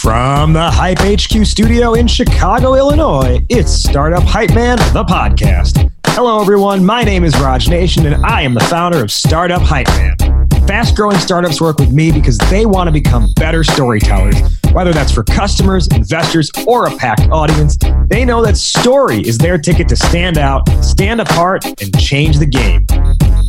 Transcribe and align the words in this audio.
From 0.00 0.54
the 0.54 0.70
Hype 0.70 1.00
HQ 1.00 1.44
studio 1.44 1.92
in 1.92 2.06
Chicago, 2.06 2.74
Illinois, 2.74 3.44
it's 3.50 3.70
Startup 3.70 4.22
Hype 4.22 4.54
Man, 4.54 4.78
the 4.94 5.04
podcast. 5.04 5.92
Hello, 6.06 6.40
everyone. 6.40 6.82
My 6.82 7.04
name 7.04 7.22
is 7.22 7.38
Raj 7.38 7.68
Nation, 7.68 8.06
and 8.06 8.24
I 8.24 8.40
am 8.40 8.54
the 8.54 8.60
founder 8.60 9.04
of 9.04 9.12
Startup 9.12 9.60
Hype 9.60 9.88
Man. 9.88 10.48
Fast 10.66 10.96
growing 10.96 11.18
startups 11.18 11.60
work 11.60 11.78
with 11.78 11.92
me 11.92 12.10
because 12.12 12.38
they 12.48 12.64
want 12.64 12.88
to 12.88 12.92
become 12.92 13.30
better 13.36 13.62
storytellers. 13.62 14.59
Whether 14.72 14.92
that's 14.92 15.10
for 15.10 15.24
customers, 15.24 15.88
investors, 15.88 16.50
or 16.66 16.86
a 16.86 16.96
packed 16.96 17.28
audience, 17.32 17.76
they 18.06 18.24
know 18.24 18.40
that 18.42 18.56
story 18.56 19.20
is 19.20 19.36
their 19.36 19.58
ticket 19.58 19.88
to 19.88 19.96
stand 19.96 20.38
out, 20.38 20.68
stand 20.82 21.20
apart, 21.20 21.64
and 21.64 21.98
change 21.98 22.38
the 22.38 22.46
game. 22.46 22.86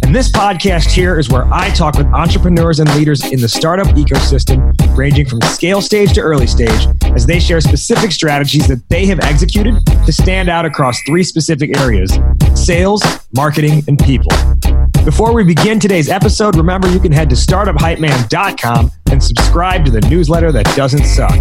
And 0.03 0.15
this 0.15 0.31
podcast 0.31 0.89
here 0.89 1.20
is 1.20 1.29
where 1.29 1.45
I 1.53 1.70
talk 1.70 1.95
with 1.95 2.07
entrepreneurs 2.07 2.79
and 2.79 2.93
leaders 2.95 3.23
in 3.23 3.39
the 3.39 3.47
startup 3.47 3.88
ecosystem, 3.95 4.75
ranging 4.97 5.27
from 5.27 5.41
scale 5.41 5.79
stage 5.79 6.13
to 6.13 6.21
early 6.21 6.47
stage, 6.47 6.88
as 7.15 7.27
they 7.27 7.39
share 7.39 7.61
specific 7.61 8.11
strategies 8.11 8.67
that 8.67 8.81
they 8.89 9.05
have 9.05 9.19
executed 9.19 9.75
to 9.85 10.11
stand 10.11 10.49
out 10.49 10.66
across 10.66 10.99
three 11.03 11.23
specific 11.23 11.77
areas 11.77 12.17
sales, 12.55 13.02
marketing, 13.33 13.83
and 13.88 13.99
people. 13.99 14.31
Before 15.03 15.33
we 15.33 15.43
begin 15.43 15.79
today's 15.79 16.09
episode, 16.09 16.55
remember 16.55 16.87
you 16.87 16.99
can 16.99 17.11
head 17.11 17.27
to 17.31 17.35
startuphypeman.com 17.35 18.91
and 19.09 19.23
subscribe 19.23 19.83
to 19.85 19.91
the 19.91 20.01
newsletter 20.01 20.51
that 20.51 20.65
doesn't 20.75 21.05
suck. 21.05 21.35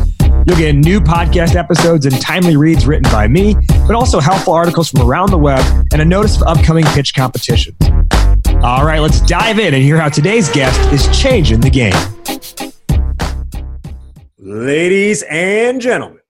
You'll 0.47 0.57
get 0.57 0.75
new 0.75 0.99
podcast 0.99 1.57
episodes 1.57 2.07
and 2.07 2.19
timely 2.23 2.57
reads 2.57 2.87
written 2.87 3.13
by 3.13 3.29
me, 3.29 3.55
but 3.87 3.95
also 3.95 4.19
helpful 4.19 4.55
articles 4.55 4.89
from 4.89 5.03
around 5.03 5.31
the 5.31 5.37
web 5.37 5.63
and 5.93 6.01
a 6.01 6.05
notice 6.07 6.41
of 6.41 6.49
upcoming 6.49 6.85
pitch 6.87 7.15
competitions. 7.15 7.77
All 8.63 8.87
right, 8.87 9.01
let's 9.01 9.21
dive 9.21 9.59
in 9.59 9.75
and 9.75 9.83
hear 9.83 9.99
how 9.99 10.09
today's 10.09 10.49
guest 10.49 10.81
is 10.91 11.07
changing 11.17 11.61
the 11.61 11.69
game. 11.69 11.93
Ladies 14.39 15.23
and 15.25 15.83
gentlemen, 15.83 16.21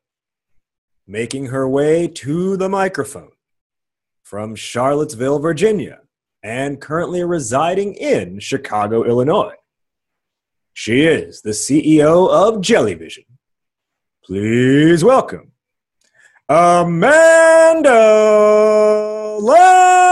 making 1.07 1.47
her 1.47 1.69
way 1.69 2.09
to 2.09 2.57
the 2.57 2.69
microphone 2.69 3.31
from 4.25 4.57
Charlottesville, 4.57 5.39
Virginia, 5.39 6.00
and 6.43 6.81
currently 6.81 7.23
residing 7.25 7.95
in 7.95 8.39
Chicago, 8.39 9.05
Illinois. 9.05 9.55
She 10.73 11.03
is 11.03 11.43
the 11.43 11.51
CEO 11.51 12.31
of 12.31 12.63
Jellyvision. 12.63 13.25
Please 14.25 15.05
welcome 15.05 15.53
Amanda 16.49 17.91
Lannert. 19.41 20.11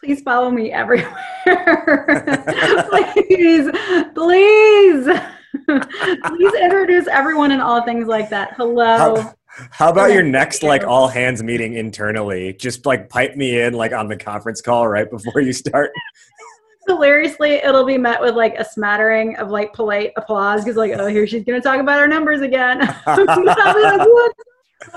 Please 0.00 0.22
follow 0.22 0.50
me 0.50 0.72
everywhere. 0.72 1.16
please, 2.88 3.70
please, 4.14 5.08
please 5.66 6.54
introduce 6.62 7.06
everyone 7.08 7.52
and 7.52 7.62
all 7.62 7.82
things 7.82 8.06
like 8.06 8.28
that. 8.30 8.54
Hello. 8.56 9.16
How, 9.16 9.34
how 9.70 9.90
about 9.90 10.12
your 10.12 10.22
next 10.22 10.62
like 10.62 10.84
all 10.84 11.08
hands 11.08 11.42
meeting 11.42 11.74
internally? 11.74 12.52
Just 12.54 12.86
like 12.86 13.08
pipe 13.08 13.36
me 13.36 13.60
in 13.60 13.74
like 13.74 13.92
on 13.92 14.08
the 14.08 14.16
conference 14.16 14.60
call 14.60 14.88
right 14.88 15.08
before 15.08 15.40
you 15.40 15.52
start. 15.52 15.92
Hilariously, 16.86 17.52
it'll 17.52 17.86
be 17.86 17.96
met 17.96 18.20
with 18.20 18.34
like 18.34 18.56
a 18.58 18.64
smattering 18.64 19.36
of 19.36 19.50
like 19.50 19.72
polite 19.72 20.12
applause 20.16 20.62
because 20.62 20.76
like, 20.76 20.92
oh, 20.92 21.06
here 21.06 21.26
she's 21.26 21.44
gonna 21.44 21.60
talk 21.60 21.80
about 21.80 21.98
our 21.98 22.08
numbers 22.08 22.40
again. 22.42 22.80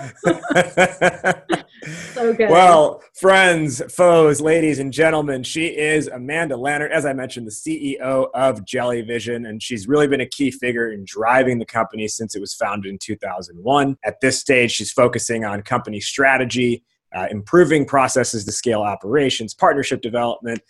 good. 2.16 2.50
Well, 2.50 3.02
friends, 3.14 3.82
foes, 3.94 4.42
ladies 4.42 4.80
and 4.80 4.92
gentlemen, 4.92 5.44
she 5.44 5.68
is 5.68 6.08
Amanda 6.08 6.56
Lannert, 6.56 6.92
as 6.92 7.06
I 7.06 7.14
mentioned, 7.14 7.48
the 7.48 7.52
CEO 7.52 8.28
of 8.34 8.66
Jellyvision, 8.66 9.48
and 9.48 9.62
she's 9.62 9.88
really 9.88 10.08
been 10.08 10.22
a 10.22 10.26
key 10.26 10.52
figure 10.52 10.92
in 10.92 11.06
driving 11.06 11.60
the 11.60 11.66
company 11.66 12.08
since 12.08 12.36
it 12.36 12.42
was 12.42 12.54
founded 12.54 12.92
in 12.92 12.98
2001. 12.98 13.98
At 14.04 14.20
this 14.22 14.40
stage, 14.40 14.72
she's 14.72 14.92
focusing 14.92 15.46
on 15.46 15.62
company 15.62 16.00
strategy, 16.00 16.84
uh, 17.16 17.28
improving 17.32 17.86
processes 17.86 18.44
to 18.46 18.52
scale 18.52 18.82
operations, 18.82 19.54
partnership 19.54 20.02
development, 20.02 20.62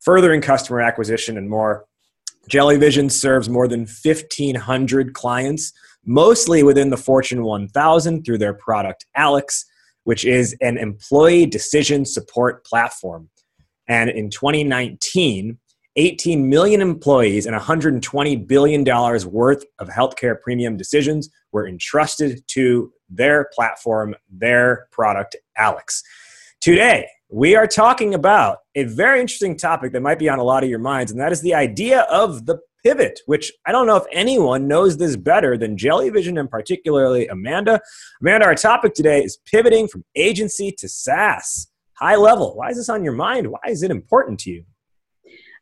furthering 0.00 0.40
customer 0.40 0.80
acquisition, 0.80 1.38
and 1.38 1.48
more. 1.48 1.86
Jellyvision 2.50 3.10
serves 3.10 3.48
more 3.48 3.66
than 3.66 3.80
1,500 3.80 5.14
clients 5.14 5.72
mostly 6.06 6.62
within 6.62 6.90
the 6.90 6.96
Fortune 6.96 7.42
1000 7.42 8.24
through 8.24 8.38
their 8.38 8.54
product 8.54 9.04
Alex, 9.14 9.64
which 10.04 10.24
is 10.24 10.56
an 10.60 10.78
employee 10.78 11.46
decision 11.46 12.04
support 12.04 12.64
platform. 12.64 13.28
And 13.88 14.08
in 14.08 14.30
2019, 14.30 15.58
18 15.96 16.48
million 16.48 16.80
employees 16.80 17.46
and 17.46 17.56
$120 17.56 18.46
billion 18.46 18.84
worth 18.84 19.64
of 19.78 19.88
healthcare 19.88 20.40
premium 20.40 20.76
decisions 20.76 21.28
were 21.52 21.66
entrusted 21.66 22.46
to 22.48 22.92
their 23.08 23.48
platform, 23.54 24.14
their 24.30 24.88
product, 24.92 25.36
Alex. 25.56 26.02
Today, 26.60 27.08
we 27.28 27.56
are 27.56 27.66
talking 27.66 28.14
about 28.14 28.58
a 28.74 28.84
very 28.84 29.20
interesting 29.20 29.56
topic 29.56 29.92
that 29.92 30.02
might 30.02 30.18
be 30.18 30.28
on 30.28 30.38
a 30.38 30.44
lot 30.44 30.62
of 30.62 30.70
your 30.70 30.78
minds, 30.78 31.10
and 31.10 31.20
that 31.20 31.32
is 31.32 31.40
the 31.40 31.54
idea 31.54 32.02
of 32.02 32.46
the 32.46 32.58
pivot, 32.86 33.20
which 33.26 33.52
I 33.66 33.72
don't 33.72 33.88
know 33.88 33.96
if 33.96 34.04
anyone 34.12 34.68
knows 34.68 34.96
this 34.96 35.16
better 35.16 35.58
than 35.58 35.76
Jellyvision 35.76 36.38
and 36.38 36.48
particularly 36.48 37.26
Amanda. 37.26 37.80
Amanda, 38.20 38.46
our 38.46 38.54
topic 38.54 38.94
today 38.94 39.24
is 39.24 39.38
pivoting 39.44 39.88
from 39.88 40.04
agency 40.14 40.70
to 40.78 40.88
SaaS. 40.88 41.68
High 41.94 42.14
level. 42.14 42.54
Why 42.54 42.68
is 42.70 42.76
this 42.76 42.88
on 42.88 43.02
your 43.02 43.14
mind? 43.14 43.48
Why 43.48 43.58
is 43.66 43.82
it 43.82 43.90
important 43.90 44.38
to 44.40 44.50
you? 44.50 44.64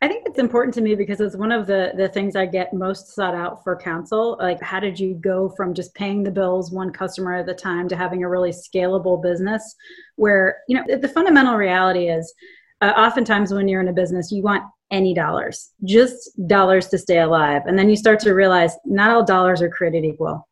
I 0.03 0.09
think 0.09 0.27
it's 0.27 0.39
important 0.39 0.75
to 0.75 0.83
me 0.83 0.95
because 0.95 1.19
it's 1.21 1.37
one 1.37 1.51
of 1.51 1.67
the 1.67 1.93
the 1.97 2.09
things 2.09 2.37
I 2.37 2.45
get 2.45 2.75
most 2.75 3.15
sought 3.15 3.35
out 3.35 3.65
for 3.65 3.75
counsel. 3.75 4.37
Like, 4.39 4.61
how 4.61 4.79
did 4.79 5.01
you 5.01 5.15
go 5.15 5.49
from 5.57 5.73
just 5.73 5.95
paying 5.95 6.23
the 6.23 6.31
bills 6.31 6.73
one 6.73 6.93
customer 6.93 7.37
at 7.37 7.49
a 7.49 7.55
time 7.55 7.89
to 7.89 7.97
having 7.97 8.23
a 8.23 8.29
really 8.29 8.51
scalable 8.51 9.23
business? 9.23 9.75
Where 10.17 10.59
you 10.69 10.77
know 10.77 10.99
the 10.99 11.09
fundamental 11.09 11.55
reality 11.57 12.09
is, 12.09 12.35
uh, 12.83 12.93
oftentimes 12.97 13.55
when 13.55 13.67
you're 13.67 13.81
in 13.81 13.89
a 13.89 13.95
business, 13.95 14.31
you 14.31 14.43
want 14.43 14.65
any 14.91 15.15
dollars, 15.15 15.73
just 15.85 16.31
dollars 16.47 16.89
to 16.89 16.99
stay 16.99 17.21
alive. 17.21 17.63
And 17.67 17.79
then 17.79 17.89
you 17.89 17.97
start 17.97 18.21
to 18.21 18.35
realize 18.35 18.77
not 18.85 19.11
all 19.11 19.25
dollars 19.25 19.63
are 19.63 19.71
created 19.71 20.05
equal. 20.05 20.47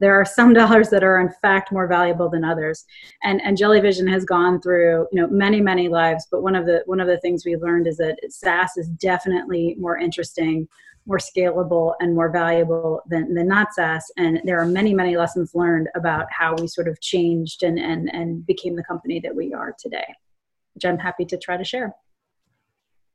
There 0.00 0.18
are 0.18 0.24
some 0.24 0.52
dollars 0.62 0.88
that 0.90 1.04
are 1.04 1.20
in 1.20 1.30
fact 1.42 1.72
more 1.72 1.86
valuable 1.86 2.30
than 2.30 2.44
others. 2.44 2.84
And 3.22 3.40
and 3.42 3.56
Jellyvision 3.56 4.10
has 4.10 4.24
gone 4.24 4.60
through, 4.60 5.06
you 5.12 5.20
know, 5.20 5.28
many, 5.28 5.60
many 5.60 5.88
lives, 5.88 6.26
but 6.30 6.42
one 6.42 6.56
of 6.56 6.66
the 6.66 6.82
one 6.86 7.00
of 7.00 7.08
the 7.08 7.20
things 7.20 7.44
we 7.44 7.56
learned 7.56 7.86
is 7.86 7.96
that 7.98 8.18
SaaS 8.28 8.76
is 8.76 8.88
definitely 8.88 9.76
more 9.78 9.98
interesting, 9.98 10.68
more 11.06 11.18
scalable 11.18 11.94
and 12.00 12.14
more 12.14 12.30
valuable 12.30 13.02
than, 13.08 13.34
than 13.34 13.48
not 13.48 13.74
SaaS. 13.74 14.10
And 14.16 14.40
there 14.44 14.60
are 14.60 14.66
many, 14.66 14.94
many 14.94 15.16
lessons 15.16 15.54
learned 15.54 15.88
about 15.94 16.26
how 16.30 16.54
we 16.54 16.68
sort 16.68 16.88
of 16.88 17.00
changed 17.00 17.62
and 17.62 17.78
and 17.78 18.08
and 18.14 18.46
became 18.46 18.76
the 18.76 18.84
company 18.84 19.20
that 19.20 19.34
we 19.34 19.52
are 19.52 19.74
today, 19.78 20.14
which 20.74 20.84
I'm 20.84 20.98
happy 20.98 21.24
to 21.26 21.36
try 21.36 21.56
to 21.56 21.64
share. 21.64 21.94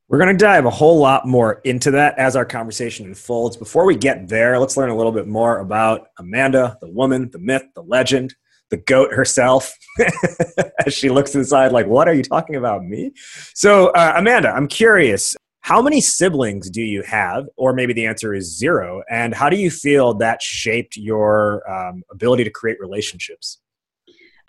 We're 0.10 0.20
going 0.20 0.38
to 0.38 0.42
dive 0.42 0.66
a 0.66 0.70
whole 0.70 1.00
lot 1.00 1.28
more 1.28 1.60
into 1.66 1.92
that 1.92 2.18
as 2.18 2.38
our 2.38 2.46
conversation 2.46 3.06
unfolds. 3.06 3.58
Before 3.58 3.86
we 3.86 3.98
get 3.98 4.30
there, 4.30 4.58
let's 4.58 4.78
learn 4.78 4.90
a 4.90 4.96
little 4.96 5.12
bit 5.12 5.28
more 5.28 5.60
about 5.60 6.08
Amanda, 6.18 6.78
the 6.80 6.90
woman, 6.90 7.30
the 7.32 7.40
myth, 7.40 7.64
the 7.76 7.82
legend, 7.82 8.34
the 8.70 8.78
goat 8.78 9.14
herself, 9.14 9.74
as 10.86 10.94
she 10.94 11.10
looks 11.10 11.36
inside, 11.36 11.74
like, 11.74 11.88
what 11.88 12.08
are 12.08 12.14
you 12.14 12.24
talking 12.24 12.56
about, 12.56 12.86
me? 12.86 13.12
So, 13.54 13.88
uh, 13.90 14.14
Amanda, 14.16 14.50
I'm 14.50 14.70
curious, 14.70 15.36
how 15.60 15.82
many 15.82 16.00
siblings 16.00 16.70
do 16.70 16.82
you 16.82 17.02
have? 17.02 17.46
Or 17.58 17.74
maybe 17.74 17.92
the 17.92 18.06
answer 18.06 18.34
is 18.34 18.58
zero. 18.58 19.04
And 19.12 19.36
how 19.36 19.50
do 19.50 19.58
you 19.58 19.70
feel 19.70 20.14
that 20.20 20.42
shaped 20.42 20.96
your 20.96 21.70
um, 21.70 22.04
ability 22.10 22.46
to 22.46 22.50
create 22.50 22.78
relationships? 22.80 23.60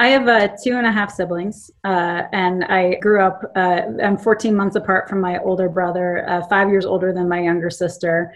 I 0.01 0.09
have 0.09 0.29
uh, 0.29 0.49
two 0.63 0.77
and 0.77 0.87
a 0.87 0.93
half 0.93 1.11
siblings, 1.11 1.73
uh, 1.85 2.23
and 2.33 2.65
I 2.65 2.95
grew 2.97 3.21
up. 3.21 3.43
Uh, 3.57 3.83
I'm 4.03 4.17
14 4.17 4.55
months 4.55 4.77
apart 4.77 5.09
from 5.09 5.21
my 5.21 5.39
older 5.41 5.69
brother, 5.69 6.29
uh, 6.29 6.47
five 6.47 6.69
years 6.69 6.87
older 6.87 7.13
than 7.13 7.29
my 7.29 7.41
younger 7.41 7.69
sister, 7.69 8.33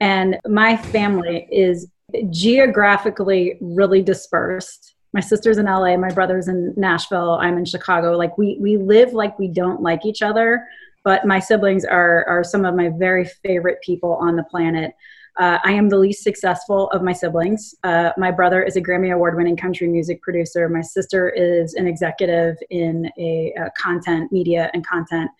and 0.00 0.38
my 0.46 0.76
family 0.76 1.48
is 1.50 1.88
geographically 2.30 3.56
really 3.62 4.02
dispersed. 4.02 4.94
My 5.14 5.20
sister's 5.20 5.56
in 5.56 5.64
LA, 5.64 5.96
my 5.96 6.10
brother's 6.10 6.48
in 6.48 6.74
Nashville, 6.76 7.38
I'm 7.40 7.56
in 7.56 7.64
Chicago. 7.64 8.16
Like 8.16 8.36
we 8.36 8.58
we 8.60 8.76
live 8.76 9.14
like 9.14 9.38
we 9.38 9.48
don't 9.48 9.80
like 9.80 10.04
each 10.04 10.20
other, 10.20 10.68
but 11.02 11.24
my 11.24 11.38
siblings 11.38 11.86
are 11.86 12.26
are 12.28 12.44
some 12.44 12.66
of 12.66 12.74
my 12.74 12.90
very 12.90 13.24
favorite 13.24 13.80
people 13.80 14.12
on 14.20 14.36
the 14.36 14.44
planet. 14.44 14.94
Uh, 15.38 15.58
I 15.64 15.72
am 15.72 15.88
the 15.88 15.98
least 15.98 16.22
successful 16.22 16.88
of 16.90 17.02
my 17.02 17.12
siblings. 17.12 17.74
Uh, 17.84 18.10
my 18.16 18.30
brother 18.30 18.62
is 18.62 18.76
a 18.76 18.80
Grammy 18.80 19.12
Award 19.12 19.36
winning 19.36 19.56
country 19.56 19.86
music 19.88 20.22
producer. 20.22 20.68
My 20.68 20.80
sister 20.80 21.28
is 21.28 21.74
an 21.74 21.86
executive 21.86 22.56
in 22.70 23.10
a, 23.18 23.52
a 23.58 23.70
content, 23.76 24.32
media, 24.32 24.70
and 24.72 24.86
content. 24.86 25.30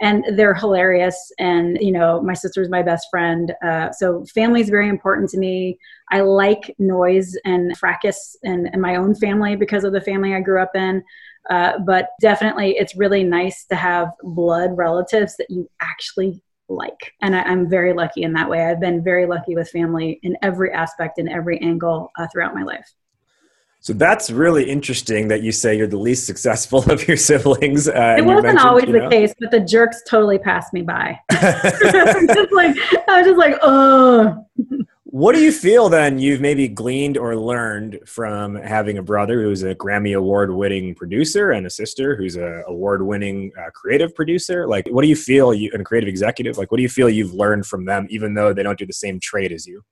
And 0.00 0.24
they're 0.36 0.54
hilarious. 0.54 1.32
And, 1.38 1.78
you 1.80 1.92
know, 1.92 2.20
my 2.20 2.34
sister 2.34 2.60
is 2.60 2.68
my 2.68 2.82
best 2.82 3.06
friend. 3.10 3.54
Uh, 3.64 3.90
so 3.92 4.24
family 4.26 4.60
is 4.60 4.68
very 4.68 4.88
important 4.88 5.30
to 5.30 5.38
me. 5.38 5.78
I 6.10 6.20
like 6.20 6.74
noise 6.78 7.34
and 7.44 7.76
fracas 7.78 8.36
in 8.42 8.70
my 8.78 8.96
own 8.96 9.14
family 9.14 9.56
because 9.56 9.84
of 9.84 9.92
the 9.92 10.00
family 10.00 10.34
I 10.34 10.40
grew 10.40 10.60
up 10.60 10.76
in. 10.76 11.02
Uh, 11.48 11.78
but 11.78 12.10
definitely, 12.20 12.76
it's 12.76 12.96
really 12.96 13.22
nice 13.22 13.64
to 13.66 13.76
have 13.76 14.08
blood 14.22 14.76
relatives 14.76 15.36
that 15.36 15.48
you 15.48 15.70
actually 15.80 16.42
like. 16.68 17.14
And 17.22 17.36
I, 17.36 17.50
am 17.50 17.68
very 17.68 17.92
lucky 17.92 18.22
in 18.22 18.32
that 18.34 18.48
way. 18.48 18.66
I've 18.66 18.80
been 18.80 19.02
very 19.02 19.26
lucky 19.26 19.54
with 19.54 19.68
family 19.70 20.18
in 20.22 20.36
every 20.42 20.72
aspect, 20.72 21.18
in 21.18 21.28
every 21.28 21.60
angle 21.60 22.10
uh, 22.18 22.26
throughout 22.32 22.54
my 22.54 22.62
life. 22.62 22.92
So 23.80 23.92
that's 23.92 24.30
really 24.30 24.68
interesting 24.68 25.28
that 25.28 25.42
you 25.42 25.52
say 25.52 25.76
you're 25.76 25.86
the 25.86 25.96
least 25.96 26.26
successful 26.26 26.82
of 26.90 27.06
your 27.06 27.16
siblings. 27.16 27.88
Uh, 27.88 28.16
it 28.18 28.24
wasn't 28.24 28.58
always 28.58 28.86
the 28.86 28.92
know? 28.92 29.08
case, 29.08 29.32
but 29.38 29.50
the 29.50 29.60
jerks 29.60 30.02
totally 30.08 30.38
passed 30.38 30.72
me 30.72 30.82
by. 30.82 31.18
just 31.30 32.52
like 32.52 32.76
I 33.08 33.18
was 33.18 33.26
just 33.26 33.38
like, 33.38 33.56
oh. 33.62 34.44
What 35.16 35.34
do 35.34 35.40
you 35.40 35.50
feel 35.50 35.88
then 35.88 36.18
you've 36.18 36.42
maybe 36.42 36.68
gleaned 36.68 37.16
or 37.16 37.34
learned 37.36 38.00
from 38.04 38.54
having 38.54 38.98
a 38.98 39.02
brother 39.02 39.40
who's 39.40 39.62
a 39.62 39.74
Grammy 39.74 40.14
award 40.14 40.54
winning 40.54 40.94
producer 40.94 41.52
and 41.52 41.66
a 41.66 41.70
sister 41.70 42.14
who's 42.14 42.36
a 42.36 42.62
award 42.66 43.00
winning 43.00 43.50
uh, 43.58 43.70
creative 43.70 44.14
producer? 44.14 44.66
Like, 44.66 44.86
what 44.88 45.00
do 45.00 45.08
you 45.08 45.16
feel 45.16 45.54
you 45.54 45.70
and 45.72 45.80
a 45.80 45.84
creative 45.86 46.06
executive? 46.06 46.58
Like, 46.58 46.70
what 46.70 46.76
do 46.76 46.82
you 46.82 46.90
feel 46.90 47.08
you've 47.08 47.32
learned 47.32 47.64
from 47.64 47.86
them, 47.86 48.06
even 48.10 48.34
though 48.34 48.52
they 48.52 48.62
don't 48.62 48.78
do 48.78 48.84
the 48.84 48.92
same 48.92 49.18
trade 49.18 49.52
as 49.52 49.66
you? 49.66 49.82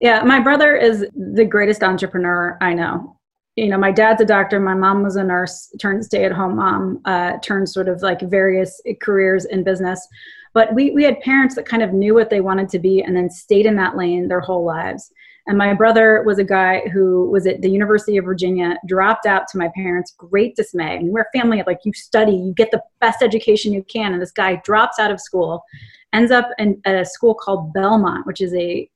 Yeah, 0.00 0.22
my 0.22 0.40
brother 0.40 0.76
is 0.76 1.04
the 1.14 1.44
greatest 1.44 1.82
entrepreneur 1.82 2.56
I 2.62 2.72
know. 2.72 3.18
You 3.56 3.68
know, 3.68 3.76
my 3.76 3.92
dad's 3.92 4.22
a 4.22 4.24
doctor, 4.24 4.58
my 4.58 4.72
mom 4.72 5.02
was 5.02 5.16
a 5.16 5.24
nurse, 5.24 5.70
turned 5.78 6.06
stay 6.06 6.24
at 6.24 6.32
home 6.32 6.56
mom, 6.56 7.02
uh, 7.04 7.32
turned 7.42 7.68
sort 7.68 7.86
of 7.86 8.00
like 8.00 8.22
various 8.22 8.80
careers 9.02 9.44
in 9.44 9.62
business. 9.62 10.08
But 10.54 10.74
we, 10.74 10.90
we 10.90 11.04
had 11.04 11.20
parents 11.20 11.54
that 11.54 11.66
kind 11.66 11.82
of 11.82 11.92
knew 11.92 12.14
what 12.14 12.30
they 12.30 12.40
wanted 12.40 12.68
to 12.70 12.78
be 12.78 13.02
and 13.02 13.16
then 13.16 13.30
stayed 13.30 13.66
in 13.66 13.76
that 13.76 13.96
lane 13.96 14.28
their 14.28 14.40
whole 14.40 14.64
lives. 14.64 15.12
And 15.46 15.58
my 15.58 15.74
brother 15.74 16.22
was 16.24 16.38
a 16.38 16.44
guy 16.44 16.82
who 16.92 17.28
was 17.30 17.46
at 17.46 17.62
the 17.62 17.70
University 17.70 18.16
of 18.16 18.24
Virginia, 18.24 18.78
dropped 18.86 19.26
out 19.26 19.48
to 19.48 19.58
my 19.58 19.70
parents' 19.74 20.14
great 20.16 20.54
dismay. 20.54 20.96
And 20.96 21.08
we're 21.08 21.22
a 21.22 21.38
family 21.38 21.58
of 21.58 21.66
like, 21.66 21.80
you 21.84 21.92
study, 21.94 22.32
you 22.32 22.52
get 22.54 22.70
the 22.70 22.82
best 23.00 23.22
education 23.22 23.72
you 23.72 23.84
can. 23.84 24.12
And 24.12 24.22
this 24.22 24.30
guy 24.30 24.62
drops 24.64 25.00
out 25.00 25.10
of 25.10 25.20
school, 25.20 25.64
ends 26.12 26.30
up 26.30 26.50
in, 26.58 26.80
at 26.84 26.94
a 26.94 27.04
school 27.04 27.34
called 27.34 27.72
Belmont, 27.72 28.26
which 28.26 28.40
is 28.40 28.54
a 28.54 28.88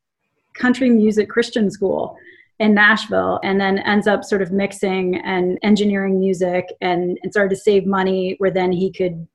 country 0.54 0.88
music 0.88 1.28
Christian 1.28 1.70
school 1.70 2.16
in 2.58 2.74
Nashville 2.74 3.38
and 3.42 3.60
then 3.60 3.78
ends 3.78 4.06
up 4.06 4.24
sort 4.24 4.40
of 4.40 4.50
mixing 4.50 5.16
and 5.16 5.58
engineering 5.62 6.18
music 6.18 6.66
and, 6.80 7.18
and 7.22 7.32
started 7.32 7.50
to 7.50 7.60
save 7.60 7.84
money 7.84 8.36
where 8.38 8.50
then 8.50 8.72
he 8.72 8.90
could 8.90 9.26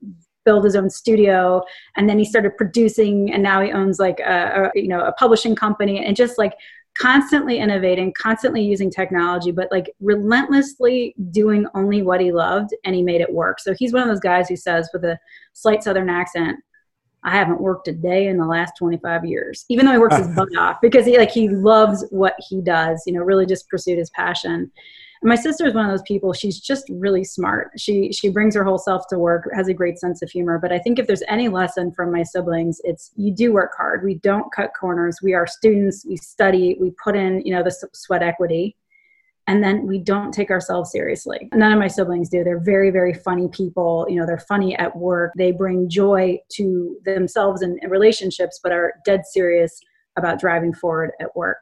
build 0.46 0.64
his 0.64 0.76
own 0.76 0.90
studio 0.90 1.62
and 1.96 2.10
then 2.10 2.18
he 2.18 2.26
started 2.26 2.56
producing 2.58 3.32
and 3.32 3.44
now 3.44 3.62
he 3.62 3.72
owns 3.72 4.00
like 4.00 4.20
a, 4.20 4.72
a, 4.76 4.80
you 4.80 4.88
know 4.88 5.02
a 5.02 5.12
publishing 5.14 5.56
company 5.56 6.04
and 6.04 6.16
just 6.16 6.38
like 6.38 6.54
constantly 6.98 7.60
innovating 7.60 8.14
constantly 8.18 8.62
using 8.62 8.90
technology 8.90 9.52
but 9.52 9.72
like 9.72 9.90
relentlessly 10.00 11.16
doing 11.32 11.66
only 11.74 12.02
what 12.02 12.20
he 12.20 12.32
loved 12.32 12.72
and 12.84 12.96
he 12.96 13.02
made 13.02 13.22
it 13.22 13.32
work 13.32 13.60
so 13.60 13.74
he's 13.78 13.94
one 13.94 14.02
of 14.02 14.10
those 14.10 14.20
guys 14.20 14.50
who 14.50 14.56
says 14.56 14.90
with 14.94 15.04
a 15.06 15.18
slight 15.54 15.84
southern 15.84 16.10
accent 16.10 16.58
I 17.24 17.32
haven't 17.32 17.62
worked 17.62 17.88
a 17.88 17.92
day 17.92 18.28
in 18.28 18.38
the 18.38 18.46
last 18.46 18.74
25 18.80 19.26
years, 19.26 19.66
even 19.70 19.86
though 19.86 19.92
he 19.92 19.98
works 19.98 20.18
his 20.18 20.28
butt 20.36 20.56
off 20.58 20.82
because 20.82 21.06
he 21.06 21.18
like 21.18 21.32
he 21.32 21.50
loves 21.50 22.06
what 22.10 22.36
he 22.40 22.62
does, 22.62 23.04
you 23.06 23.14
know, 23.14 23.22
really 23.22 23.46
just 23.46 23.70
pursued 23.70 24.00
his 24.00 24.10
passion. 24.12 24.72
And 25.22 25.30
my 25.30 25.36
sister 25.36 25.68
is 25.68 25.76
one 25.76 25.86
of 25.86 25.92
those 25.92 26.02
people. 26.02 26.34
She's 26.34 26.60
just 26.60 26.86
really 26.90 27.24
smart. 27.24 27.72
She 27.78 28.12
she 28.12 28.30
brings 28.30 28.56
her 28.56 28.64
whole 28.64 28.80
self 28.80 29.08
to 29.10 29.20
work, 29.20 29.48
has 29.54 29.68
a 29.68 29.74
great 29.74 30.00
sense 30.00 30.22
of 30.22 30.32
humor. 30.32 30.58
But 30.60 30.72
I 30.72 30.80
think 30.80 30.98
if 30.98 31.06
there's 31.06 31.24
any 31.28 31.48
lesson 31.48 31.92
from 31.92 32.12
my 32.12 32.24
siblings, 32.24 32.82
it's 32.84 33.12
you 33.16 33.34
do 33.34 33.54
work 33.54 33.74
hard. 33.78 34.04
We 34.04 34.16
don't 34.16 34.52
cut 34.52 34.72
corners. 34.80 35.20
We 35.22 35.34
are 35.34 35.46
students. 35.46 36.06
We 36.06 36.18
study. 36.18 36.76
We 36.80 36.92
put 37.04 37.16
in 37.16 37.42
you 37.46 37.54
know 37.54 37.64
the 37.64 37.76
sweat 37.94 38.24
equity, 38.24 38.76
and 39.46 39.64
then 39.64 39.86
we 39.86 40.00
don't 40.00 40.34
take 40.34 40.50
ourselves 40.50 40.92
seriously. 40.92 41.50
None 41.54 41.72
of 41.72 41.78
my 41.78 41.88
siblings 41.88 42.30
do. 42.30 42.44
They're 42.44 42.60
very 42.60 42.90
very 42.90 43.14
funny 43.14 43.48
people. 43.50 44.08
You 44.10 44.20
know 44.20 44.26
they're 44.26 44.40
funny 44.40 44.76
at 44.78 44.96
work. 44.96 45.34
They 45.38 45.52
bring 45.52 45.88
joy 45.88 46.40
to 46.54 46.98
themselves 47.06 47.62
and 47.62 47.80
relationships, 47.88 48.60
but 48.64 48.72
are 48.72 48.96
dead 49.06 49.22
serious 49.28 49.80
about 50.18 50.40
driving 50.40 50.74
forward 50.74 51.12
at 51.22 51.36
work 51.36 51.62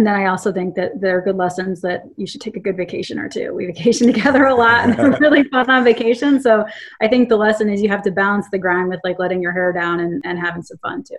and 0.00 0.06
then 0.06 0.14
I 0.14 0.28
also 0.28 0.50
think 0.50 0.76
that 0.76 0.98
there 0.98 1.18
are 1.18 1.20
good 1.20 1.36
lessons 1.36 1.82
that 1.82 2.04
you 2.16 2.26
should 2.26 2.40
take 2.40 2.56
a 2.56 2.58
good 2.58 2.74
vacation 2.74 3.18
or 3.18 3.28
two. 3.28 3.52
We 3.52 3.66
vacation 3.66 4.06
together 4.14 4.46
a 4.46 4.54
lot 4.54 4.84
and 4.84 4.94
they're 4.94 5.18
really 5.20 5.42
fun 5.50 5.68
on 5.68 5.84
vacation. 5.84 6.40
So 6.40 6.64
I 7.02 7.06
think 7.06 7.28
the 7.28 7.36
lesson 7.36 7.68
is 7.68 7.82
you 7.82 7.90
have 7.90 8.00
to 8.04 8.10
balance 8.10 8.46
the 8.50 8.56
grind 8.56 8.88
with 8.88 9.00
like 9.04 9.18
letting 9.18 9.42
your 9.42 9.52
hair 9.52 9.74
down 9.74 10.00
and, 10.00 10.22
and 10.24 10.38
having 10.38 10.62
some 10.62 10.78
fun 10.78 11.02
too. 11.02 11.18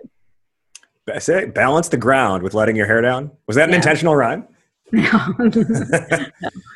That's 1.06 1.28
it. 1.28 1.54
Balance 1.54 1.90
the 1.90 1.96
ground 1.96 2.42
with 2.42 2.54
letting 2.54 2.74
your 2.74 2.86
hair 2.86 3.00
down. 3.00 3.30
Was 3.46 3.54
that 3.54 3.68
an 3.68 3.70
yeah. 3.70 3.76
intentional 3.76 4.16
rhyme? 4.16 4.48
No. 4.92 6.30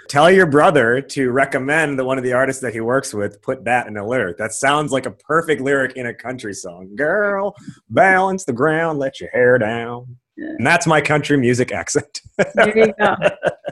Tell 0.09 0.31
your 0.31 0.47
brother 0.47 1.01
to 1.01 1.33
recommend 1.33 1.99
that 1.99 2.05
one 2.05 2.19
of 2.19 2.25
the 2.25 2.35
artists 2.35 2.63
that 2.63 2.73
he 2.73 2.81
works 2.81 3.13
with 3.13 3.43
put 3.43 3.65
that 3.65 3.89
in 3.89 3.97
a 3.97 4.07
lyric. 4.07 4.37
That 4.37 4.53
sounds 4.53 4.93
like 4.93 5.07
a 5.07 5.11
perfect 5.11 5.61
lyric 5.61 5.97
in 5.97 6.07
a 6.07 6.15
country 6.15 6.55
song. 6.55 6.95
Girl, 6.95 7.57
balance 7.91 8.45
the 8.45 8.53
ground, 8.53 9.01
let 9.01 9.21
your 9.21 9.31
hair 9.31 9.59
down. 9.59 10.17
And 10.37 10.67
that's 10.67 10.87
my 10.87 11.01
country 11.01 11.37
music 11.37 11.73
accent. 11.73 12.21
there 12.55 12.77
you 12.77 12.93
go. 12.99 13.17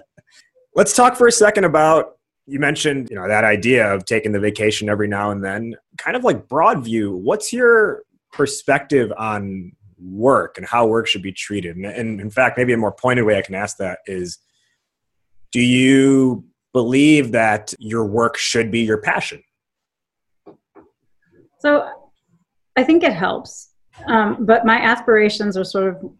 Let's 0.75 0.94
talk 0.94 1.16
for 1.16 1.26
a 1.26 1.32
second 1.32 1.64
about 1.64 2.16
you 2.46 2.58
mentioned, 2.58 3.08
you 3.11 3.16
know, 3.16 3.26
that 3.26 3.44
idea 3.44 3.93
of 3.93 4.05
taking 4.05 4.32
the 4.32 4.40
vacation 4.40 4.88
every 4.88 5.08
now 5.08 5.31
and 5.31 5.43
then. 5.43 5.76
Kind 5.96 6.16
of 6.16 6.25
like 6.25 6.49
broad 6.49 6.84
view, 6.84 7.16
what's 7.16 7.52
your 7.52 8.02
perspective 8.32 9.12
on 9.16 9.72
work 9.99 10.58
and 10.58 10.66
how 10.66 10.87
work 10.87 11.06
should 11.06 11.22
be 11.22 11.32
treated? 11.32 11.76
And, 11.76 11.87
and 11.87 12.20
in 12.20 12.31
fact, 12.31 12.58
maybe 12.58 12.72
a 12.72 12.76
more 12.76 12.93
pointed 12.93 13.25
way 13.25 13.38
I 13.38 13.43
can 13.43 13.55
ask 13.55 13.78
that 13.78 14.00
is 14.06 14.38
do 15.52 15.60
you 15.60 16.44
believe 16.72 17.32
that 17.32 17.72
your 17.78 18.05
work 18.05 18.37
should 18.37 18.70
be 18.70 18.81
your 18.81 18.99
passion? 18.99 19.43
So 21.60 21.88
I 22.76 22.82
think 22.82 23.05
it 23.05 23.12
helps. 23.12 23.70
Um, 24.06 24.44
but 24.44 24.67
my 24.67 24.76
aspirations 24.76 25.56
are 25.56 25.64
sort 25.64 25.88
of 25.88 26.12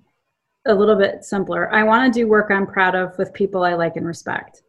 a 0.67 0.75
little 0.75 0.97
bit 0.97 1.25
simpler. 1.25 1.73
I 1.73 1.83
want 1.83 2.13
to 2.13 2.19
do 2.19 2.29
work 2.29 2.51
I'm 2.51 2.67
proud 2.67 2.95
of 2.95 3.17
with 3.19 3.33
people 3.35 3.65
I 3.65 3.75
like 3.75 3.97
and 3.97 4.07
respect. 4.07 4.63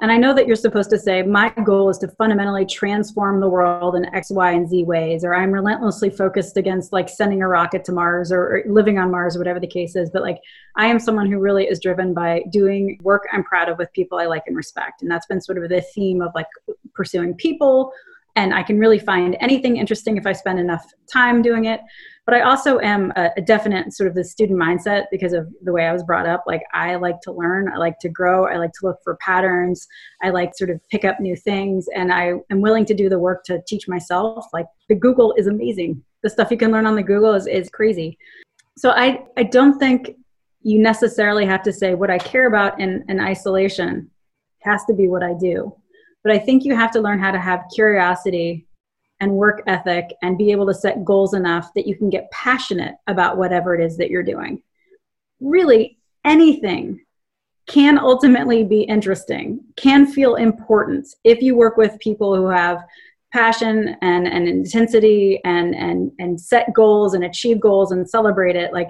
And 0.00 0.12
I 0.12 0.16
know 0.16 0.32
that 0.32 0.46
you're 0.46 0.54
supposed 0.54 0.90
to 0.90 0.98
say, 0.98 1.22
my 1.22 1.52
goal 1.64 1.90
is 1.90 1.98
to 1.98 2.08
fundamentally 2.08 2.64
transform 2.64 3.40
the 3.40 3.48
world 3.48 3.96
in 3.96 4.04
X, 4.14 4.30
Y, 4.30 4.52
and 4.52 4.68
Z 4.68 4.84
ways, 4.84 5.24
or 5.24 5.34
I'm 5.34 5.50
relentlessly 5.50 6.08
focused 6.08 6.56
against 6.56 6.92
like 6.92 7.08
sending 7.08 7.42
a 7.42 7.48
rocket 7.48 7.84
to 7.86 7.92
Mars 7.92 8.30
or, 8.30 8.58
or, 8.58 8.62
living 8.68 8.98
on 8.98 9.10
Mars 9.10 9.34
or 9.34 9.40
whatever 9.40 9.58
the 9.58 9.66
case 9.66 9.96
is. 9.96 10.08
But 10.08 10.22
like, 10.22 10.38
I 10.76 10.86
am 10.86 11.00
someone 11.00 11.30
who 11.30 11.40
really 11.40 11.64
is 11.64 11.80
driven 11.80 12.14
by 12.14 12.44
doing 12.52 13.00
work 13.02 13.26
I'm 13.32 13.42
proud 13.42 13.68
of 13.68 13.78
with 13.78 13.92
people 13.92 14.18
I 14.18 14.26
like 14.26 14.44
and 14.46 14.56
respect. 14.56 15.02
And 15.02 15.10
that's 15.10 15.26
been 15.26 15.40
sort 15.40 15.58
of 15.60 15.68
the 15.68 15.80
theme 15.80 16.22
of 16.22 16.30
like 16.32 16.46
pursuing 16.94 17.34
people. 17.34 17.92
And 18.36 18.54
I 18.54 18.62
can 18.62 18.78
really 18.78 19.00
find 19.00 19.36
anything 19.40 19.78
interesting 19.78 20.16
if 20.16 20.26
I 20.26 20.32
spend 20.32 20.60
enough 20.60 20.84
time 21.12 21.42
doing 21.42 21.64
it 21.64 21.80
but 22.28 22.36
I 22.36 22.42
also 22.42 22.78
am 22.80 23.10
a, 23.16 23.30
a, 23.38 23.40
definite 23.40 23.94
sort 23.94 24.06
of 24.06 24.14
the 24.14 24.22
student 24.22 24.60
mindset 24.60 25.04
because 25.10 25.32
of 25.32 25.48
the 25.62 25.72
way 25.72 25.86
I 25.86 25.94
was 25.94 26.02
brought 26.02 26.26
up. 26.26 26.44
Like 26.46 26.60
I 26.74 26.96
like 26.96 27.22
to 27.22 27.32
learn, 27.32 27.72
I 27.72 27.78
like 27.78 27.98
to 28.00 28.10
grow, 28.10 28.46
I 28.46 28.58
like 28.58 28.72
to 28.72 28.86
look 28.86 28.98
for 29.02 29.16
patterns, 29.16 29.88
I 30.22 30.28
like 30.28 30.54
sort 30.54 30.68
of 30.68 30.78
pick 30.90 31.06
up 31.06 31.20
new 31.20 31.34
things, 31.34 31.86
and 31.96 32.12
I 32.12 32.34
am 32.50 32.60
willing 32.60 32.84
to 32.84 32.92
do 32.92 33.08
the 33.08 33.18
work 33.18 33.44
to 33.44 33.62
teach 33.66 33.88
myself. 33.88 34.44
Like 34.52 34.66
the 34.90 34.94
Google 34.94 35.32
is 35.38 35.46
amazing. 35.46 36.04
The 36.22 36.28
stuff 36.28 36.50
you 36.50 36.58
can 36.58 36.70
learn 36.70 36.84
on 36.84 36.96
the 36.96 37.02
Google 37.02 37.32
is, 37.32 37.46
is 37.46 37.70
crazy. 37.70 38.18
So 38.76 38.90
I, 38.90 39.24
I 39.38 39.44
don't 39.44 39.78
think 39.78 40.10
you 40.60 40.80
necessarily 40.80 41.46
have 41.46 41.62
to 41.62 41.72
say 41.72 41.94
what 41.94 42.10
I 42.10 42.18
care 42.18 42.46
about 42.46 42.78
in, 42.78 43.06
in 43.08 43.20
isolation 43.20 44.10
has 44.64 44.84
to 44.84 44.92
be 44.92 45.08
what 45.08 45.22
I 45.22 45.32
do. 45.32 45.74
But 46.22 46.34
I 46.34 46.38
think 46.38 46.66
you 46.66 46.76
have 46.76 46.90
to 46.90 47.00
learn 47.00 47.20
how 47.20 47.30
to 47.30 47.40
have 47.40 47.64
curiosity 47.74 48.67
and 49.20 49.32
work 49.32 49.62
ethic 49.66 50.06
and 50.22 50.38
be 50.38 50.52
able 50.52 50.66
to 50.66 50.74
set 50.74 51.04
goals 51.04 51.34
enough 51.34 51.72
that 51.74 51.86
you 51.86 51.96
can 51.96 52.10
get 52.10 52.30
passionate 52.30 52.94
about 53.06 53.36
whatever 53.36 53.74
it 53.74 53.84
is 53.84 53.96
that 53.96 54.10
you're 54.10 54.22
doing. 54.22 54.62
Really, 55.40 55.98
anything 56.24 57.00
can 57.66 57.98
ultimately 57.98 58.64
be 58.64 58.82
interesting, 58.82 59.60
can 59.76 60.06
feel 60.06 60.36
important 60.36 61.06
if 61.24 61.42
you 61.42 61.54
work 61.54 61.76
with 61.76 61.98
people 62.00 62.34
who 62.34 62.46
have 62.46 62.82
passion 63.32 63.94
and, 64.00 64.26
and 64.26 64.48
intensity 64.48 65.40
and, 65.44 65.74
and, 65.74 66.10
and 66.18 66.40
set 66.40 66.72
goals 66.72 67.12
and 67.12 67.24
achieve 67.24 67.60
goals 67.60 67.92
and 67.92 68.08
celebrate 68.08 68.56
it. 68.56 68.72
Like 68.72 68.88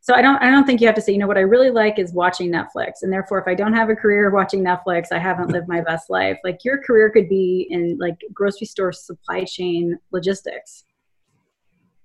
so 0.00 0.14
i 0.14 0.22
don't 0.22 0.36
i 0.42 0.50
don't 0.50 0.64
think 0.64 0.80
you 0.80 0.86
have 0.86 0.94
to 0.94 1.02
say 1.02 1.12
you 1.12 1.18
know 1.18 1.26
what 1.26 1.38
i 1.38 1.42
really 1.42 1.70
like 1.70 1.98
is 1.98 2.12
watching 2.12 2.50
netflix. 2.50 3.02
And 3.02 3.12
therefore 3.12 3.38
if 3.38 3.46
i 3.46 3.54
don't 3.54 3.74
have 3.74 3.90
a 3.90 3.96
career 3.96 4.30
watching 4.30 4.64
netflix 4.64 5.06
i 5.12 5.18
haven't 5.18 5.50
lived 5.50 5.68
my 5.68 5.80
best 5.80 6.10
life. 6.10 6.38
Like 6.44 6.64
your 6.64 6.82
career 6.82 7.10
could 7.10 7.28
be 7.28 7.66
in 7.70 7.96
like 7.98 8.16
grocery 8.32 8.66
store 8.66 8.92
supply 8.92 9.44
chain 9.44 9.98
logistics. 10.10 10.84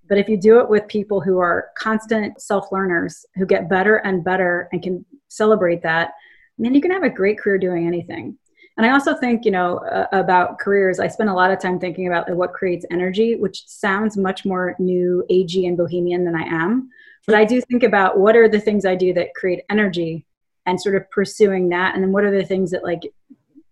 But 0.08 0.18
if 0.18 0.28
you 0.28 0.36
do 0.36 0.60
it 0.60 0.68
with 0.68 0.86
people 0.86 1.20
who 1.20 1.38
are 1.38 1.70
constant 1.78 2.40
self 2.40 2.70
learners 2.70 3.24
who 3.36 3.46
get 3.46 3.70
better 3.70 3.96
and 3.96 4.24
better 4.24 4.68
and 4.72 4.82
can 4.82 5.04
celebrate 5.28 5.82
that 5.82 6.12
man 6.58 6.74
you 6.74 6.80
can 6.80 6.90
have 6.90 7.04
a 7.04 7.10
great 7.10 7.38
career 7.38 7.58
doing 7.58 7.86
anything. 7.86 8.36
And 8.76 8.84
i 8.84 8.90
also 8.90 9.14
think 9.14 9.44
you 9.44 9.52
know 9.52 9.78
uh, 9.78 10.08
about 10.10 10.58
careers 10.58 10.98
i 10.98 11.06
spend 11.06 11.30
a 11.30 11.34
lot 11.34 11.52
of 11.52 11.60
time 11.60 11.78
thinking 11.78 12.08
about 12.08 12.28
what 12.34 12.52
creates 12.52 12.84
energy 12.90 13.36
which 13.36 13.62
sounds 13.66 14.16
much 14.16 14.44
more 14.44 14.74
new 14.80 15.24
agey 15.30 15.68
and 15.68 15.76
bohemian 15.76 16.24
than 16.24 16.34
i 16.34 16.42
am 16.42 16.90
but 17.26 17.34
I 17.34 17.44
do 17.44 17.60
think 17.60 17.82
about 17.82 18.18
what 18.18 18.36
are 18.36 18.48
the 18.48 18.60
things 18.60 18.84
I 18.84 18.94
do 18.94 19.12
that 19.14 19.34
create 19.34 19.64
energy 19.70 20.26
and 20.66 20.80
sort 20.80 20.96
of 20.96 21.10
pursuing 21.10 21.68
that. 21.70 21.94
And 21.94 22.02
then 22.02 22.12
what 22.12 22.24
are 22.24 22.36
the 22.36 22.44
things 22.44 22.70
that 22.70 22.84
like 22.84 23.02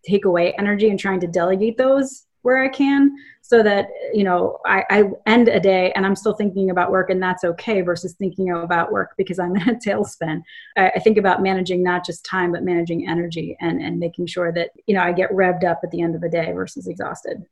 take 0.05 0.25
away 0.25 0.53
energy 0.55 0.91
and 0.91 0.99
trying 0.99 1.21
to 1.21 1.27
delegate 1.27 1.79
those 1.79 2.27
where 2.43 2.63
I 2.63 2.69
can 2.69 3.17
so 3.41 3.63
that 3.63 3.89
you 4.13 4.25
know 4.25 4.59
I, 4.67 4.85
I, 4.91 5.05
end 5.27 5.49
a 5.49 5.61
day 5.61 5.93
and 5.93 6.05
I'm 6.05 6.17
still 6.17 6.35
thinking 6.35 6.71
about 6.71 6.91
work 6.91 7.09
and 7.09 7.23
that's 7.23 7.45
okay 7.45 7.81
versus 7.83 8.15
thinking 8.15 8.51
about 8.51 8.91
work 8.93 9.11
because 9.17 9.39
I'm 9.39 9.55
in 9.57 9.69
a 9.69 9.75
tailspin. 9.87 10.43
I, 10.77 10.89
I, 10.91 10.99
think 10.99 11.19
about 11.19 11.43
managing 11.43 11.83
not 11.83 12.05
just 12.05 12.25
time 12.25 12.51
but 12.53 12.65
managing 12.65 13.09
energy 13.09 13.57
and 13.61 13.81
and 13.81 13.99
making 13.99 14.27
sure 14.27 14.53
that 14.53 14.71
you 14.87 14.95
know 14.95 15.03
I 15.03 15.13
get 15.13 15.31
revved 15.31 15.65
up 15.65 15.81
at 15.85 15.91
the 15.93 16.03
end 16.03 16.15
of 16.15 16.21
the 16.21 16.29
day 16.29 16.53
versus 16.53 16.89
exhausted. 16.89 17.45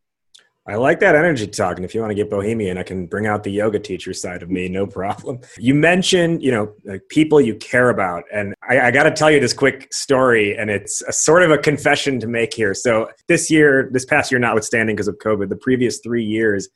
I 0.71 0.77
like 0.77 1.01
that 1.01 1.17
energy 1.17 1.49
talk. 1.49 1.77
And 1.77 1.85
if 1.85 1.97
you 1.97 2.01
want 2.01 2.13
to 2.13 2.15
get 2.15 2.31
bohemian, 2.31 2.79
I 2.79 2.85
can 2.85 3.07
bring 3.07 3.27
out 3.27 3.43
the 3.43 3.51
yoga 3.51 3.81
teacher 3.81 4.15
side 4.15 4.41
of 4.41 4.51
me, 4.51 4.69
no 4.69 4.87
problem. 4.87 5.41
You 5.59 5.75
mentioned, 5.75 6.45
you 6.45 6.53
know, 6.53 6.73
like 6.85 7.03
people 7.09 7.41
you 7.41 7.57
care 7.57 7.91
about. 7.91 8.23
And 8.33 8.55
I, 8.69 8.79
I 8.79 8.91
got 8.93 9.03
to 9.03 9.11
tell 9.11 9.33
you 9.33 9.41
this 9.41 9.53
quick 9.53 9.93
story, 9.93 10.57
and 10.57 10.71
it's 10.71 11.03
a 11.03 11.13
sort 11.13 11.43
of 11.43 11.51
a 11.51 11.59
confession 11.59 12.21
to 12.21 12.29
make 12.29 12.55
here. 12.55 12.73
So 12.73 13.11
this 13.27 13.51
year, 13.51 13.91
this 13.93 14.05
past 14.05 14.31
year, 14.31 14.39
notwithstanding 14.39 14.95
because 14.95 15.09
of 15.09 15.19
COVID, 15.19 15.49
the 15.49 15.57
previous 15.57 15.99
three 15.99 16.25
years, 16.25 16.69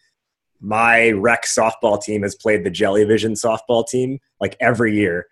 my 0.61 1.11
rec 1.13 1.45
softball 1.45 2.03
team 2.03 2.23
has 2.23 2.35
played 2.35 2.65
the 2.65 2.71
Jellyvision 2.73 3.41
softball 3.41 3.87
team 3.87 4.19
like 4.41 4.57
every 4.61 4.97
year. 4.97 5.27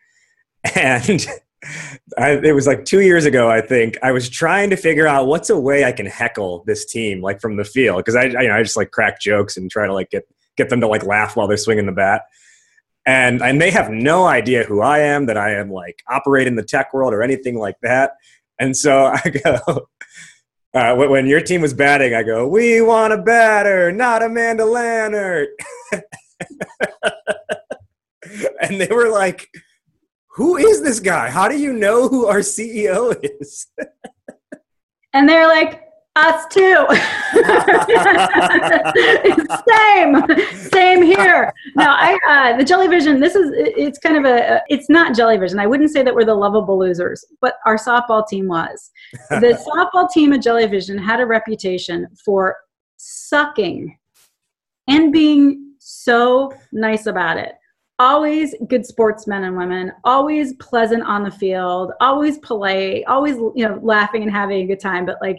And 0.76 1.26
I, 2.18 2.32
it 2.42 2.54
was 2.54 2.66
like 2.66 2.84
two 2.84 3.00
years 3.00 3.24
ago, 3.24 3.48
I 3.50 3.60
think. 3.60 3.96
I 4.02 4.12
was 4.12 4.28
trying 4.28 4.70
to 4.70 4.76
figure 4.76 5.06
out 5.06 5.26
what's 5.26 5.50
a 5.50 5.58
way 5.58 5.84
I 5.84 5.92
can 5.92 6.06
heckle 6.06 6.64
this 6.66 6.84
team, 6.84 7.20
like 7.20 7.40
from 7.40 7.56
the 7.56 7.64
field, 7.64 7.98
because 7.98 8.16
I, 8.16 8.22
I, 8.22 8.42
you 8.42 8.48
know, 8.48 8.56
I 8.56 8.62
just 8.62 8.76
like 8.76 8.90
crack 8.90 9.20
jokes 9.20 9.56
and 9.56 9.70
try 9.70 9.86
to 9.86 9.94
like 9.94 10.10
get 10.10 10.26
get 10.56 10.68
them 10.68 10.80
to 10.80 10.88
like 10.88 11.04
laugh 11.04 11.36
while 11.36 11.46
they're 11.46 11.56
swinging 11.56 11.86
the 11.86 11.92
bat. 11.92 12.22
And 13.06 13.42
and 13.42 13.60
they 13.60 13.70
have 13.70 13.90
no 13.90 14.26
idea 14.26 14.64
who 14.64 14.80
I 14.80 15.00
am, 15.00 15.26
that 15.26 15.36
I 15.36 15.54
am 15.54 15.70
like 15.70 16.02
operate 16.08 16.46
in 16.46 16.56
the 16.56 16.64
tech 16.64 16.92
world 16.92 17.14
or 17.14 17.22
anything 17.22 17.58
like 17.58 17.76
that. 17.82 18.12
And 18.58 18.76
so 18.76 19.06
I 19.24 19.30
go, 19.30 19.88
uh, 20.74 20.94
when 20.96 21.26
your 21.26 21.40
team 21.40 21.60
was 21.60 21.74
batting, 21.74 22.14
I 22.14 22.22
go, 22.22 22.46
"We 22.46 22.80
want 22.80 23.12
a 23.12 23.18
batter, 23.18 23.92
not 23.92 24.22
Amanda 24.22 24.64
Lannert." 24.64 25.48
and 28.60 28.80
they 28.80 28.88
were 28.88 29.10
like 29.10 29.48
who 30.34 30.56
is 30.56 30.82
this 30.82 30.98
guy? 30.98 31.28
How 31.28 31.46
do 31.46 31.58
you 31.58 31.72
know 31.74 32.08
who 32.08 32.26
our 32.26 32.38
CEO 32.38 33.14
is? 33.22 33.66
and 35.12 35.28
they're 35.28 35.46
like, 35.46 35.82
us 36.16 36.46
too. 36.52 36.86
same, 39.68 40.16
same 40.70 41.02
here. 41.02 41.52
No, 41.76 41.86
I 41.86 42.18
uh, 42.28 42.56
the 42.58 42.64
Jellyvision. 42.64 43.18
This 43.18 43.34
is 43.34 43.50
it's 43.54 43.98
kind 43.98 44.18
of 44.18 44.26
a 44.26 44.62
it's 44.68 44.90
not 44.90 45.14
Jellyvision. 45.14 45.58
I 45.58 45.66
wouldn't 45.66 45.90
say 45.90 46.02
that 46.02 46.14
we're 46.14 46.26
the 46.26 46.34
lovable 46.34 46.78
losers, 46.78 47.24
but 47.40 47.54
our 47.64 47.76
softball 47.76 48.26
team 48.26 48.48
was. 48.48 48.90
The 49.30 49.58
softball 49.66 50.10
team 50.10 50.34
at 50.34 50.40
Jellyvision 50.40 51.02
had 51.02 51.20
a 51.20 51.26
reputation 51.26 52.06
for 52.22 52.56
sucking 52.98 53.96
and 54.88 55.12
being 55.12 55.74
so 55.78 56.52
nice 56.72 57.06
about 57.06 57.38
it 57.38 57.54
always 57.98 58.54
good 58.68 58.84
sportsmen 58.84 59.44
and 59.44 59.56
women, 59.56 59.92
always 60.04 60.54
pleasant 60.54 61.02
on 61.04 61.22
the 61.22 61.30
field, 61.30 61.92
always 62.00 62.38
polite, 62.38 63.04
always 63.06 63.36
you 63.36 63.66
know 63.68 63.78
laughing 63.82 64.22
and 64.22 64.30
having 64.30 64.62
a 64.62 64.66
good 64.66 64.80
time. 64.80 65.06
But 65.06 65.18
like 65.20 65.38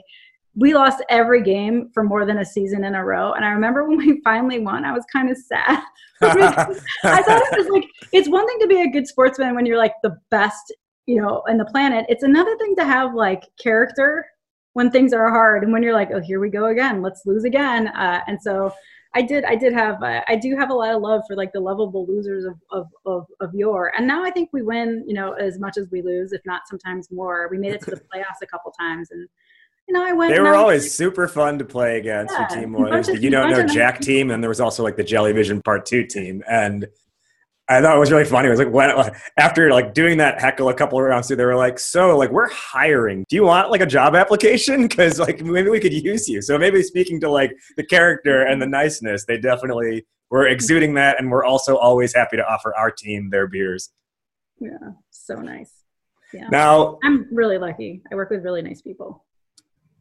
we 0.55 0.73
lost 0.73 1.03
every 1.09 1.41
game 1.41 1.89
for 1.93 2.03
more 2.03 2.25
than 2.25 2.39
a 2.39 2.45
season 2.45 2.83
in 2.83 2.95
a 2.95 3.03
row. 3.03 3.33
And 3.33 3.43
I 3.43 3.49
remember 3.49 3.87
when 3.87 3.97
we 3.97 4.21
finally 4.23 4.59
won, 4.59 4.85
I 4.85 4.91
was 4.91 5.03
kind 5.11 5.29
of 5.29 5.37
sad. 5.37 5.83
I 6.21 7.21
thought 7.23 7.41
it 7.51 7.57
was 7.57 7.69
like 7.69 7.85
it's 8.11 8.29
one 8.29 8.47
thing 8.47 8.59
to 8.59 8.67
be 8.67 8.81
a 8.81 8.91
good 8.91 9.07
sportsman 9.07 9.55
when 9.55 9.65
you're 9.65 9.77
like 9.77 9.95
the 10.03 10.17
best, 10.29 10.73
you 11.05 11.21
know, 11.21 11.43
in 11.47 11.57
the 11.57 11.65
planet. 11.65 12.05
It's 12.07 12.23
another 12.23 12.55
thing 12.57 12.75
to 12.77 12.85
have 12.85 13.13
like 13.13 13.43
character 13.61 14.25
when 14.73 14.89
things 14.89 15.13
are 15.13 15.29
hard 15.29 15.63
and 15.63 15.71
when 15.71 15.83
you're 15.83 15.93
like, 15.93 16.09
oh, 16.13 16.21
here 16.21 16.39
we 16.39 16.49
go 16.49 16.67
again, 16.67 17.01
let's 17.01 17.25
lose 17.25 17.43
again. 17.43 17.87
Uh, 17.89 18.21
and 18.27 18.41
so 18.41 18.71
I 19.15 19.21
did 19.21 19.45
I 19.45 19.55
did 19.55 19.73
have 19.73 20.01
uh, 20.01 20.21
I 20.27 20.35
do 20.35 20.55
have 20.55 20.69
a 20.69 20.73
lot 20.73 20.93
of 20.95 21.01
love 21.01 21.21
for 21.27 21.35
like 21.35 21.51
the 21.53 21.59
lovable 21.59 22.05
losers 22.07 22.45
of, 22.45 22.55
of 22.71 22.87
of 23.05 23.25
of 23.41 23.53
yore, 23.53 23.91
and 23.95 24.07
now 24.07 24.23
I 24.23 24.31
think 24.31 24.49
we 24.51 24.61
win 24.61 25.03
you 25.07 25.13
know 25.13 25.33
as 25.33 25.59
much 25.59 25.77
as 25.77 25.87
we 25.91 26.01
lose, 26.01 26.33
if 26.33 26.41
not 26.45 26.61
sometimes 26.67 27.11
more. 27.11 27.47
We 27.51 27.57
made 27.57 27.73
it 27.73 27.81
to 27.81 27.91
the 27.91 27.97
playoffs 28.13 28.41
a 28.41 28.47
couple 28.47 28.71
times, 28.71 29.11
and 29.11 29.27
you 29.87 29.93
know 29.93 30.03
I 30.03 30.13
went. 30.13 30.33
They 30.33 30.39
were 30.39 30.55
always 30.55 30.93
super 30.93 31.27
fun 31.27 31.59
to 31.59 31.65
play 31.65 31.99
against. 31.99 32.33
Yeah, 32.33 32.47
your 32.49 32.61
team 32.61 32.73
was 32.73 33.07
the 33.07 33.17
you 33.19 33.29
don't 33.29 33.51
know 33.51 33.67
Jack 33.67 34.01
team, 34.01 34.31
and 34.31 34.43
there 34.43 34.49
was 34.49 34.59
also 34.59 34.83
like 34.83 34.95
the 34.95 35.03
Jellyvision 35.03 35.63
Part 35.63 35.85
Two 35.85 36.05
team, 36.05 36.43
and 36.49 36.87
I 37.69 37.81
thought 37.81 37.95
it 37.95 37.99
was 37.99 38.11
really 38.11 38.25
funny. 38.25 38.47
It 38.47 38.51
was 38.51 38.59
like 38.59 38.71
when 38.71 38.91
uh, 38.91 39.13
after 39.37 39.71
like 39.71 39.93
doing 39.93 40.17
that 40.17 40.41
heckle 40.41 40.67
a 40.67 40.73
couple 40.73 40.99
of 40.99 41.05
rounds 41.05 41.27
through, 41.27 41.37
they 41.37 41.45
were 41.45 41.55
like, 41.55 41.79
"So 41.79 42.17
like 42.17 42.29
we're 42.29 42.49
hiring. 42.49 43.25
Do 43.29 43.37
you 43.37 43.43
want 43.43 43.71
like 43.71 43.81
a 43.81 43.85
job 43.85 44.15
application? 44.15 44.87
Because 44.93 45.17
like 45.17 45.41
maybe 45.41 45.69
we 45.69 45.79
could 45.79 45.93
use 45.93 46.27
you." 46.27 46.41
So 46.41 46.57
maybe 46.57 46.83
speaking 46.83 47.21
to 47.21 47.29
like 47.29 47.51
the 47.77 47.85
character 47.85 48.43
and 48.43 48.61
the 48.61 48.67
niceness, 48.67 49.25
they 49.25 49.39
definitely 49.39 50.05
were 50.29 50.47
exuding 50.47 50.95
that, 50.95 51.19
and 51.19 51.31
we're 51.31 51.45
also 51.45 51.77
always 51.77 52.13
happy 52.13 52.35
to 52.37 52.45
offer 52.45 52.75
our 52.75 52.91
team 52.91 53.29
their 53.29 53.47
beers. 53.47 53.91
Yeah, 54.59 54.91
so 55.11 55.35
nice. 55.35 55.71
Yeah. 56.33 56.49
Now 56.49 56.99
I'm 57.03 57.27
really 57.31 57.57
lucky. 57.57 58.01
I 58.11 58.15
work 58.15 58.29
with 58.29 58.43
really 58.43 58.61
nice 58.61 58.81
people. 58.81 59.23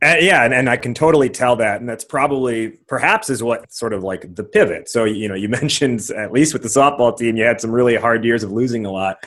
Uh, 0.03 0.17
yeah, 0.19 0.45
and, 0.45 0.53
and 0.53 0.69
I 0.69 0.77
can 0.77 0.95
totally 0.95 1.31
tell 1.31 1.55
that, 1.57 1.81
and 1.81 1.89
that's 1.89 2.05
probably 2.05 2.71
perhaps 2.89 3.31
is 3.31 3.41
what 3.41 3.73
sort 3.73 3.93
of 3.93 4.03
like 4.03 4.35
the 4.35 4.43
pivot. 4.43 4.89
So 4.89 5.05
you 5.05 5.29
know, 5.29 5.37
you 5.37 5.49
mentioned 5.61 6.03
at 6.17 6.33
least 6.33 6.53
with 6.53 6.63
the 6.63 6.69
softball 6.69 7.17
team, 7.17 7.37
you 7.37 7.45
had 7.45 7.61
some 7.61 7.71
really 7.71 7.95
hard 7.95 8.25
years 8.25 8.43
of 8.43 8.51
losing 8.51 8.85
a 8.85 8.91
lot. 8.91 9.19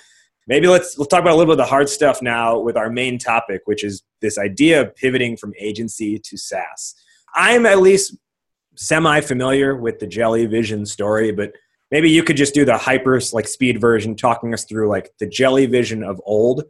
Maybe 0.48 0.68
let's 0.68 0.98
let's 0.98 1.10
talk 1.10 1.22
about 1.22 1.34
a 1.34 1.38
little 1.38 1.56
bit 1.56 1.62
of 1.62 1.66
the 1.66 1.70
hard 1.70 1.88
stuff 1.88 2.22
now 2.22 2.60
with 2.60 2.76
our 2.76 2.90
main 2.90 3.18
topic, 3.18 3.62
which 3.66 3.84
is 3.84 4.04
this 4.22 4.38
idea 4.38 4.82
of 4.82 4.96
pivoting 4.96 5.38
from 5.38 5.54
agency 5.58 6.20
to 6.20 6.38
SaaS. 6.38 6.94
I'm 7.34 7.66
at 7.66 7.80
least 7.80 8.18
semi 8.76 9.22
familiar 9.22 9.78
with 9.78 10.00
the 10.00 10.08
Jellyvision 10.08 10.86
story, 10.86 11.32
but 11.32 11.54
maybe 11.90 12.10
you 12.10 12.22
could 12.22 12.36
just 12.36 12.54
do 12.54 12.66
the 12.66 12.78
hyper 12.78 13.20
like 13.32 13.48
speed 13.48 13.80
version, 13.80 14.14
talking 14.14 14.54
us 14.54 14.66
through 14.66 14.90
like 14.90 15.10
the 15.20 15.28
Jellyvision 15.28 16.06
of 16.06 16.22
old 16.26 16.64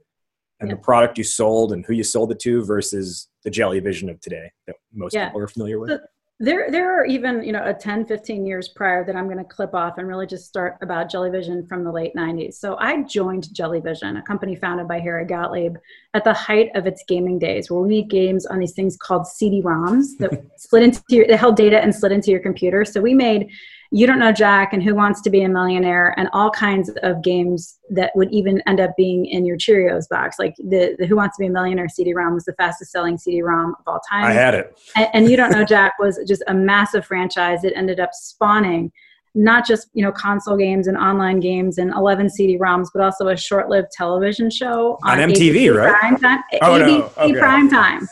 and 0.59 0.69
yeah. 0.69 0.75
the 0.75 0.81
product 0.81 1.17
you 1.17 1.23
sold 1.23 1.73
and 1.73 1.83
who 1.85 1.93
you 1.93 2.03
sold 2.03 2.31
it 2.31 2.39
to 2.41 2.63
versus 2.63 3.27
the 3.45 3.51
Jellyvision 3.51 4.09
of 4.09 4.19
today 4.19 4.51
that 4.67 4.75
most 4.93 5.13
yeah. 5.13 5.27
people 5.27 5.41
are 5.41 5.47
familiar 5.47 5.79
with? 5.79 6.01
there, 6.39 6.69
there 6.69 6.99
are 6.99 7.05
even, 7.05 7.41
you 7.43 7.53
know, 7.53 7.63
a 7.63 7.73
10, 7.73 8.05
15 8.07 8.45
years 8.45 8.67
prior 8.67 9.05
that 9.05 9.15
I'm 9.15 9.25
going 9.25 9.37
to 9.37 9.45
clip 9.45 9.73
off 9.73 9.97
and 9.97 10.05
really 10.05 10.27
just 10.27 10.45
start 10.45 10.77
about 10.81 11.09
Jellyvision 11.09 11.65
from 11.65 11.85
the 11.85 11.91
late 11.91 12.13
90s. 12.13 12.55
So 12.55 12.75
I 12.77 13.03
joined 13.03 13.47
Jellyvision, 13.53 14.19
a 14.19 14.21
company 14.21 14.53
founded 14.57 14.85
by 14.85 14.99
Harry 14.99 15.25
Gottlieb 15.25 15.77
at 16.13 16.25
the 16.25 16.33
height 16.33 16.71
of 16.75 16.87
its 16.87 17.05
gaming 17.07 17.39
days, 17.39 17.71
where 17.71 17.79
we 17.79 17.87
made 18.01 18.09
games 18.09 18.45
on 18.45 18.59
these 18.59 18.73
things 18.73 18.97
called 18.97 19.27
CD-ROMs 19.27 20.17
that 20.19 20.45
slid 20.57 20.83
into 20.83 21.01
your, 21.07 21.25
that 21.27 21.37
held 21.37 21.55
data 21.55 21.81
and 21.81 21.95
slid 21.95 22.11
into 22.11 22.31
your 22.31 22.41
computer. 22.41 22.83
So 22.83 22.99
we 22.99 23.13
made 23.13 23.49
you 23.95 24.05
Don't 24.05 24.19
Know 24.19 24.33
Jack 24.33 24.73
and 24.73 24.83
Who 24.83 24.93
Wants 24.93 25.21
to 25.21 25.29
Be 25.29 25.41
a 25.43 25.47
Millionaire 25.47 26.13
and 26.17 26.27
all 26.33 26.51
kinds 26.51 26.91
of 27.01 27.23
games 27.23 27.79
that 27.91 28.11
would 28.13 28.29
even 28.29 28.61
end 28.67 28.81
up 28.81 28.91
being 28.97 29.25
in 29.25 29.45
your 29.45 29.55
Cheerios 29.55 30.09
box. 30.09 30.37
Like 30.37 30.53
the, 30.57 30.97
the 30.99 31.05
Who 31.05 31.15
Wants 31.15 31.37
to 31.37 31.43
Be 31.43 31.47
a 31.47 31.49
Millionaire 31.49 31.87
CD-ROM 31.87 32.33
was 32.33 32.43
the 32.43 32.51
fastest 32.55 32.91
selling 32.91 33.17
CD-ROM 33.17 33.73
of 33.79 33.87
all 33.87 34.01
time. 34.11 34.25
I 34.25 34.33
had 34.33 34.53
it. 34.53 34.77
And, 34.97 35.07
and 35.13 35.29
You 35.31 35.37
Don't 35.37 35.51
Know 35.51 35.63
Jack 35.63 35.93
was 35.97 36.19
just 36.27 36.43
a 36.47 36.53
massive 36.53 37.05
franchise 37.05 37.63
It 37.63 37.71
ended 37.77 38.01
up 38.01 38.09
spawning 38.13 38.91
not 39.37 39.65
just 39.65 39.89
you 39.93 40.03
know 40.03 40.11
console 40.13 40.57
games 40.57 40.87
and 40.87 40.97
online 40.97 41.39
games 41.39 41.77
and 41.77 41.93
11 41.93 42.29
CD-ROMs, 42.31 42.87
but 42.93 43.01
also 43.01 43.29
a 43.29 43.37
short-lived 43.37 43.91
television 43.91 44.49
show 44.49 44.97
on, 45.03 45.21
on 45.21 45.29
MTV, 45.29 45.55
ABC 45.55 45.77
right? 45.77 45.99
Prime 45.99 46.17
time, 46.17 46.43
oh, 46.61 46.65
ABC 46.67 46.87
no. 46.87 47.11
okay. 47.17 47.39
Prime 47.39 47.69
Time, 47.69 48.07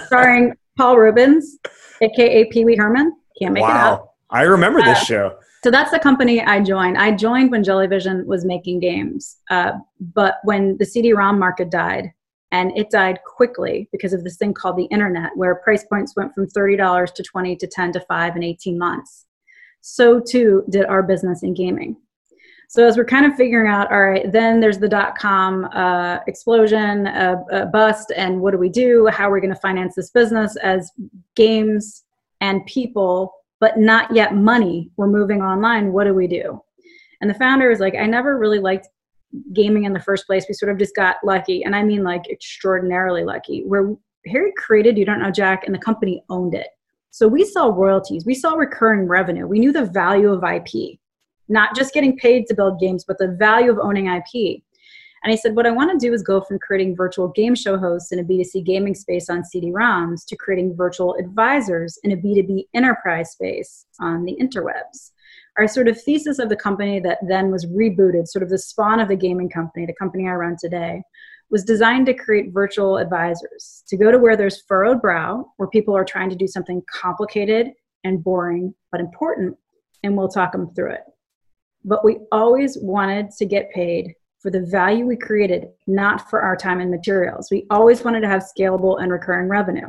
starring 0.06 0.56
Paul 0.76 0.96
Reubens, 0.96 1.56
aka 2.00 2.44
Pee 2.46 2.64
Wee 2.64 2.76
Herman. 2.76 3.12
Can't 3.40 3.54
make 3.54 3.62
wow. 3.62 3.68
it 3.68 3.92
up. 3.94 4.07
I 4.30 4.42
remember 4.42 4.80
this 4.80 4.98
uh, 4.98 5.04
show. 5.04 5.38
So 5.64 5.70
that's 5.70 5.90
the 5.90 5.98
company 5.98 6.40
I 6.42 6.60
joined. 6.60 6.98
I 6.98 7.12
joined 7.12 7.50
when 7.50 7.64
Jellyvision 7.64 8.26
was 8.26 8.44
making 8.44 8.80
games, 8.80 9.38
uh, 9.50 9.72
but 10.00 10.36
when 10.44 10.76
the 10.78 10.84
CD-ROM 10.84 11.38
market 11.38 11.70
died, 11.70 12.12
and 12.50 12.76
it 12.78 12.90
died 12.90 13.18
quickly 13.26 13.88
because 13.92 14.12
of 14.12 14.24
this 14.24 14.36
thing 14.36 14.54
called 14.54 14.76
the 14.76 14.84
internet, 14.84 15.36
where 15.36 15.56
price 15.56 15.84
points 15.84 16.14
went 16.16 16.34
from 16.34 16.46
thirty 16.46 16.76
dollars 16.76 17.12
to 17.12 17.22
twenty 17.22 17.54
to 17.56 17.66
ten 17.66 17.92
to 17.92 18.00
five 18.00 18.36
in 18.36 18.42
eighteen 18.42 18.78
months. 18.78 19.26
So 19.80 20.18
too 20.20 20.64
did 20.70 20.86
our 20.86 21.02
business 21.02 21.42
in 21.42 21.54
gaming. 21.54 21.96
So 22.70 22.86
as 22.86 22.96
we're 22.96 23.04
kind 23.04 23.26
of 23.26 23.34
figuring 23.34 23.70
out, 23.70 23.90
all 23.90 24.02
right, 24.02 24.30
then 24.30 24.60
there's 24.60 24.78
the 24.78 24.88
dot 24.88 25.18
com 25.18 25.64
uh, 25.66 26.18
explosion, 26.26 27.06
uh, 27.06 27.36
uh, 27.52 27.64
bust, 27.66 28.12
and 28.16 28.40
what 28.40 28.52
do 28.52 28.58
we 28.58 28.68
do? 28.68 29.06
How 29.08 29.28
are 29.28 29.32
we 29.32 29.40
going 29.40 29.54
to 29.54 29.60
finance 29.60 29.94
this 29.94 30.10
business 30.10 30.56
as 30.56 30.90
games 31.34 32.04
and 32.40 32.64
people 32.66 33.34
but 33.60 33.78
not 33.78 34.14
yet 34.14 34.34
money. 34.34 34.90
We're 34.96 35.08
moving 35.08 35.42
online. 35.42 35.92
What 35.92 36.04
do 36.04 36.14
we 36.14 36.26
do? 36.26 36.62
And 37.20 37.28
the 37.28 37.34
founder 37.34 37.70
is 37.70 37.80
like, 37.80 37.94
I 37.94 38.06
never 38.06 38.38
really 38.38 38.60
liked 38.60 38.88
gaming 39.52 39.84
in 39.84 39.92
the 39.92 40.00
first 40.00 40.26
place. 40.26 40.46
We 40.48 40.54
sort 40.54 40.72
of 40.72 40.78
just 40.78 40.94
got 40.94 41.16
lucky. 41.24 41.64
And 41.64 41.74
I 41.74 41.82
mean 41.82 42.02
like 42.02 42.28
extraordinarily 42.30 43.24
lucky. 43.24 43.62
Where 43.64 43.94
Harry 44.26 44.52
created 44.56 44.96
You 44.96 45.04
Don't 45.04 45.20
Know 45.20 45.30
Jack 45.30 45.64
and 45.64 45.74
the 45.74 45.78
company 45.78 46.22
owned 46.30 46.54
it. 46.54 46.68
So 47.10 47.26
we 47.26 47.44
saw 47.44 47.66
royalties, 47.66 48.24
we 48.26 48.34
saw 48.34 48.54
recurring 48.54 49.08
revenue. 49.08 49.46
We 49.46 49.58
knew 49.58 49.72
the 49.72 49.86
value 49.86 50.30
of 50.30 50.44
IP, 50.44 50.98
not 51.48 51.74
just 51.74 51.94
getting 51.94 52.16
paid 52.16 52.46
to 52.46 52.54
build 52.54 52.80
games, 52.80 53.04
but 53.04 53.18
the 53.18 53.34
value 53.38 53.70
of 53.70 53.78
owning 53.78 54.06
IP. 54.06 54.62
And 55.28 55.34
he 55.34 55.36
said, 55.36 55.54
What 55.54 55.66
I 55.66 55.70
want 55.72 55.90
to 55.90 56.06
do 56.06 56.14
is 56.14 56.22
go 56.22 56.40
from 56.40 56.58
creating 56.58 56.96
virtual 56.96 57.28
game 57.28 57.54
show 57.54 57.76
hosts 57.76 58.12
in 58.12 58.18
a 58.18 58.24
B2C 58.24 58.64
gaming 58.64 58.94
space 58.94 59.28
on 59.28 59.44
CD 59.44 59.70
ROMs 59.70 60.24
to 60.24 60.36
creating 60.36 60.74
virtual 60.74 61.16
advisors 61.16 61.98
in 62.02 62.12
a 62.12 62.16
B2B 62.16 62.68
enterprise 62.72 63.32
space 63.32 63.84
on 64.00 64.24
the 64.24 64.38
interwebs. 64.40 65.10
Our 65.58 65.68
sort 65.68 65.86
of 65.86 66.00
thesis 66.00 66.38
of 66.38 66.48
the 66.48 66.56
company 66.56 66.98
that 67.00 67.18
then 67.28 67.50
was 67.50 67.66
rebooted, 67.66 68.26
sort 68.26 68.42
of 68.42 68.48
the 68.48 68.56
spawn 68.56 69.00
of 69.00 69.08
the 69.08 69.16
gaming 69.16 69.50
company, 69.50 69.84
the 69.84 69.92
company 69.92 70.26
I 70.26 70.32
run 70.32 70.56
today, 70.58 71.02
was 71.50 71.62
designed 71.62 72.06
to 72.06 72.14
create 72.14 72.54
virtual 72.54 72.96
advisors, 72.96 73.84
to 73.88 73.98
go 73.98 74.10
to 74.10 74.18
where 74.18 74.34
there's 74.34 74.62
furrowed 74.62 75.02
brow, 75.02 75.44
where 75.58 75.68
people 75.68 75.94
are 75.94 76.06
trying 76.06 76.30
to 76.30 76.36
do 76.36 76.46
something 76.46 76.82
complicated 76.90 77.72
and 78.02 78.24
boring, 78.24 78.74
but 78.90 79.02
important, 79.02 79.58
and 80.02 80.16
we'll 80.16 80.28
talk 80.28 80.52
them 80.52 80.72
through 80.74 80.92
it. 80.92 81.02
But 81.84 82.02
we 82.02 82.16
always 82.32 82.78
wanted 82.80 83.30
to 83.32 83.44
get 83.44 83.70
paid 83.72 84.14
for 84.40 84.50
the 84.50 84.60
value 84.60 85.06
we 85.06 85.16
created, 85.16 85.68
not 85.86 86.30
for 86.30 86.40
our 86.40 86.56
time 86.56 86.80
and 86.80 86.90
materials. 86.90 87.48
We 87.50 87.66
always 87.70 88.04
wanted 88.04 88.20
to 88.20 88.28
have 88.28 88.44
scalable 88.58 89.02
and 89.02 89.10
recurring 89.10 89.48
revenue. 89.48 89.86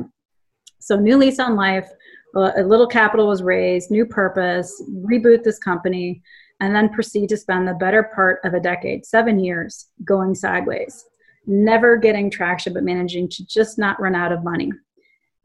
So, 0.80 0.96
new 0.96 1.16
lease 1.16 1.38
on 1.38 1.56
life, 1.56 1.88
a 2.34 2.62
little 2.62 2.86
capital 2.86 3.28
was 3.28 3.42
raised, 3.42 3.90
new 3.90 4.06
purpose, 4.06 4.82
reboot 4.88 5.42
this 5.42 5.58
company, 5.58 6.22
and 6.60 6.74
then 6.74 6.88
proceed 6.88 7.28
to 7.28 7.36
spend 7.36 7.66
the 7.66 7.74
better 7.74 8.04
part 8.14 8.40
of 8.44 8.54
a 8.54 8.60
decade, 8.60 9.04
seven 9.04 9.38
years, 9.38 9.88
going 10.04 10.34
sideways, 10.34 11.04
never 11.46 11.96
getting 11.96 12.30
traction, 12.30 12.72
but 12.72 12.84
managing 12.84 13.28
to 13.28 13.46
just 13.46 13.78
not 13.78 14.00
run 14.00 14.14
out 14.14 14.32
of 14.32 14.44
money, 14.44 14.70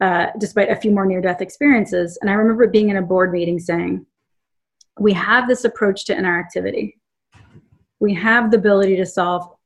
uh, 0.00 0.26
despite 0.38 0.70
a 0.70 0.76
few 0.76 0.90
more 0.90 1.06
near 1.06 1.20
death 1.20 1.40
experiences. 1.40 2.18
And 2.20 2.30
I 2.30 2.34
remember 2.34 2.66
being 2.68 2.90
in 2.90 2.96
a 2.96 3.02
board 3.02 3.32
meeting 3.32 3.58
saying, 3.58 4.06
We 5.00 5.12
have 5.14 5.48
this 5.48 5.64
approach 5.64 6.04
to 6.06 6.14
interactivity 6.14 6.94
we 8.00 8.14
have 8.14 8.50
the 8.50 8.58
ability 8.58 8.96
to 8.96 9.06
solve 9.06 9.56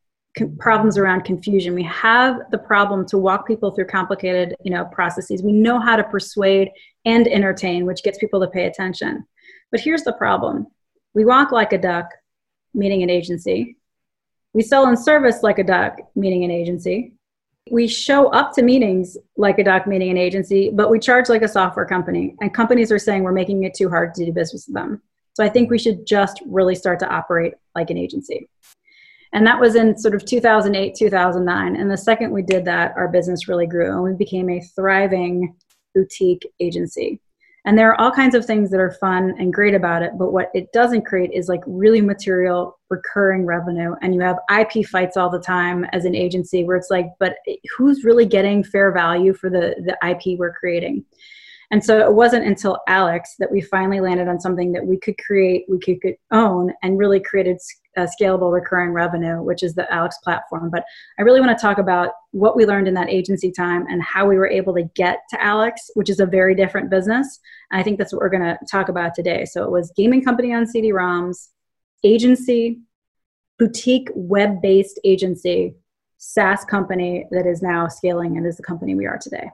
problems 0.58 0.96
around 0.96 1.24
confusion. 1.24 1.74
We 1.74 1.82
have 1.84 2.50
the 2.50 2.58
problem 2.58 3.04
to 3.06 3.18
walk 3.18 3.46
people 3.46 3.72
through 3.72 3.86
complicated 3.86 4.54
you 4.62 4.70
know 4.70 4.84
processes. 4.86 5.42
We 5.42 5.52
know 5.52 5.80
how 5.80 5.96
to 5.96 6.04
persuade 6.04 6.70
and 7.04 7.26
entertain 7.26 7.86
which 7.86 8.02
gets 8.02 8.18
people 8.18 8.40
to 8.40 8.46
pay 8.46 8.66
attention. 8.66 9.26
But 9.70 9.80
here's 9.80 10.04
the 10.04 10.12
problem. 10.12 10.66
We 11.14 11.24
walk 11.24 11.50
like 11.50 11.72
a 11.72 11.78
duck 11.78 12.10
meaning 12.74 13.02
an 13.02 13.10
agency. 13.10 13.76
We 14.52 14.62
sell 14.62 14.86
and 14.86 14.98
service 14.98 15.42
like 15.42 15.58
a 15.58 15.64
duck 15.64 15.98
meaning 16.14 16.44
an 16.44 16.50
agency. 16.50 17.14
We 17.70 17.86
show 17.86 18.28
up 18.28 18.52
to 18.54 18.62
meetings 18.62 19.16
like 19.36 19.58
a 19.58 19.64
duck 19.64 19.86
meaning 19.86 20.10
an 20.10 20.16
agency 20.16 20.70
but 20.70 20.90
we 20.90 20.98
charge 20.98 21.28
like 21.28 21.42
a 21.42 21.48
software 21.48 21.86
company 21.86 22.34
and 22.40 22.54
companies 22.54 22.90
are 22.90 22.98
saying 22.98 23.22
we're 23.22 23.32
making 23.32 23.64
it 23.64 23.74
too 23.74 23.88
hard 23.88 24.14
to 24.14 24.24
do 24.24 24.32
business 24.32 24.66
with 24.66 24.74
them 24.74 25.02
so 25.34 25.44
I 25.44 25.48
think 25.48 25.70
we 25.70 25.78
should 25.78 26.06
just 26.06 26.40
really 26.46 26.74
start 26.74 26.98
to 27.00 27.08
operate 27.08 27.54
like 27.74 27.90
an 27.90 27.98
agency. 27.98 28.48
And 29.32 29.46
that 29.46 29.60
was 29.60 29.76
in 29.76 29.96
sort 29.96 30.14
of 30.14 30.24
2008, 30.24 30.94
2009. 30.96 31.76
And 31.76 31.90
the 31.90 31.96
second 31.96 32.32
we 32.32 32.42
did 32.42 32.64
that, 32.64 32.94
our 32.96 33.08
business 33.08 33.48
really 33.48 33.66
grew 33.66 33.92
and 33.92 34.02
we 34.02 34.12
became 34.12 34.50
a 34.50 34.60
thriving 34.60 35.54
boutique 35.94 36.46
agency. 36.58 37.20
And 37.66 37.76
there 37.78 37.90
are 37.90 38.00
all 38.00 38.10
kinds 38.10 38.34
of 38.34 38.46
things 38.46 38.70
that 38.70 38.80
are 38.80 38.92
fun 38.92 39.34
and 39.38 39.52
great 39.52 39.74
about 39.74 40.02
it, 40.02 40.12
but 40.18 40.32
what 40.32 40.50
it 40.54 40.72
doesn't 40.72 41.04
create 41.04 41.30
is 41.32 41.48
like 41.48 41.60
really 41.66 42.00
material 42.00 42.78
recurring 42.88 43.44
revenue. 43.44 43.94
And 44.00 44.14
you 44.14 44.20
have 44.22 44.38
IP 44.50 44.86
fights 44.86 45.18
all 45.18 45.28
the 45.28 45.38
time 45.38 45.84
as 45.92 46.06
an 46.06 46.14
agency 46.14 46.64
where 46.64 46.78
it's 46.78 46.90
like, 46.90 47.06
but 47.18 47.36
who's 47.76 48.02
really 48.02 48.24
getting 48.24 48.64
fair 48.64 48.92
value 48.92 49.34
for 49.34 49.50
the, 49.50 49.74
the 49.84 50.08
IP 50.08 50.38
we're 50.38 50.54
creating? 50.54 51.04
And 51.72 51.84
so 51.84 52.00
it 52.00 52.12
wasn't 52.12 52.46
until 52.46 52.78
Alex 52.88 53.36
that 53.38 53.52
we 53.52 53.60
finally 53.60 54.00
landed 54.00 54.26
on 54.26 54.40
something 54.40 54.72
that 54.72 54.84
we 54.84 54.98
could 54.98 55.16
create, 55.18 55.66
we 55.68 55.78
could, 55.78 56.16
own, 56.32 56.72
and 56.82 56.98
really 56.98 57.20
created 57.20 57.58
a 57.96 58.08
scalable 58.20 58.52
recurring 58.52 58.90
revenue, 58.92 59.40
which 59.42 59.62
is 59.62 59.74
the 59.74 59.92
Alex 59.92 60.18
platform. 60.24 60.70
But 60.70 60.84
I 61.18 61.22
really 61.22 61.40
want 61.40 61.56
to 61.56 61.62
talk 61.62 61.78
about 61.78 62.10
what 62.32 62.56
we 62.56 62.66
learned 62.66 62.88
in 62.88 62.94
that 62.94 63.08
agency 63.08 63.52
time 63.52 63.86
and 63.88 64.02
how 64.02 64.26
we 64.26 64.36
were 64.36 64.48
able 64.48 64.74
to 64.74 64.82
get 64.94 65.20
to 65.30 65.40
Alex, 65.42 65.90
which 65.94 66.10
is 66.10 66.18
a 66.18 66.26
very 66.26 66.56
different 66.56 66.90
business. 66.90 67.38
And 67.70 67.80
I 67.80 67.84
think 67.84 67.98
that's 67.98 68.12
what 68.12 68.20
we're 68.20 68.30
going 68.30 68.42
to 68.42 68.58
talk 68.70 68.88
about 68.88 69.14
today. 69.14 69.44
So 69.44 69.62
it 69.62 69.70
was 69.70 69.92
gaming 69.96 70.24
company 70.24 70.52
on 70.52 70.66
CD-ROMs, 70.66 71.48
agency, 72.02 72.80
boutique 73.58 74.08
web-based 74.14 74.98
agency, 75.04 75.76
SaaS 76.18 76.64
company 76.64 77.26
that 77.30 77.46
is 77.46 77.62
now 77.62 77.88
scaling 77.88 78.36
and 78.36 78.46
is 78.46 78.56
the 78.56 78.62
company 78.62 78.94
we 78.94 79.06
are 79.06 79.18
today. 79.18 79.50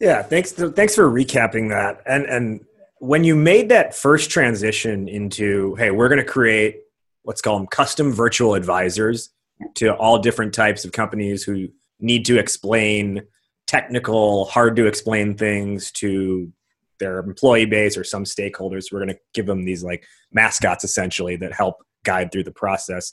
Yeah, 0.00 0.22
thanks. 0.22 0.52
To, 0.52 0.70
thanks 0.70 0.94
for 0.94 1.10
recapping 1.10 1.68
that. 1.68 2.02
And 2.06 2.24
and 2.24 2.64
when 2.98 3.24
you 3.24 3.36
made 3.36 3.68
that 3.68 3.94
first 3.94 4.30
transition 4.30 5.08
into, 5.08 5.74
hey, 5.76 5.90
we're 5.90 6.08
going 6.08 6.20
to 6.20 6.24
create 6.24 6.80
let's 7.24 7.42
call 7.42 7.58
them 7.58 7.66
custom 7.66 8.12
virtual 8.12 8.54
advisors 8.54 9.30
to 9.74 9.94
all 9.94 10.18
different 10.18 10.54
types 10.54 10.84
of 10.84 10.92
companies 10.92 11.44
who 11.44 11.68
need 12.00 12.24
to 12.24 12.38
explain 12.38 13.22
technical, 13.66 14.46
hard 14.46 14.74
to 14.76 14.86
explain 14.86 15.36
things 15.36 15.92
to 15.92 16.50
their 16.98 17.18
employee 17.18 17.66
base 17.66 17.96
or 17.96 18.04
some 18.04 18.24
stakeholders. 18.24 18.90
We're 18.90 19.00
going 19.00 19.14
to 19.14 19.20
give 19.34 19.46
them 19.46 19.64
these 19.64 19.84
like 19.84 20.04
mascots 20.32 20.82
essentially 20.82 21.36
that 21.36 21.52
help 21.52 21.76
guide 22.04 22.32
through 22.32 22.44
the 22.44 22.52
process. 22.52 23.12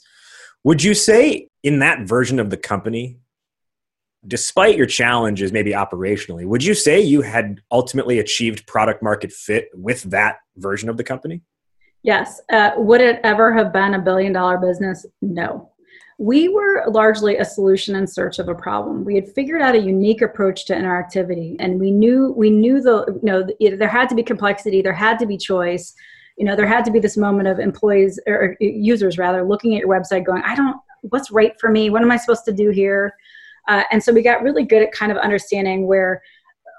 Would 0.64 0.82
you 0.82 0.94
say 0.94 1.48
in 1.62 1.78
that 1.80 2.08
version 2.08 2.40
of 2.40 2.50
the 2.50 2.56
company 2.56 3.18
despite 4.26 4.76
your 4.76 4.86
challenges, 4.86 5.52
maybe 5.52 5.72
operationally, 5.72 6.44
would 6.44 6.64
you 6.64 6.74
say 6.74 7.00
you 7.00 7.22
had 7.22 7.60
ultimately 7.70 8.18
achieved 8.18 8.66
product 8.66 9.02
market 9.02 9.32
fit 9.32 9.68
with 9.74 10.02
that 10.04 10.38
version 10.56 10.88
of 10.88 10.96
the 10.96 11.04
company? 11.04 11.42
Yes. 12.02 12.40
Uh, 12.50 12.72
would 12.76 13.00
it 13.00 13.20
ever 13.24 13.52
have 13.52 13.72
been 13.72 13.94
a 13.94 13.98
billion 13.98 14.32
dollar 14.32 14.58
business? 14.58 15.04
No. 15.20 15.70
We 16.20 16.48
were 16.48 16.84
largely 16.88 17.36
a 17.36 17.44
solution 17.44 17.94
in 17.94 18.06
search 18.06 18.40
of 18.40 18.48
a 18.48 18.54
problem. 18.54 19.04
We 19.04 19.14
had 19.14 19.28
figured 19.28 19.62
out 19.62 19.76
a 19.76 19.80
unique 19.80 20.20
approach 20.20 20.64
to 20.66 20.74
interactivity, 20.74 21.54
and 21.60 21.78
we 21.78 21.92
knew 21.92 22.32
we 22.36 22.50
knew 22.50 22.80
the 22.80 23.04
you 23.22 23.30
know 23.70 23.76
there 23.76 23.88
had 23.88 24.08
to 24.08 24.16
be 24.16 24.24
complexity, 24.24 24.82
there 24.82 24.92
had 24.92 25.20
to 25.20 25.26
be 25.26 25.36
choice. 25.36 25.94
You 26.36 26.44
know, 26.44 26.56
there 26.56 26.66
had 26.66 26.84
to 26.86 26.90
be 26.90 26.98
this 26.98 27.16
moment 27.16 27.46
of 27.46 27.60
employees 27.60 28.18
or 28.26 28.56
users 28.58 29.16
rather 29.16 29.44
looking 29.44 29.74
at 29.74 29.80
your 29.80 29.88
website, 29.88 30.26
going, 30.26 30.42
"I 30.42 30.56
don't, 30.56 30.76
what's 31.02 31.30
right 31.30 31.52
for 31.60 31.70
me? 31.70 31.88
What 31.88 32.02
am 32.02 32.10
I 32.10 32.16
supposed 32.16 32.44
to 32.46 32.52
do 32.52 32.70
here?" 32.70 33.14
Uh, 33.68 33.84
and 33.92 34.02
so 34.02 34.12
we 34.12 34.22
got 34.22 34.42
really 34.42 34.64
good 34.64 34.82
at 34.82 34.92
kind 34.92 35.12
of 35.12 35.18
understanding 35.18 35.86
where 35.86 36.22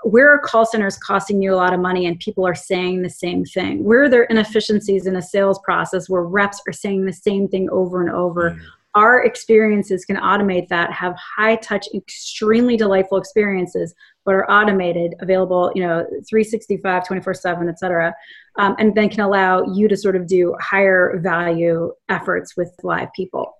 where 0.03 0.33
are 0.33 0.39
call 0.39 0.65
centers 0.65 0.97
costing 0.97 1.41
you 1.41 1.53
a 1.53 1.57
lot 1.57 1.73
of 1.73 1.79
money 1.79 2.05
and 2.05 2.19
people 2.19 2.47
are 2.47 2.55
saying 2.55 3.01
the 3.01 3.09
same 3.09 3.43
thing? 3.43 3.83
Where 3.83 4.03
are 4.03 4.09
there 4.09 4.23
inefficiencies 4.23 5.05
in 5.05 5.15
a 5.15 5.21
sales 5.21 5.59
process 5.63 6.09
where 6.09 6.23
reps 6.23 6.61
are 6.67 6.73
saying 6.73 7.05
the 7.05 7.13
same 7.13 7.47
thing 7.47 7.69
over 7.69 8.01
and 8.01 8.09
over? 8.09 8.51
Mm. 8.51 8.61
Our 8.95 9.23
experiences 9.23 10.05
can 10.05 10.15
automate 10.15 10.67
that, 10.69 10.91
have 10.91 11.15
high 11.15 11.57
touch, 11.57 11.87
extremely 11.93 12.75
delightful 12.75 13.17
experiences, 13.17 13.93
but 14.25 14.33
are 14.33 14.49
automated, 14.49 15.15
available, 15.19 15.71
you 15.75 15.83
know, 15.83 16.05
365, 16.27 17.05
24 17.05 17.33
7, 17.33 17.69
et 17.69 17.77
cetera, 17.77 18.15
um, 18.57 18.75
and 18.79 18.95
then 18.95 19.09
can 19.09 19.21
allow 19.21 19.63
you 19.63 19.87
to 19.87 19.95
sort 19.95 20.15
of 20.15 20.27
do 20.27 20.55
higher 20.59 21.19
value 21.21 21.91
efforts 22.09 22.57
with 22.57 22.73
live 22.83 23.09
people. 23.15 23.53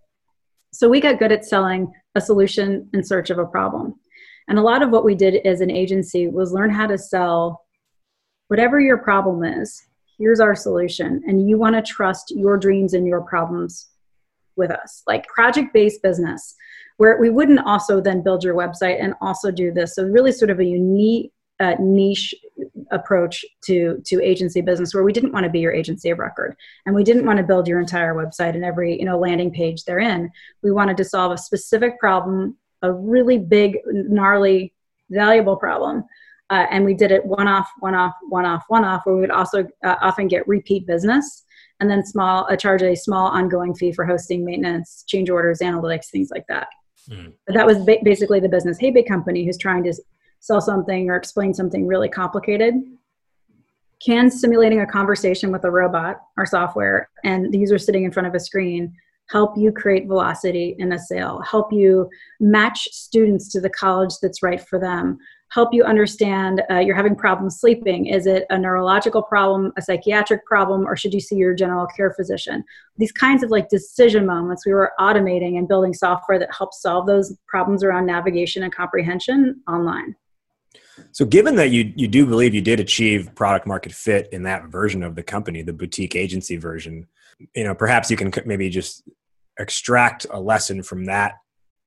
So 0.71 0.87
we 0.87 1.01
got 1.01 1.19
good 1.19 1.31
at 1.31 1.45
selling 1.45 1.91
a 2.15 2.21
solution 2.21 2.89
in 2.93 3.03
search 3.03 3.29
of 3.29 3.39
a 3.39 3.45
problem. 3.45 3.95
And 4.47 4.57
a 4.57 4.63
lot 4.63 4.81
of 4.81 4.89
what 4.89 5.05
we 5.05 5.15
did 5.15 5.45
as 5.45 5.61
an 5.61 5.71
agency 5.71 6.27
was 6.27 6.53
learn 6.53 6.69
how 6.71 6.87
to 6.87 6.97
sell 6.97 7.65
whatever 8.47 8.79
your 8.79 8.97
problem 8.97 9.43
is. 9.43 9.81
Here's 10.17 10.39
our 10.39 10.55
solution. 10.55 11.21
And 11.27 11.47
you 11.47 11.57
want 11.57 11.75
to 11.75 11.81
trust 11.81 12.31
your 12.31 12.57
dreams 12.57 12.93
and 12.93 13.07
your 13.07 13.21
problems 13.21 13.89
with 14.55 14.71
us, 14.71 15.03
like 15.07 15.27
project 15.27 15.73
based 15.73 16.01
business, 16.01 16.55
where 16.97 17.17
we 17.19 17.29
wouldn't 17.29 17.65
also 17.65 18.01
then 18.01 18.21
build 18.21 18.43
your 18.43 18.55
website 18.55 19.01
and 19.01 19.13
also 19.21 19.51
do 19.51 19.71
this. 19.71 19.95
So, 19.95 20.03
really, 20.03 20.31
sort 20.31 20.51
of 20.51 20.59
a 20.59 20.65
unique 20.65 21.31
uh, 21.59 21.75
niche 21.79 22.33
approach 22.91 23.45
to 23.65 24.01
to 24.05 24.23
agency 24.23 24.61
business 24.61 24.93
where 24.93 25.03
we 25.03 25.13
didn't 25.13 25.33
want 25.33 25.43
to 25.43 25.49
be 25.49 25.59
your 25.59 25.73
agency 25.73 26.09
of 26.09 26.19
record. 26.19 26.55
And 26.85 26.95
we 26.95 27.03
didn't 27.03 27.25
want 27.25 27.37
to 27.37 27.43
build 27.43 27.67
your 27.67 27.79
entire 27.79 28.15
website 28.15 28.55
and 28.55 28.63
every 28.63 28.97
you 28.97 29.05
know 29.05 29.19
landing 29.19 29.51
page 29.51 29.83
therein. 29.83 30.31
We 30.63 30.71
wanted 30.71 30.97
to 30.97 31.05
solve 31.05 31.31
a 31.31 31.37
specific 31.37 31.99
problem 31.99 32.57
a 32.81 32.93
really 32.93 33.37
big 33.37 33.77
gnarly 33.85 34.73
valuable 35.09 35.57
problem. 35.57 36.03
Uh, 36.49 36.65
and 36.71 36.83
we 36.83 36.95
did 36.95 37.11
it 37.11 37.23
one 37.25 37.47
off 37.47 37.69
one 37.79 37.93
off 37.93 38.15
one 38.29 38.45
off 38.45 38.63
one 38.69 38.83
off 38.83 39.01
where 39.05 39.15
we 39.15 39.21
would 39.21 39.31
also 39.31 39.67
uh, 39.83 39.95
often 40.01 40.27
get 40.27 40.47
repeat 40.47 40.87
business 40.87 41.45
and 41.79 41.89
then 41.89 42.03
small 42.03 42.47
uh, 42.49 42.55
charge 42.55 42.81
a 42.81 42.95
small 42.95 43.27
ongoing 43.27 43.75
fee 43.75 43.91
for 43.91 44.05
hosting 44.05 44.43
maintenance 44.43 45.03
change 45.07 45.29
orders 45.29 45.59
analytics 45.59 46.07
things 46.07 46.29
like 46.31 46.45
that. 46.47 46.67
Mm. 47.09 47.33
but 47.45 47.55
that 47.55 47.65
was 47.65 47.77
ba- 47.85 47.99
basically 48.03 48.39
the 48.41 48.49
business 48.49 48.77
hey 48.77 48.91
big 48.91 49.07
company 49.07 49.45
who's 49.45 49.57
trying 49.57 49.83
to 49.85 49.93
sell 50.39 50.61
something 50.61 51.09
or 51.09 51.15
explain 51.15 51.53
something 51.53 51.85
really 51.87 52.09
complicated 52.09 52.75
can 54.03 54.31
simulating 54.31 54.79
a 54.79 54.87
conversation 54.87 55.51
with 55.51 55.65
a 55.65 55.71
robot 55.71 56.21
or 56.37 56.45
software 56.45 57.09
and 57.23 57.51
the 57.53 57.57
user 57.57 57.77
sitting 57.77 58.05
in 58.05 58.11
front 58.11 58.27
of 58.27 58.33
a 58.33 58.39
screen 58.39 58.93
help 59.29 59.57
you 59.57 59.71
create 59.71 60.07
velocity 60.07 60.75
in 60.79 60.93
a 60.93 60.99
sale 60.99 61.41
help 61.41 61.71
you 61.71 62.09
match 62.39 62.87
students 62.91 63.49
to 63.49 63.59
the 63.59 63.69
college 63.69 64.13
that's 64.21 64.41
right 64.41 64.61
for 64.61 64.79
them 64.79 65.17
help 65.51 65.73
you 65.73 65.83
understand 65.83 66.61
uh, 66.69 66.77
you're 66.77 66.95
having 66.95 67.15
problems 67.15 67.59
sleeping. 67.59 68.05
Is 68.05 68.27
it 68.27 68.45
a 68.49 68.57
neurological 68.57 69.23
problem, 69.23 69.73
a 69.77 69.81
psychiatric 69.81 70.45
problem, 70.45 70.87
or 70.87 70.95
should 70.95 71.13
you 71.13 71.19
see 71.19 71.35
your 71.35 71.55
general 71.55 71.87
care 71.87 72.13
physician? 72.13 72.63
These 72.97 73.11
kinds 73.11 73.43
of 73.43 73.49
like 73.49 73.69
decision 73.69 74.25
moments 74.25 74.65
we 74.65 74.73
were 74.73 74.93
automating 74.99 75.57
and 75.57 75.67
building 75.67 75.93
software 75.93 76.39
that 76.39 76.53
helps 76.55 76.81
solve 76.81 77.07
those 77.07 77.35
problems 77.47 77.83
around 77.83 78.05
navigation 78.05 78.63
and 78.63 78.73
comprehension 78.73 79.61
online. 79.67 80.15
So, 81.11 81.25
given 81.25 81.55
that 81.55 81.69
you 81.71 81.91
you 81.95 82.07
do 82.07 82.25
believe 82.25 82.53
you 82.53 82.61
did 82.61 82.79
achieve 82.79 83.33
product 83.35 83.67
market 83.67 83.91
fit 83.91 84.29
in 84.31 84.43
that 84.43 84.65
version 84.65 85.03
of 85.03 85.15
the 85.15 85.23
company, 85.23 85.61
the 85.61 85.73
boutique 85.73 86.15
agency 86.15 86.57
version, 86.57 87.07
you 87.55 87.63
know, 87.63 87.75
perhaps 87.75 88.09
you 88.09 88.17
can 88.17 88.31
maybe 88.45 88.69
just 88.69 89.03
extract 89.59 90.25
a 90.31 90.39
lesson 90.39 90.81
from 90.83 91.05
that 91.05 91.33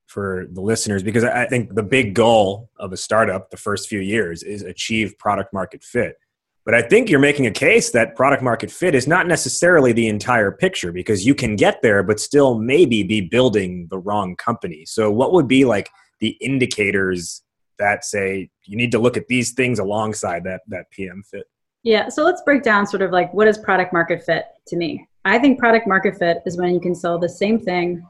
for 0.07 0.45
the 0.51 0.61
listeners 0.61 1.01
because 1.01 1.23
I 1.23 1.47
think 1.47 1.73
the 1.73 1.83
big 1.83 2.13
goal 2.13 2.69
of 2.77 2.93
a 2.93 2.97
startup 2.97 3.49
the 3.49 3.57
first 3.57 3.89
few 3.89 3.99
years 3.99 4.43
is 4.43 4.61
achieve 4.61 5.17
product 5.17 5.51
market 5.53 5.83
fit. 5.83 6.17
But 6.65 6.75
I 6.75 6.81
think 6.81 7.09
you're 7.09 7.19
making 7.19 7.47
a 7.47 7.51
case 7.51 7.91
that 7.91 8.15
product 8.15 8.41
market 8.41 8.71
fit 8.71 8.95
is 8.95 9.07
not 9.07 9.27
necessarily 9.27 9.91
the 9.91 10.07
entire 10.07 10.51
picture 10.51 10.91
because 10.91 11.25
you 11.25 11.35
can 11.35 11.55
get 11.55 11.81
there 11.81 12.03
but 12.03 12.19
still 12.19 12.57
maybe 12.57 13.03
be 13.03 13.21
building 13.21 13.87
the 13.89 13.97
wrong 13.97 14.35
company. 14.35 14.85
So 14.85 15.11
what 15.11 15.33
would 15.33 15.47
be 15.47 15.65
like 15.65 15.89
the 16.19 16.37
indicators 16.39 17.41
that 17.83 18.05
say 18.05 18.49
you 18.65 18.77
need 18.77 18.91
to 18.93 18.99
look 18.99 19.17
at 19.17 19.27
these 19.27 19.51
things 19.51 19.77
alongside 19.79 20.43
that 20.45 20.61
that 20.67 20.89
PM 20.91 21.21
fit? 21.29 21.43
Yeah, 21.83 22.07
so 22.07 22.23
let's 22.23 22.41
break 22.43 22.63
down 22.63 22.87
sort 22.87 23.01
of 23.01 23.11
like 23.11 23.33
what 23.33 23.47
is 23.47 23.57
product 23.57 23.91
market 23.91 24.23
fit 24.23 24.45
to 24.67 24.77
me. 24.77 25.05
I 25.25 25.37
think 25.37 25.59
product 25.59 25.85
market 25.85 26.17
fit 26.17 26.37
is 26.45 26.57
when 26.57 26.73
you 26.73 26.79
can 26.79 26.95
sell 26.95 27.19
the 27.19 27.29
same 27.29 27.59
thing 27.59 28.01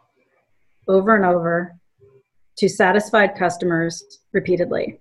over 0.88 1.16
and 1.16 1.26
over 1.26 1.76
to 2.58 2.70
satisfied 2.70 3.36
customers 3.36 4.04
repeatedly. 4.32 5.00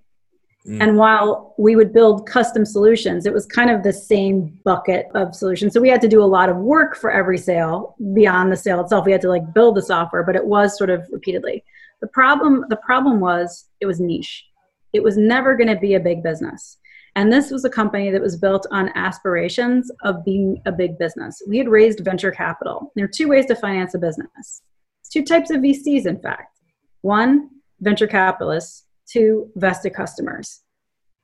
Mm. 0.67 0.81
And 0.81 0.97
while 0.97 1.53
we 1.59 1.75
would 1.75 1.93
build 1.93 2.25
custom 2.25 2.65
solutions, 2.65 3.25
it 3.27 3.33
was 3.33 3.45
kind 3.45 3.69
of 3.69 3.83
the 3.83 3.93
same 3.93 4.57
bucket 4.63 5.07
of 5.13 5.35
solutions. 5.35 5.73
So 5.73 5.81
we 5.81 5.89
had 5.89 6.01
to 6.01 6.07
do 6.07 6.23
a 6.23 6.25
lot 6.25 6.49
of 6.49 6.57
work 6.57 6.95
for 6.95 7.11
every 7.11 7.37
sale 7.37 7.95
beyond 8.13 8.51
the 8.51 8.57
sale 8.57 8.79
itself. 8.79 9.05
We 9.05 9.11
had 9.11 9.21
to 9.21 9.29
like 9.29 9.53
build 9.53 9.75
the 9.75 9.81
software, 9.81 10.23
but 10.23 10.35
it 10.35 10.45
was 10.45 10.77
sort 10.77 10.89
of 10.89 11.05
repeatedly. 11.11 11.63
The 12.01 12.07
problem 12.07 12.65
the 12.69 12.77
problem 12.77 13.19
was 13.19 13.69
it 13.81 13.85
was 13.85 13.99
niche. 13.99 14.45
It 14.93 15.03
was 15.03 15.17
never 15.17 15.55
going 15.55 15.73
to 15.73 15.79
be 15.79 15.95
a 15.95 15.99
big 15.99 16.23
business. 16.23 16.77
And 17.15 17.31
this 17.31 17.51
was 17.51 17.63
a 17.63 17.69
company 17.69 18.09
that 18.09 18.21
was 18.21 18.35
built 18.35 18.65
on 18.71 18.89
aspirations 18.95 19.91
of 20.03 20.25
being 20.25 20.61
a 20.65 20.71
big 20.71 20.97
business. 20.97 21.41
We 21.47 21.57
had 21.57 21.69
raised 21.69 21.99
venture 21.99 22.31
capital. 22.31 22.91
There 22.95 23.05
are 23.05 23.09
two 23.09 23.27
ways 23.27 23.45
to 23.47 23.55
finance 23.55 23.93
a 23.93 23.99
business. 23.99 24.63
Two 25.11 25.23
types 25.23 25.51
of 25.51 25.61
VCs, 25.61 26.07
in 26.07 26.19
fact. 26.19 26.59
One, 27.01 27.49
venture 27.81 28.07
capitalists. 28.07 28.85
Two, 29.07 29.51
vested 29.55 29.93
customers. 29.93 30.61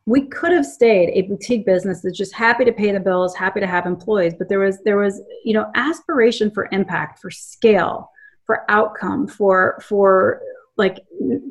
We 0.05 0.27
could 0.27 0.51
have 0.51 0.65
stayed 0.65 1.09
a 1.09 1.27
boutique 1.27 1.65
business 1.65 2.01
that's 2.01 2.17
just 2.17 2.33
happy 2.33 2.65
to 2.65 2.71
pay 2.71 2.91
the 2.91 2.99
bills, 2.99 3.35
happy 3.35 3.59
to 3.59 3.67
have 3.67 3.85
employees, 3.85 4.33
but 4.37 4.49
there 4.49 4.59
was 4.59 4.81
there 4.83 4.97
was 4.97 5.21
you 5.43 5.53
know 5.53 5.71
aspiration 5.75 6.51
for 6.51 6.67
impact, 6.71 7.19
for 7.19 7.31
scale, 7.31 8.11
for 8.45 8.69
outcome, 8.69 9.27
for 9.27 9.79
for 9.81 10.41
like 10.79 11.05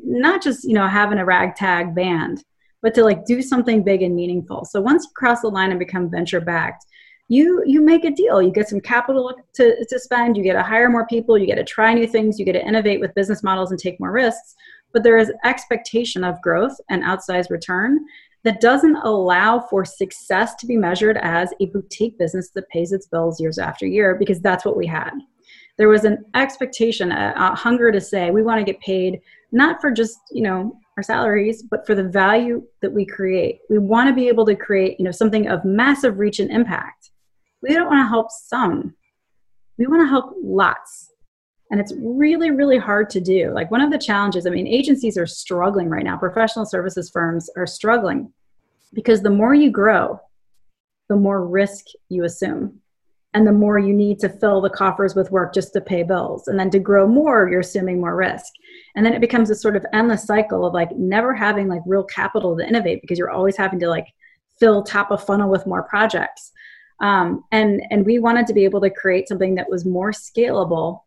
not 0.04 0.42
just 0.42 0.64
you 0.64 0.74
know 0.74 0.88
having 0.88 1.18
a 1.18 1.24
ragtag 1.24 1.94
band 1.94 2.42
but 2.82 2.94
to 2.94 3.04
like 3.04 3.24
do 3.24 3.42
something 3.42 3.82
big 3.82 4.02
and 4.02 4.14
meaningful. 4.14 4.64
So 4.64 4.80
once 4.80 5.04
you 5.04 5.10
cross 5.16 5.40
the 5.40 5.48
line 5.48 5.70
and 5.70 5.78
become 5.78 6.10
venture 6.10 6.40
backed, 6.40 6.84
you 7.28 7.62
you 7.66 7.82
make 7.82 8.04
a 8.04 8.10
deal. 8.10 8.40
You 8.40 8.50
get 8.50 8.68
some 8.68 8.80
capital 8.80 9.34
to, 9.54 9.84
to 9.84 9.98
spend, 9.98 10.36
you 10.36 10.42
get 10.42 10.54
to 10.54 10.62
hire 10.62 10.88
more 10.88 11.06
people, 11.06 11.36
you 11.36 11.46
get 11.46 11.56
to 11.56 11.64
try 11.64 11.92
new 11.92 12.06
things, 12.06 12.38
you 12.38 12.44
get 12.44 12.54
to 12.54 12.66
innovate 12.66 13.00
with 13.00 13.14
business 13.14 13.42
models 13.42 13.70
and 13.70 13.78
take 13.78 14.00
more 14.00 14.12
risks. 14.12 14.54
But 14.92 15.02
there 15.02 15.18
is 15.18 15.32
expectation 15.44 16.24
of 16.24 16.40
growth 16.40 16.76
and 16.88 17.02
outsized 17.02 17.50
return 17.50 17.98
that 18.44 18.60
doesn't 18.60 18.96
allow 18.96 19.60
for 19.60 19.84
success 19.84 20.54
to 20.54 20.66
be 20.66 20.76
measured 20.76 21.18
as 21.18 21.52
a 21.60 21.66
boutique 21.66 22.16
business 22.18 22.50
that 22.54 22.68
pays 22.70 22.92
its 22.92 23.06
bills 23.06 23.40
years 23.40 23.58
after 23.58 23.86
year 23.86 24.14
because 24.14 24.40
that's 24.40 24.64
what 24.64 24.76
we 24.76 24.86
had. 24.86 25.10
There 25.78 25.88
was 25.88 26.04
an 26.04 26.24
expectation, 26.34 27.12
a, 27.12 27.32
a 27.36 27.54
hunger 27.54 27.90
to 27.92 28.00
say 28.00 28.30
we 28.30 28.42
want 28.42 28.58
to 28.58 28.70
get 28.70 28.80
paid 28.80 29.20
not 29.50 29.80
for 29.80 29.90
just 29.90 30.18
you 30.30 30.42
know 30.42 30.78
our 30.98 31.02
salaries, 31.02 31.62
but 31.62 31.86
for 31.86 31.94
the 31.94 32.02
value 32.02 32.60
that 32.82 32.92
we 32.92 33.06
create. 33.06 33.60
We 33.70 33.78
want 33.78 34.08
to 34.08 34.14
be 34.14 34.26
able 34.26 34.44
to 34.46 34.56
create, 34.56 34.98
you 34.98 35.04
know, 35.04 35.12
something 35.12 35.46
of 35.46 35.64
massive 35.64 36.18
reach 36.18 36.40
and 36.40 36.50
impact. 36.50 37.12
We 37.62 37.72
don't 37.72 37.86
want 37.86 38.04
to 38.04 38.08
help 38.08 38.32
some. 38.32 38.96
We 39.78 39.86
want 39.86 40.02
to 40.02 40.08
help 40.08 40.34
lots. 40.42 41.12
And 41.70 41.80
it's 41.80 41.94
really, 42.00 42.50
really 42.50 42.78
hard 42.78 43.10
to 43.10 43.20
do. 43.20 43.52
Like 43.54 43.70
one 43.70 43.80
of 43.80 43.92
the 43.92 43.98
challenges, 43.98 44.44
I 44.44 44.50
mean, 44.50 44.66
agencies 44.66 45.16
are 45.16 45.26
struggling 45.26 45.88
right 45.88 46.02
now. 46.02 46.16
Professional 46.16 46.66
services 46.66 47.10
firms 47.10 47.48
are 47.56 47.66
struggling 47.66 48.32
because 48.92 49.22
the 49.22 49.30
more 49.30 49.54
you 49.54 49.70
grow, 49.70 50.20
the 51.08 51.14
more 51.14 51.46
risk 51.46 51.84
you 52.08 52.24
assume 52.24 52.80
and 53.34 53.46
the 53.46 53.52
more 53.52 53.78
you 53.78 53.92
need 53.92 54.18
to 54.20 54.28
fill 54.28 54.60
the 54.60 54.70
coffers 54.70 55.14
with 55.14 55.30
work 55.30 55.52
just 55.52 55.72
to 55.74 55.80
pay 55.80 56.02
bills 56.02 56.48
and 56.48 56.58
then 56.58 56.70
to 56.70 56.78
grow 56.78 57.06
more 57.06 57.48
you're 57.48 57.60
assuming 57.60 58.00
more 58.00 58.16
risk. 58.16 58.46
And 58.96 59.04
then 59.04 59.12
it 59.12 59.20
becomes 59.20 59.50
a 59.50 59.54
sort 59.54 59.76
of 59.76 59.84
endless 59.92 60.24
cycle 60.24 60.64
of 60.64 60.72
like 60.72 60.96
never 60.96 61.34
having 61.34 61.68
like 61.68 61.82
real 61.86 62.04
capital 62.04 62.56
to 62.56 62.66
innovate 62.66 63.00
because 63.02 63.18
you're 63.18 63.30
always 63.30 63.56
having 63.56 63.78
to 63.80 63.88
like 63.88 64.06
fill 64.58 64.82
top 64.82 65.10
of 65.10 65.24
funnel 65.24 65.50
with 65.50 65.66
more 65.66 65.82
projects. 65.82 66.52
Um, 67.00 67.44
and 67.52 67.80
and 67.90 68.04
we 68.04 68.18
wanted 68.18 68.46
to 68.48 68.54
be 68.54 68.64
able 68.64 68.80
to 68.80 68.90
create 68.90 69.28
something 69.28 69.54
that 69.54 69.70
was 69.70 69.84
more 69.84 70.10
scalable 70.10 71.00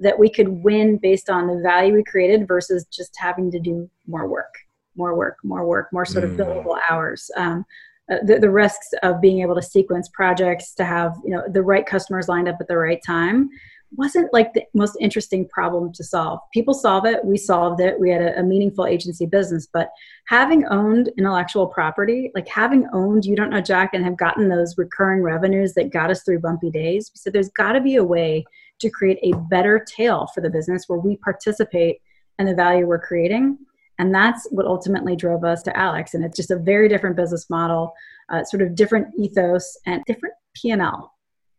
that 0.00 0.18
we 0.18 0.30
could 0.30 0.48
win 0.48 0.96
based 0.96 1.30
on 1.30 1.46
the 1.46 1.60
value 1.62 1.92
we 1.92 2.02
created 2.02 2.48
versus 2.48 2.86
just 2.86 3.14
having 3.18 3.50
to 3.50 3.60
do 3.60 3.88
more 4.06 4.26
work 4.26 4.54
more 4.96 5.14
work 5.14 5.36
more 5.44 5.64
work 5.66 5.88
more 5.92 6.04
sort 6.04 6.24
of 6.24 6.30
mm. 6.30 6.38
billable 6.38 6.78
hours. 6.90 7.30
Um, 7.36 7.64
uh, 8.10 8.16
the, 8.24 8.38
the 8.38 8.50
risks 8.50 8.88
of 9.02 9.20
being 9.20 9.40
able 9.40 9.54
to 9.54 9.62
sequence 9.62 10.08
projects 10.08 10.74
to 10.74 10.84
have 10.84 11.16
you 11.24 11.30
know 11.30 11.42
the 11.48 11.62
right 11.62 11.86
customers 11.86 12.28
lined 12.28 12.48
up 12.48 12.56
at 12.60 12.68
the 12.68 12.76
right 12.76 13.00
time 13.06 13.48
wasn't 13.96 14.32
like 14.32 14.52
the 14.52 14.62
most 14.72 14.96
interesting 15.00 15.48
problem 15.48 15.92
to 15.92 16.04
solve. 16.04 16.38
People 16.52 16.74
solve 16.74 17.06
it. 17.06 17.24
We 17.24 17.36
solved 17.36 17.80
it. 17.80 17.98
We 17.98 18.10
had 18.10 18.22
a, 18.22 18.38
a 18.38 18.42
meaningful 18.42 18.86
agency 18.86 19.26
business. 19.26 19.66
But 19.72 19.90
having 20.26 20.64
owned 20.66 21.10
intellectual 21.18 21.66
property 21.66 22.30
like 22.34 22.48
having 22.48 22.86
owned 22.92 23.24
you 23.24 23.34
don't 23.34 23.50
know 23.50 23.60
jack 23.60 23.90
and 23.92 24.04
have 24.04 24.16
gotten 24.16 24.48
those 24.48 24.78
recurring 24.78 25.22
revenues 25.22 25.74
that 25.74 25.92
got 25.92 26.10
us 26.10 26.22
through 26.22 26.40
bumpy 26.40 26.70
days. 26.70 27.10
So 27.14 27.30
there's 27.30 27.50
got 27.50 27.72
to 27.72 27.80
be 27.80 27.96
a 27.96 28.04
way 28.04 28.44
to 28.80 28.90
create 28.90 29.18
a 29.22 29.36
better 29.50 29.84
tail 29.84 30.28
for 30.34 30.40
the 30.40 30.50
business 30.50 30.84
where 30.86 30.98
we 30.98 31.16
participate 31.16 32.00
in 32.38 32.46
the 32.46 32.54
value 32.54 32.86
we're 32.86 32.98
creating 32.98 33.58
and 34.00 34.14
that's 34.14 34.48
what 34.50 34.64
ultimately 34.64 35.14
drove 35.14 35.44
us 35.44 35.62
to 35.62 35.76
Alex. 35.76 36.14
And 36.14 36.24
it's 36.24 36.34
just 36.34 36.50
a 36.50 36.56
very 36.56 36.88
different 36.88 37.16
business 37.16 37.50
model, 37.50 37.92
uh, 38.30 38.42
sort 38.44 38.62
of 38.62 38.74
different 38.74 39.08
ethos 39.18 39.76
and 39.84 40.02
different 40.06 40.34
P&L, 40.54 41.12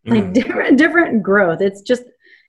like 0.07 0.23
mm. 0.23 0.33
different, 0.33 0.75
different 0.79 1.21
growth. 1.21 1.61
It's 1.61 1.81
just, 1.81 2.01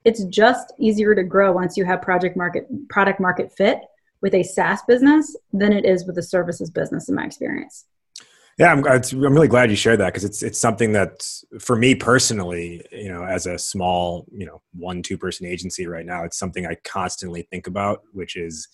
it's 0.07 0.25
just 0.25 0.73
easier 0.81 1.15
to 1.15 1.23
grow 1.23 1.53
once 1.53 1.77
you 1.77 1.85
have 1.85 2.01
project 2.01 2.39
market, 2.39 2.67
product 2.89 3.21
market 3.21 3.53
fit 3.55 3.81
with 4.23 4.33
a 4.33 4.43
SaaS 4.43 4.81
business 4.89 5.37
than 5.53 5.75
it 5.75 5.85
is 5.85 6.07
with 6.07 6.17
a 6.17 6.23
services 6.23 6.71
business 6.71 7.11
in 7.11 7.15
my 7.15 7.27
experience. 7.27 7.85
Yeah, 8.59 8.73
I'm, 8.73 8.87
I'm 8.87 9.03
really 9.35 9.49
glad 9.49 9.69
you 9.69 9.77
shared 9.77 10.01
that 10.01 10.09
because 10.09 10.25
it's 10.25 10.43
it's 10.43 10.59
something 10.59 10.93
that 10.93 11.27
for 11.59 11.75
me 11.75 11.95
personally, 11.95 12.85
you 12.93 13.09
know, 13.09 13.25
as 13.25 13.47
a 13.47 13.59
small, 13.59 14.27
you 14.31 14.45
know, 14.45 14.61
one 14.75 15.03
two 15.03 15.17
person 15.17 15.47
agency 15.47 15.87
right 15.87 16.05
now, 16.05 16.25
it's 16.25 16.39
something 16.39 16.67
I 16.67 16.77
constantly 16.85 17.49
think 17.51 17.67
about, 17.67 18.03
which 18.13 18.37
is 18.37 18.69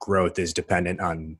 growth 0.00 0.38
is 0.38 0.52
dependent 0.52 1.00
on 1.00 1.38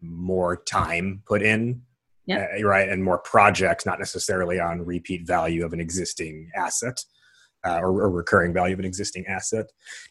more 0.00 0.56
time 0.64 1.22
put 1.26 1.42
in 1.42 1.82
yeah. 2.26 2.46
Uh, 2.58 2.66
right 2.66 2.88
and 2.88 3.04
more 3.04 3.18
projects 3.18 3.84
not 3.84 3.98
necessarily 3.98 4.58
on 4.58 4.84
repeat 4.84 5.26
value 5.26 5.64
of 5.64 5.72
an 5.72 5.80
existing 5.80 6.50
asset 6.54 7.04
uh, 7.66 7.78
or, 7.78 8.02
or, 8.02 8.10
recurring 8.10 8.52
value 8.52 8.74
of 8.74 8.78
an 8.78 8.84
existing 8.84 9.26
asset 9.26 9.66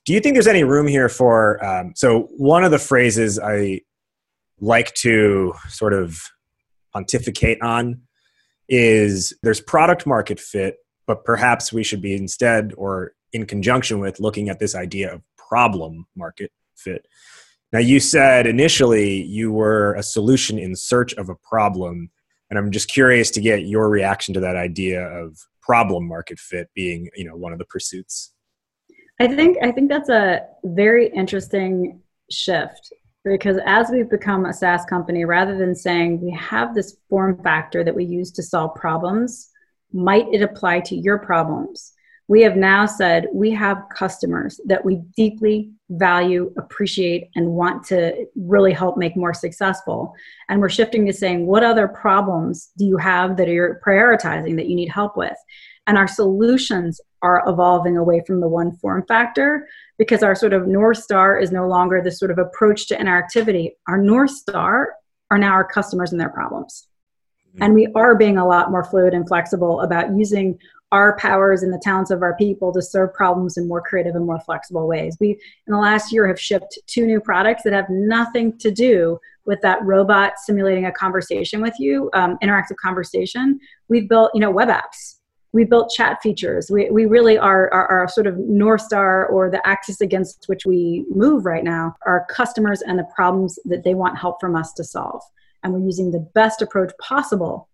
do 0.06 0.13
you 0.13 0.19
think 0.19 0.36
there's 0.36 0.47
any 0.47 0.63
room 0.63 0.88
here 0.88 1.10
for 1.10 1.63
um, 1.63 1.93
so 1.95 2.28
one 2.38 2.63
of 2.63 2.71
the 2.71 2.80
phrases 2.80 3.39
i 3.39 3.80
like 4.60 4.93
to 4.93 5.54
sort 5.69 5.93
of 5.93 6.19
pontificate 6.93 7.62
on 7.62 8.02
is 8.69 9.34
there's 9.43 9.62
product 9.62 10.06
market 10.06 10.39
fit 10.39 10.78
but 11.06 11.26
perhaps 11.26 11.73
we 11.73 11.84
should 11.84 12.02
be 12.02 12.15
instead 12.15 12.73
or 12.78 13.13
in 13.34 13.45
conjunction 13.45 13.99
with 13.99 14.19
looking 14.19 14.49
at 14.49 14.60
this 14.60 14.76
idea 14.76 15.13
of 15.13 15.21
problem 15.36 16.06
market 16.15 16.52
fit 16.76 17.08
now, 17.74 17.80
you 17.80 18.00
said 18.00 18.46
initially 18.46 19.24
you 19.24 19.52
were 19.52 19.96
a 19.96 20.04
solution 20.04 20.60
in 20.60 20.76
search 20.76 21.14
of 21.16 21.30
a 21.30 21.36
problem, 21.36 22.12
and 22.52 22.60
I'm 22.60 22.70
just 22.70 22.88
curious 22.88 23.32
to 23.32 23.42
get 23.42 23.66
your 23.66 23.90
reaction 23.90 24.36
to 24.36 24.40
that 24.42 24.56
idea 24.56 25.02
of 25.02 25.36
problem 25.60 26.08
market 26.08 26.38
fit 26.38 26.70
being, 26.76 27.10
you 27.16 27.26
know, 27.26 27.36
one 27.36 27.52
of 27.52 27.58
the 27.58 27.66
pursuits. 27.66 28.32
I 29.20 29.28
think 29.28 29.58
I 29.64 29.72
think 29.72 29.90
that's 29.90 30.10
a 30.10 30.42
very 30.64 31.08
interesting 31.08 32.02
shift 32.30 32.94
because 33.24 33.58
as 33.66 33.90
we've 33.90 34.10
become 34.10 34.46
a 34.46 34.54
SaaS 34.54 34.86
company, 34.86 35.26
rather 35.26 35.58
than 35.58 35.74
saying 35.74 36.22
we 36.22 36.32
have 36.32 36.76
this 36.76 36.98
form 37.10 37.42
factor 37.42 37.84
that 37.84 37.96
we 37.96 38.06
use 38.06 38.32
to 38.34 38.44
solve 38.44 38.76
problems, 38.76 39.50
might 39.92 40.28
it 40.32 40.44
apply 40.44 40.82
to 40.82 40.96
your 40.96 41.18
problems? 41.18 41.94
We 42.34 42.41
have 42.41 42.56
now 42.56 42.88
said 42.88 43.28
we 43.32 43.52
have 43.52 43.84
customers 43.96 44.60
that 44.65 44.84
we 44.84 44.96
deeply, 45.15 45.69
value, 45.91 46.52
appreciate, 46.58 47.30
and 47.36 47.52
want 47.52 47.86
to 47.89 48.26
really 48.36 48.74
help 48.74 48.98
make 48.98 49.15
more 49.15 49.36
successful. 49.36 50.15
And 50.50 50.60
we're 50.60 50.67
shifting 50.67 51.06
to 51.06 51.13
saying, 51.13 51.46
what 51.46 51.63
other 51.63 51.88
problems 51.88 52.72
do 52.76 52.86
you 52.86 52.98
have 52.98 53.38
that 53.38 53.50
you're 53.50 53.80
prioritizing 53.86 54.56
that 54.56 54.65
you 54.67 54.76
need 54.76 54.89
help 54.89 55.15
with? 55.15 55.38
And 55.86 55.96
our 55.96 56.08
solutions 56.08 57.00
are 57.22 57.43
evolving 57.46 57.98
away 57.98 58.24
from 58.26 58.39
the 58.39 58.48
one 58.48 58.76
form 58.78 59.06
factor 59.08 59.67
because 60.00 60.24
our 60.24 60.34
sort 60.34 60.54
of 60.54 60.67
North 60.67 61.04
Star 61.04 61.38
is 61.38 61.52
no 61.52 61.67
longer 61.67 62.02
this 62.02 62.17
sort 62.17 62.32
of 62.32 62.39
approach 62.39 62.88
to 62.88 62.98
interactivity. 62.98 63.74
Our 63.88 64.00
North 64.00 64.32
Star 64.32 64.96
are 65.30 65.38
now 65.38 65.52
our 65.52 65.67
customers 65.67 66.12
and 66.12 66.19
their 66.19 66.30
problems. 66.30 66.88
Mm-hmm. 67.50 67.63
And 67.63 67.74
we 67.76 67.88
are 67.93 68.15
being 68.15 68.39
a 68.39 68.48
lot 68.48 68.72
more 68.72 68.84
fluid 68.84 69.13
and 69.13 69.28
flexible 69.28 69.82
about 69.82 70.17
using 70.17 70.58
our 70.93 71.17
powers 71.17 71.63
and 71.63 71.73
the 71.73 71.82
talents 71.84 72.12
of 72.12 72.21
our 72.21 72.36
people 72.36 72.71
to 72.71 72.82
serve 72.82 73.12
problems 73.15 73.58
in 73.58 73.67
more 73.67 73.82
creative 73.82 74.15
and 74.15 74.27
more 74.27 74.39
flexible 74.39 74.88
ways. 74.88 75.17
We, 75.19 75.32
in 75.32 75.73
the 75.73 75.79
last 75.79 76.13
year, 76.13 76.27
have 76.27 76.39
shipped 76.39 76.77
two 76.86 77.08
new 77.08 77.19
products 77.19 77.63
that 77.63 77.73
have 77.73 77.89
nothing 77.89 78.58
to 78.60 78.69
do 78.69 79.19
with 79.45 79.60
that 79.62 79.84
robot 79.84 80.34
simulating 80.38 80.86
a 80.86 80.91
conversation 80.91 81.62
with 81.62 81.73
you, 81.79 82.12
um, 82.13 82.38
interactive 82.43 82.75
conversation. 82.79 83.60
We've 83.89 84.08
built, 84.08 84.32
you 84.36 84.39
know, 84.39 84.51
web 84.51 84.69
apps. 84.69 85.15
We 85.51 85.65
built 85.65 85.91
chat 85.91 86.21
features. 86.21 86.69
We, 86.71 86.89
we 86.91 87.08
really 87.08 87.39
are, 87.39 87.71
are, 87.73 88.08
sort 88.08 88.27
of 88.27 88.38
North 88.38 88.82
Star 88.82 89.27
or 89.27 89.49
the 89.49 89.65
axis 89.67 89.99
against 89.99 90.45
which 90.47 90.65
we 90.65 91.06
move 91.10 91.45
right 91.45 91.63
now 91.63 91.95
are 92.06 92.25
customers 92.29 92.82
and 92.82 92.97
the 92.97 93.08
problems 93.15 93.58
that 93.65 93.84
they 93.84 93.95
want 93.95 94.17
help 94.17 94.39
from 94.39 94.56
us 94.56 94.73
to 94.73 94.84
solve 94.84 95.21
and 95.63 95.73
we're 95.73 95.79
using 95.79 96.12
the 96.12 96.27
best 96.34 96.62
approach 96.62 96.91
possible 96.99 97.69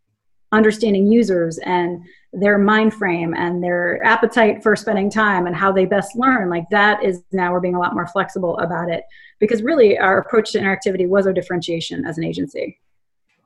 understanding 0.51 1.11
users 1.11 1.57
and 1.59 2.03
their 2.33 2.57
mind 2.57 2.93
frame 2.93 3.33
and 3.33 3.63
their 3.63 4.03
appetite 4.03 4.61
for 4.61 4.75
spending 4.75 5.09
time 5.09 5.47
and 5.47 5.55
how 5.55 5.71
they 5.71 5.85
best 5.85 6.15
learn 6.15 6.49
like 6.49 6.67
that 6.69 7.03
is 7.03 7.23
now 7.31 7.51
we're 7.51 7.59
being 7.59 7.75
a 7.75 7.79
lot 7.79 7.93
more 7.93 8.07
flexible 8.07 8.57
about 8.59 8.89
it 8.89 9.03
because 9.39 9.63
really 9.63 9.97
our 9.97 10.19
approach 10.19 10.51
to 10.51 10.59
interactivity 10.59 11.07
was 11.07 11.25
our 11.25 11.33
differentiation 11.33 12.05
as 12.05 12.17
an 12.17 12.23
agency. 12.23 12.79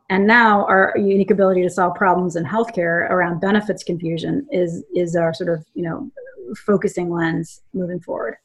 And 0.10 0.28
now 0.28 0.66
our 0.66 0.94
unique 0.98 1.32
ability 1.32 1.64
to 1.64 1.70
solve 1.70 1.96
problems 1.96 2.36
in 2.36 2.44
healthcare 2.44 3.10
around 3.10 3.40
benefits 3.40 3.84
confusion 3.84 4.46
is 4.52 4.84
is 4.94 5.16
our 5.16 5.34
sort 5.34 5.50
of 5.50 5.66
you 5.74 5.84
know 5.84 6.12
focusing 6.58 7.10
lens 7.10 7.62
moving 7.74 8.00
forward 8.00 8.36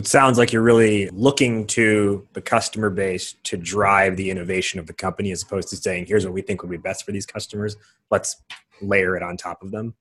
it 0.00 0.06
sounds 0.06 0.38
like 0.38 0.50
you're 0.50 0.62
really 0.62 1.10
looking 1.10 1.66
to 1.66 2.26
the 2.32 2.40
customer 2.40 2.88
base 2.88 3.34
to 3.44 3.58
drive 3.58 4.16
the 4.16 4.30
innovation 4.30 4.80
of 4.80 4.86
the 4.86 4.94
company 4.94 5.30
as 5.30 5.42
opposed 5.42 5.68
to 5.68 5.76
saying, 5.76 6.06
here's 6.06 6.24
what 6.24 6.32
we 6.32 6.40
think 6.40 6.62
would 6.62 6.70
be 6.70 6.78
best 6.78 7.04
for 7.04 7.12
these 7.12 7.26
customers. 7.26 7.76
Let's 8.10 8.42
layer 8.80 9.14
it 9.14 9.22
on 9.22 9.36
top 9.36 9.62
of 9.62 9.70
them. 9.70 9.94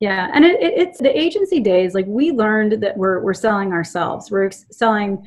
Yeah, 0.00 0.30
and 0.34 0.44
it, 0.44 0.60
it, 0.60 0.74
it's 0.76 0.98
the 0.98 1.18
agency 1.18 1.60
days. 1.60 1.94
Like 1.94 2.04
we 2.06 2.30
learned 2.30 2.82
that 2.82 2.94
we're 2.98 3.20
we're 3.20 3.32
selling 3.32 3.72
ourselves. 3.72 4.30
We're 4.30 4.50
selling 4.50 5.26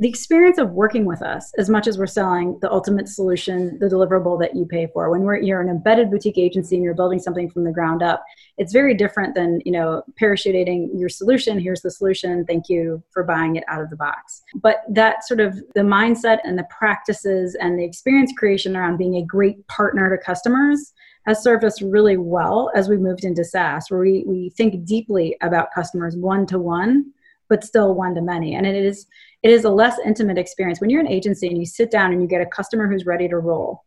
the 0.00 0.08
experience 0.08 0.56
of 0.56 0.70
working 0.70 1.04
with 1.04 1.20
us 1.20 1.52
as 1.58 1.68
much 1.68 1.86
as 1.86 1.98
we're 1.98 2.06
selling 2.06 2.58
the 2.62 2.72
ultimate 2.72 3.06
solution 3.06 3.78
the 3.80 3.86
deliverable 3.86 4.40
that 4.40 4.56
you 4.56 4.64
pay 4.64 4.88
for 4.92 5.10
when 5.10 5.20
we're 5.20 5.36
you're 5.36 5.60
an 5.60 5.68
embedded 5.68 6.10
boutique 6.10 6.38
agency 6.38 6.74
and 6.74 6.82
you're 6.82 6.94
building 6.94 7.18
something 7.18 7.48
from 7.50 7.64
the 7.64 7.70
ground 7.70 8.02
up 8.02 8.24
it's 8.56 8.72
very 8.72 8.94
different 8.94 9.34
than 9.34 9.60
you 9.64 9.70
know 9.70 10.02
parachuting 10.20 10.88
your 10.94 11.10
solution 11.10 11.58
here's 11.58 11.82
the 11.82 11.90
solution 11.90 12.44
thank 12.46 12.68
you 12.68 13.02
for 13.12 13.22
buying 13.22 13.56
it 13.56 13.64
out 13.68 13.82
of 13.82 13.90
the 13.90 13.96
box 13.96 14.42
but 14.54 14.82
that 14.88 15.24
sort 15.26 15.38
of 15.38 15.54
the 15.74 15.82
mindset 15.82 16.38
and 16.44 16.58
the 16.58 16.66
practices 16.70 17.54
and 17.60 17.78
the 17.78 17.84
experience 17.84 18.32
creation 18.36 18.76
around 18.76 18.96
being 18.96 19.16
a 19.16 19.24
great 19.24 19.64
partner 19.68 20.08
to 20.08 20.22
customers 20.22 20.94
has 21.26 21.42
served 21.42 21.64
us 21.64 21.82
really 21.82 22.16
well 22.16 22.70
as 22.74 22.88
we 22.88 22.96
moved 22.96 23.24
into 23.24 23.44
SaaS, 23.44 23.90
where 23.90 24.00
we, 24.00 24.24
we 24.26 24.48
think 24.56 24.86
deeply 24.86 25.36
about 25.42 25.68
customers 25.70 26.16
one 26.16 26.46
to 26.46 26.58
one 26.58 27.12
but 27.50 27.64
still 27.64 27.94
one 27.94 28.14
to 28.14 28.22
many. 28.22 28.54
And 28.54 28.64
it 28.64 28.76
is 28.76 29.06
it 29.42 29.50
is 29.50 29.64
a 29.64 29.70
less 29.70 29.98
intimate 30.04 30.38
experience. 30.38 30.80
When 30.80 30.90
you're 30.90 31.00
an 31.00 31.08
agency 31.08 31.48
and 31.48 31.58
you 31.58 31.66
sit 31.66 31.90
down 31.90 32.12
and 32.12 32.20
you 32.20 32.28
get 32.28 32.42
a 32.42 32.46
customer 32.46 32.88
who's 32.88 33.06
ready 33.06 33.28
to 33.28 33.38
roll, 33.38 33.84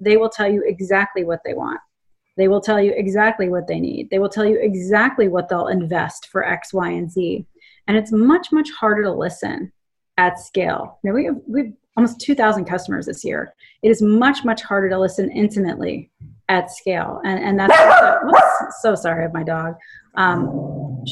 they 0.00 0.16
will 0.16 0.28
tell 0.28 0.50
you 0.50 0.62
exactly 0.66 1.24
what 1.24 1.40
they 1.44 1.54
want. 1.54 1.80
They 2.36 2.48
will 2.48 2.60
tell 2.60 2.80
you 2.80 2.92
exactly 2.94 3.48
what 3.48 3.66
they 3.66 3.80
need. 3.80 4.10
They 4.10 4.18
will 4.18 4.28
tell 4.28 4.44
you 4.44 4.58
exactly 4.60 5.28
what 5.28 5.48
they'll 5.48 5.68
invest 5.68 6.28
for 6.30 6.44
X, 6.44 6.74
Y, 6.74 6.90
and 6.90 7.10
Z. 7.10 7.46
And 7.86 7.96
it's 7.96 8.12
much, 8.12 8.52
much 8.52 8.68
harder 8.78 9.04
to 9.04 9.12
listen 9.12 9.72
at 10.18 10.38
scale. 10.38 10.98
Now 11.02 11.12
we 11.12 11.24
have, 11.26 11.36
we 11.46 11.60
have 11.60 11.72
almost 11.96 12.20
2,000 12.20 12.66
customers 12.66 13.06
this 13.06 13.24
year. 13.24 13.54
It 13.82 13.90
is 13.90 14.02
much, 14.02 14.44
much 14.44 14.62
harder 14.62 14.90
to 14.90 14.98
listen 14.98 15.30
intimately 15.30 16.10
at 16.48 16.70
scale. 16.70 17.20
And, 17.24 17.42
and 17.42 17.58
that's, 17.58 18.82
so 18.82 18.94
sorry 18.94 19.24
of 19.24 19.32
my 19.32 19.42
dog. 19.42 19.76
Um, 20.14 21.04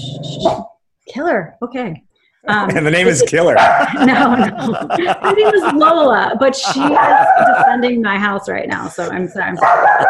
Killer. 1.09 1.57
Okay. 1.63 2.03
Um, 2.47 2.71
and 2.77 2.87
the 2.87 2.91
name 2.91 3.07
is 3.07 3.23
Killer. 3.23 3.55
no, 3.95 4.05
no. 4.05 4.75
Her 5.23 5.35
name 5.35 5.55
is 5.55 5.73
Lola, 5.73 6.37
but 6.39 6.55
she 6.55 6.81
is 6.81 7.27
defending 7.57 8.03
my 8.03 8.19
house 8.19 8.49
right 8.49 8.69
now. 8.69 8.89
So 8.89 9.09
I'm 9.11 9.29
sorry. 9.29 9.45
I'm 9.51 9.57
sorry. 9.57 10.05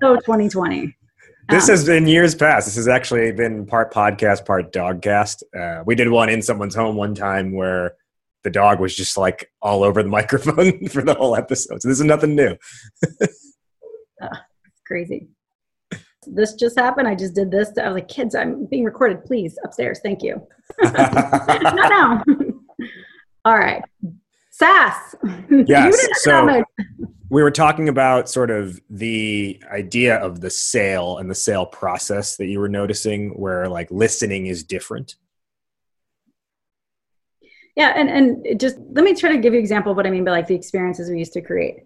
So 0.00 0.16
2020. 0.16 0.96
This 1.48 1.64
um, 1.64 1.70
has 1.70 1.84
been 1.84 2.06
years 2.06 2.34
past. 2.34 2.66
This 2.66 2.76
has 2.76 2.88
actually 2.88 3.32
been 3.32 3.66
part 3.66 3.92
podcast, 3.92 4.46
part 4.46 4.72
dogcast. 4.72 5.42
Uh, 5.56 5.82
we 5.84 5.94
did 5.94 6.08
one 6.08 6.28
in 6.28 6.40
someone's 6.40 6.74
home 6.74 6.96
one 6.96 7.14
time 7.14 7.52
where 7.52 7.94
the 8.44 8.50
dog 8.50 8.78
was 8.78 8.94
just 8.94 9.16
like 9.16 9.50
all 9.60 9.82
over 9.82 10.02
the 10.02 10.08
microphone 10.20 10.88
for 10.88 11.02
the 11.02 11.14
whole 11.14 11.34
episode. 11.34 11.82
So 11.82 11.88
this 11.88 11.98
is 11.98 12.04
nothing 12.04 12.36
new. 12.36 12.56
uh, 14.22 14.36
crazy 14.86 15.28
this 16.26 16.54
just 16.54 16.78
happened. 16.78 17.08
I 17.08 17.14
just 17.14 17.34
did 17.34 17.50
this. 17.50 17.70
I 17.78 17.88
was 17.88 17.94
like, 17.94 18.08
kids, 18.08 18.34
I'm 18.34 18.66
being 18.66 18.84
recorded. 18.84 19.24
Please, 19.24 19.58
upstairs. 19.64 20.00
Thank 20.02 20.22
you. 20.22 20.46
Not 20.82 21.74
now. 21.74 22.24
All 23.44 23.56
right. 23.56 23.82
SaaS. 24.50 25.14
Yes. 25.50 25.96
so 26.22 26.64
we 27.28 27.42
were 27.42 27.50
talking 27.50 27.88
about 27.88 28.28
sort 28.28 28.50
of 28.50 28.80
the 28.88 29.60
idea 29.70 30.16
of 30.16 30.40
the 30.40 30.50
sale 30.50 31.18
and 31.18 31.30
the 31.30 31.34
sale 31.34 31.66
process 31.66 32.36
that 32.36 32.46
you 32.46 32.60
were 32.60 32.68
noticing 32.68 33.30
where 33.30 33.68
like 33.68 33.90
listening 33.90 34.46
is 34.46 34.64
different. 34.64 35.16
Yeah, 37.76 37.92
and, 37.94 38.08
and 38.08 38.58
just 38.58 38.78
let 38.92 39.04
me 39.04 39.14
try 39.14 39.32
to 39.32 39.38
give 39.38 39.52
you 39.52 39.58
an 39.58 39.62
example 39.62 39.92
of 39.92 39.96
what 39.96 40.06
I 40.06 40.10
mean 40.10 40.24
by 40.24 40.30
like 40.30 40.46
the 40.46 40.54
experiences 40.54 41.10
we 41.10 41.18
used 41.18 41.34
to 41.34 41.42
create. 41.42 41.85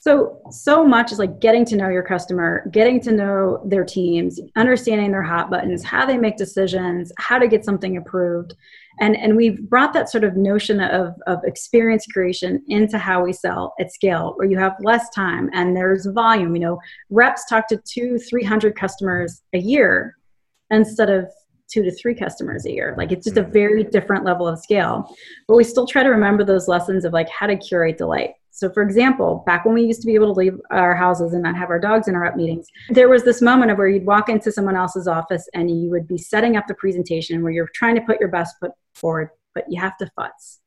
So, 0.00 0.40
so 0.50 0.82
much 0.82 1.12
is 1.12 1.18
like 1.18 1.40
getting 1.40 1.66
to 1.66 1.76
know 1.76 1.90
your 1.90 2.02
customer, 2.02 2.66
getting 2.72 3.02
to 3.02 3.12
know 3.12 3.62
their 3.66 3.84
teams, 3.84 4.40
understanding 4.56 5.12
their 5.12 5.22
hot 5.22 5.50
buttons, 5.50 5.84
how 5.84 6.06
they 6.06 6.16
make 6.16 6.38
decisions, 6.38 7.12
how 7.18 7.38
to 7.38 7.46
get 7.46 7.66
something 7.66 7.98
approved. 7.98 8.54
And, 9.00 9.14
and 9.14 9.36
we've 9.36 9.60
brought 9.68 9.92
that 9.92 10.08
sort 10.08 10.24
of 10.24 10.38
notion 10.38 10.80
of, 10.80 11.14
of 11.26 11.40
experience 11.44 12.06
creation 12.06 12.64
into 12.68 12.96
how 12.96 13.22
we 13.22 13.34
sell 13.34 13.74
at 13.78 13.92
scale, 13.92 14.32
where 14.36 14.48
you 14.48 14.58
have 14.58 14.74
less 14.80 15.10
time 15.10 15.50
and 15.52 15.76
there's 15.76 16.06
volume. 16.06 16.54
You 16.54 16.62
know, 16.62 16.80
reps 17.10 17.44
talk 17.44 17.68
to 17.68 17.76
two, 17.86 18.18
300 18.18 18.74
customers 18.74 19.42
a 19.52 19.58
year 19.58 20.16
instead 20.70 21.10
of 21.10 21.30
two 21.70 21.82
to 21.82 21.90
three 21.92 22.14
customers 22.14 22.66
a 22.66 22.72
year. 22.72 22.94
Like 22.98 23.12
it's 23.12 23.24
just 23.24 23.36
a 23.36 23.42
mm-hmm. 23.42 23.52
very 23.52 23.84
different 23.84 24.24
level 24.24 24.46
of 24.48 24.58
scale. 24.58 25.14
But 25.48 25.56
we 25.56 25.64
still 25.64 25.86
try 25.86 26.02
to 26.02 26.08
remember 26.08 26.44
those 26.44 26.68
lessons 26.68 27.04
of 27.04 27.12
like 27.12 27.28
how 27.28 27.46
to 27.46 27.56
curate 27.56 27.98
delight 27.98 28.30
so, 28.60 28.68
for 28.68 28.82
example, 28.82 29.42
back 29.46 29.64
when 29.64 29.72
we 29.72 29.84
used 29.84 30.02
to 30.02 30.06
be 30.06 30.14
able 30.14 30.34
to 30.34 30.38
leave 30.38 30.60
our 30.70 30.94
houses 30.94 31.32
and 31.32 31.42
not 31.42 31.56
have 31.56 31.70
our 31.70 31.78
dogs 31.78 32.08
interrupt 32.08 32.36
meetings, 32.36 32.66
there 32.90 33.08
was 33.08 33.24
this 33.24 33.40
moment 33.40 33.70
of 33.70 33.78
where 33.78 33.88
you'd 33.88 34.04
walk 34.04 34.28
into 34.28 34.52
someone 34.52 34.76
else's 34.76 35.08
office 35.08 35.48
and 35.54 35.70
you 35.70 35.88
would 35.88 36.06
be 36.06 36.18
setting 36.18 36.56
up 36.56 36.66
the 36.66 36.74
presentation 36.74 37.42
where 37.42 37.52
you're 37.52 37.70
trying 37.74 37.94
to 37.94 38.02
put 38.02 38.20
your 38.20 38.28
best 38.28 38.54
foot 38.60 38.72
forward, 38.94 39.30
but 39.54 39.64
you 39.68 39.80
have 39.80 39.96
to 39.96 40.10
futz 40.18 40.59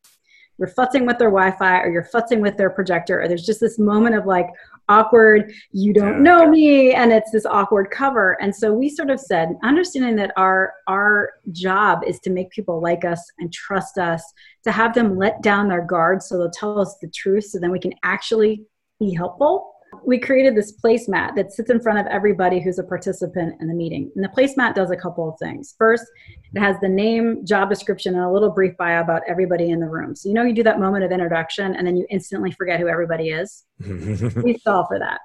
you're 0.64 0.74
futzing 0.74 1.06
with 1.06 1.18
their 1.18 1.30
Wi-Fi 1.30 1.82
or 1.82 1.92
you're 1.92 2.08
futzing 2.14 2.40
with 2.40 2.56
their 2.56 2.70
projector, 2.70 3.22
or 3.22 3.28
there's 3.28 3.46
just 3.46 3.60
this 3.60 3.78
moment 3.78 4.16
of 4.16 4.26
like 4.26 4.48
awkward, 4.88 5.52
you 5.72 5.94
don't 5.94 6.24
know 6.24 6.50
me, 6.50 6.94
and 6.94 7.12
it's 7.12 7.32
this 7.32 7.46
awkward 7.46 7.92
cover. 7.92 8.42
And 8.42 8.56
so 8.56 8.74
we 8.74 8.90
sort 8.90 9.10
of 9.10 9.20
said, 9.20 9.50
understanding 9.62 10.16
that 10.18 10.32
our 10.38 10.74
our 10.88 11.32
job 11.52 12.04
is 12.08 12.20
to 12.22 12.30
make 12.30 12.50
people 12.52 12.82
like 12.82 13.04
us 13.04 13.22
and 13.40 13.52
trust 13.52 13.98
us, 13.98 14.24
to 14.64 14.72
have 14.72 14.94
them 14.94 15.18
let 15.18 15.42
down 15.42 15.68
their 15.68 15.86
guard 15.86 16.24
so 16.24 16.38
they'll 16.38 16.50
tell 16.50 16.80
us 16.80 16.96
the 17.02 17.10
truth, 17.10 17.46
so 17.46 17.60
then 17.60 17.72
we 17.72 17.80
can 17.80 17.94
actually 18.04 18.64
be 19.00 19.14
helpful 19.14 19.73
we 20.06 20.20
created 20.20 20.56
this 20.56 20.74
placemat 20.74 21.36
that 21.36 21.52
sits 21.52 21.70
in 21.70 21.80
front 21.80 22.00
of 22.00 22.06
everybody 22.08 22.62
who's 22.62 22.80
a 22.80 22.84
participant 22.84 23.56
in 23.60 23.68
the 23.68 23.74
meeting. 23.74 24.12
And 24.16 24.24
the 24.24 24.30
placemat 24.30 24.76
does 24.76 24.92
a 24.92 24.96
couple 24.96 25.30
of 25.30 25.38
things. 25.40 25.76
First, 25.78 26.06
it 26.54 26.60
has 26.60 26.76
the 26.82 26.90
name, 26.90 27.46
job 27.46 27.70
description, 27.70 28.16
and 28.16 28.24
a 28.24 28.30
little 28.30 28.50
brief 28.50 28.76
bio 28.78 29.02
about 29.02 29.22
everybody 29.28 29.70
in 29.70 29.80
the 29.80 29.88
room. 29.88 30.16
So 30.16 30.30
you 30.30 30.36
know 30.36 30.44
you 30.44 30.54
do 30.54 30.64
that 30.64 30.80
moment 30.80 31.04
of 31.04 31.12
introduction 31.12 31.76
and 31.76 31.86
then 31.86 31.96
you 31.96 32.06
instantly 32.10 32.52
forget 32.52 32.80
who 32.80 32.88
everybody 32.88 33.30
is. 33.30 33.66
we 33.80 34.58
solve 34.60 34.88
for 34.88 35.00
that. 35.00 35.20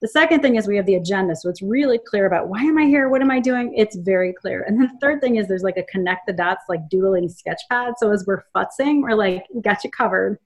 The 0.00 0.08
second 0.08 0.42
thing 0.42 0.54
is 0.54 0.68
we 0.68 0.76
have 0.76 0.86
the 0.86 0.94
agenda. 0.94 1.34
So 1.34 1.48
it's 1.48 1.60
really 1.60 1.98
clear 1.98 2.26
about 2.26 2.48
why 2.48 2.62
am 2.62 2.78
I 2.78 2.84
here? 2.84 3.08
What 3.08 3.20
am 3.20 3.32
I 3.32 3.40
doing? 3.40 3.74
It's 3.76 3.96
very 3.96 4.32
clear. 4.32 4.62
And 4.62 4.80
then 4.80 4.88
the 4.92 4.98
third 5.00 5.20
thing 5.20 5.36
is 5.36 5.48
there's 5.48 5.64
like 5.64 5.76
a 5.76 5.82
connect 5.84 6.28
the 6.28 6.32
dots, 6.32 6.64
like 6.68 6.88
doodling 6.88 7.28
sketch 7.28 7.60
pad. 7.68 7.94
So 7.98 8.12
as 8.12 8.24
we're 8.24 8.44
futzing, 8.54 9.02
we're 9.02 9.14
like, 9.14 9.44
we 9.52 9.60
got 9.60 9.82
you 9.82 9.90
covered. 9.90 10.38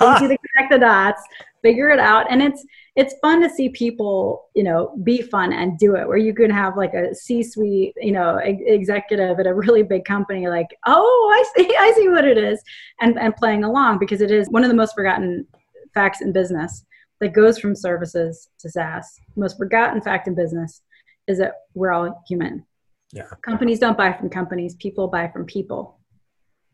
We 0.00 0.06
do 0.18 0.28
the 0.28 0.38
connect 0.54 0.72
the 0.72 0.78
dots 0.80 1.22
figure 1.66 1.88
it 1.88 1.98
out 1.98 2.30
and 2.30 2.42
it's 2.42 2.64
it's 2.94 3.14
fun 3.20 3.42
to 3.42 3.50
see 3.50 3.68
people 3.70 4.48
you 4.54 4.62
know 4.62 4.80
be 5.02 5.20
fun 5.20 5.52
and 5.52 5.78
do 5.78 5.96
it 5.96 6.06
where 6.06 6.16
you 6.26 6.34
can 6.34 6.50
have 6.50 6.76
like 6.76 6.94
a 6.94 7.14
c-suite 7.14 7.94
you 7.96 8.12
know 8.12 8.38
executive 8.42 9.38
at 9.40 9.46
a 9.46 9.54
really 9.62 9.82
big 9.82 10.04
company 10.04 10.46
like 10.48 10.68
oh 10.86 11.34
i 11.38 11.42
see 11.54 11.76
i 11.86 11.92
see 11.96 12.08
what 12.08 12.24
it 12.24 12.38
is 12.38 12.62
and 13.00 13.18
and 13.18 13.34
playing 13.36 13.64
along 13.64 13.98
because 13.98 14.20
it 14.20 14.30
is 14.30 14.48
one 14.50 14.64
of 14.64 14.68
the 14.68 14.80
most 14.82 14.94
forgotten 14.94 15.46
facts 15.94 16.20
in 16.20 16.32
business 16.32 16.84
that 17.20 17.32
goes 17.32 17.58
from 17.58 17.74
services 17.74 18.48
to 18.58 18.70
SaaS. 18.70 19.20
Most 19.36 19.56
forgotten 19.56 20.00
fact 20.00 20.28
in 20.28 20.34
business 20.34 20.82
is 21.26 21.38
that 21.38 21.52
we're 21.74 21.92
all 21.92 22.22
human. 22.28 22.64
Yeah. 23.12 23.28
Companies 23.42 23.78
don't 23.78 23.96
buy 23.96 24.12
from 24.12 24.28
companies, 24.28 24.74
people 24.76 25.08
buy 25.08 25.28
from 25.28 25.46
people. 25.46 25.98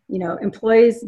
You 0.08 0.18
know, 0.18 0.36
employees 0.36 1.04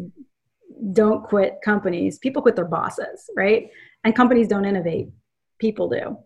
don't 0.93 1.25
quit 1.25 1.59
companies, 1.65 2.19
people 2.19 2.43
quit 2.43 2.57
their 2.57 2.65
bosses, 2.65 3.31
right? 3.37 3.69
And 4.05 4.15
companies 4.15 4.49
don't 4.49 4.65
innovate, 4.65 5.09
people 5.59 5.89
do. 5.89 6.17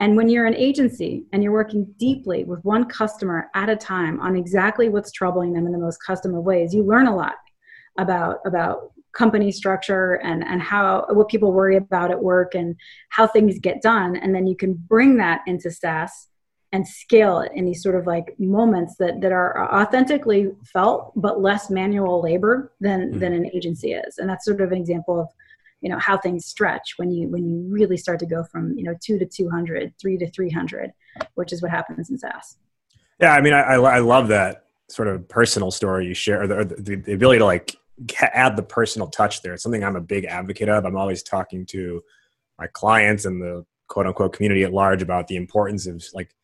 And 0.00 0.16
when 0.16 0.28
you're 0.28 0.46
an 0.46 0.54
agency 0.54 1.24
and 1.32 1.42
you're 1.42 1.52
working 1.52 1.86
deeply 1.98 2.44
with 2.44 2.64
one 2.64 2.84
customer 2.86 3.48
at 3.54 3.68
a 3.68 3.76
time 3.76 4.20
on 4.20 4.36
exactly 4.36 4.88
what's 4.88 5.12
troubling 5.12 5.52
them 5.52 5.66
in 5.66 5.72
the 5.72 5.78
most 5.78 5.98
custom 6.04 6.34
of 6.34 6.44
ways, 6.44 6.74
you 6.74 6.84
learn 6.84 7.06
a 7.06 7.16
lot 7.16 7.34
about 7.98 8.38
about 8.44 8.92
company 9.14 9.52
structure 9.52 10.14
and 10.14 10.42
and 10.44 10.60
how 10.60 11.06
what 11.10 11.28
people 11.28 11.52
worry 11.52 11.76
about 11.76 12.10
at 12.10 12.22
work 12.22 12.54
and 12.54 12.74
how 13.10 13.26
things 13.26 13.58
get 13.60 13.80
done 13.80 14.16
and 14.16 14.34
then 14.34 14.46
you 14.46 14.56
can 14.56 14.74
bring 14.74 15.16
that 15.16 15.40
into 15.46 15.70
SaaS 15.70 16.28
and 16.74 16.86
scale 16.86 17.38
it 17.38 17.52
in 17.54 17.64
these 17.64 17.80
sort 17.82 17.94
of 17.94 18.04
like 18.04 18.34
moments 18.38 18.96
that 18.96 19.20
that 19.20 19.30
are 19.30 19.72
authentically 19.72 20.50
felt 20.72 21.12
but 21.14 21.40
less 21.40 21.70
manual 21.70 22.20
labor 22.20 22.72
than 22.80 23.10
mm-hmm. 23.10 23.20
than 23.20 23.32
an 23.32 23.46
agency 23.54 23.92
is 23.92 24.18
and 24.18 24.28
that's 24.28 24.44
sort 24.44 24.60
of 24.60 24.72
an 24.72 24.78
example 24.78 25.20
of 25.20 25.28
you 25.80 25.88
know 25.88 25.98
how 25.98 26.18
things 26.18 26.46
stretch 26.46 26.94
when 26.96 27.12
you 27.12 27.28
when 27.28 27.48
you 27.48 27.64
really 27.68 27.96
start 27.96 28.18
to 28.18 28.26
go 28.26 28.42
from 28.50 28.76
you 28.76 28.82
know 28.82 28.94
2 29.00 29.18
to 29.18 29.26
200 29.26 29.94
3 30.00 30.18
to 30.18 30.30
300 30.30 30.92
which 31.34 31.52
is 31.52 31.62
what 31.62 31.70
happens 31.70 32.10
in 32.10 32.18
SaaS 32.18 32.56
yeah 33.20 33.32
i 33.34 33.40
mean 33.40 33.52
i 33.52 33.74
i 33.74 33.98
love 34.00 34.28
that 34.28 34.64
sort 34.90 35.08
of 35.08 35.26
personal 35.28 35.70
story 35.70 36.06
you 36.06 36.14
share 36.14 36.46
the, 36.46 36.64
the, 36.78 36.96
the 36.96 37.12
ability 37.12 37.38
to 37.38 37.44
like 37.44 37.76
add 38.20 38.56
the 38.56 38.62
personal 38.62 39.08
touch 39.08 39.42
there. 39.42 39.54
It's 39.54 39.62
something 39.62 39.84
I'm 39.84 39.96
a 39.96 40.00
big 40.00 40.24
advocate 40.24 40.68
of. 40.68 40.84
I'm 40.84 40.96
always 40.96 41.22
talking 41.22 41.64
to 41.66 42.02
my 42.58 42.66
clients 42.66 43.24
and 43.24 43.40
the 43.40 43.64
quote 43.88 44.06
unquote 44.06 44.32
community 44.32 44.64
at 44.64 44.72
large 44.72 45.02
about 45.02 45.28
the 45.28 45.36
importance 45.36 45.86
of 45.86 46.04
like 46.14 46.34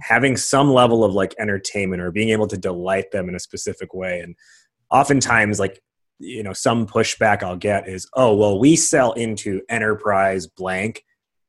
having 0.00 0.36
some 0.36 0.72
level 0.72 1.04
of 1.04 1.12
like 1.12 1.34
entertainment 1.38 2.02
or 2.02 2.10
being 2.10 2.30
able 2.30 2.46
to 2.48 2.56
delight 2.56 3.10
them 3.10 3.28
in 3.28 3.34
a 3.34 3.40
specific 3.40 3.94
way. 3.94 4.20
And 4.20 4.34
oftentimes, 4.90 5.58
like, 5.58 5.80
you 6.18 6.42
know, 6.42 6.52
some 6.52 6.86
pushback 6.86 7.42
I'll 7.42 7.56
get 7.56 7.88
is, 7.88 8.08
oh, 8.14 8.34
well, 8.34 8.58
we 8.58 8.76
sell 8.76 9.12
into 9.12 9.62
enterprise 9.68 10.46
blank 10.46 11.04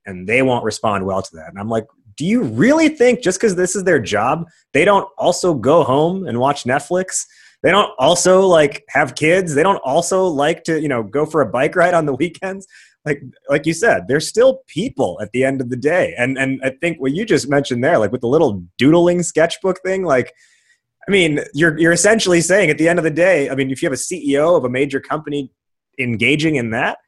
and 0.05 0.27
they 0.27 0.41
won't 0.41 0.63
respond 0.63 1.05
well 1.05 1.21
to 1.21 1.35
that. 1.35 1.49
And 1.49 1.59
I'm 1.59 1.69
like, 1.69 1.85
do 2.17 2.25
you 2.25 2.43
really 2.43 2.89
think 2.89 3.21
just 3.21 3.39
because 3.39 3.55
this 3.55 3.75
is 3.75 3.85
their 3.85 3.99
job, 3.99 4.45
they 4.73 4.85
don't 4.85 5.07
also 5.17 5.53
go 5.53 5.83
home 5.83 6.27
and 6.27 6.39
watch 6.39 6.65
Netflix? 6.65 7.25
they 7.61 7.71
don't 7.71 7.91
also 7.99 8.45
like 8.45 8.83
have 8.89 9.15
kids 9.15 9.53
they 9.53 9.63
don't 9.63 9.81
also 9.83 10.25
like 10.25 10.63
to 10.63 10.81
you 10.81 10.87
know 10.87 11.03
go 11.03 11.25
for 11.25 11.41
a 11.41 11.45
bike 11.45 11.75
ride 11.75 11.93
on 11.93 12.05
the 12.05 12.13
weekends 12.19 12.67
like 13.09 13.21
like 13.49 13.65
you 13.65 13.73
said 13.73 14.07
they're 14.07 14.19
still 14.19 14.61
people 14.67 15.19
at 15.21 15.31
the 15.31 15.43
end 15.43 15.61
of 15.61 15.69
the 15.69 15.75
day 15.75 16.13
and 16.17 16.37
and 16.37 16.61
i 16.63 16.69
think 16.69 17.01
what 17.01 17.11
you 17.11 17.25
just 17.25 17.49
mentioned 17.49 17.83
there 17.83 17.97
like 17.97 18.11
with 18.11 18.21
the 18.21 18.27
little 18.27 18.63
doodling 18.77 19.23
sketchbook 19.23 19.81
thing 19.83 20.03
like 20.03 20.31
i 21.07 21.11
mean 21.11 21.39
you're 21.53 21.77
you're 21.79 21.91
essentially 21.91 22.39
saying 22.39 22.69
at 22.69 22.77
the 22.77 22.87
end 22.87 22.99
of 22.99 23.03
the 23.03 23.11
day 23.11 23.49
i 23.49 23.55
mean 23.55 23.71
if 23.71 23.81
you 23.81 23.87
have 23.87 23.93
a 23.93 24.01
ceo 24.01 24.55
of 24.55 24.63
a 24.63 24.69
major 24.69 24.99
company 24.99 25.51
engaging 25.97 26.55
in 26.55 26.69
that 26.69 26.99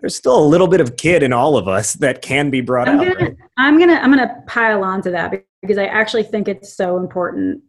there's 0.00 0.14
still 0.14 0.38
a 0.38 0.46
little 0.46 0.68
bit 0.68 0.80
of 0.82 0.96
kid 0.98 1.22
in 1.22 1.32
all 1.32 1.56
of 1.56 1.66
us 1.66 1.94
that 1.94 2.20
can 2.20 2.50
be 2.50 2.60
brought 2.60 2.86
I'm 2.86 3.00
out 3.00 3.06
gonna, 3.06 3.26
right? 3.26 3.36
i'm 3.56 3.78
gonna 3.78 3.94
i'm 3.94 4.10
gonna 4.10 4.42
pile 4.46 4.84
on 4.84 5.00
to 5.02 5.10
that 5.10 5.32
because 5.62 5.78
i 5.78 5.86
actually 5.86 6.24
think 6.24 6.48
it's 6.48 6.76
so 6.76 6.98
important 6.98 7.62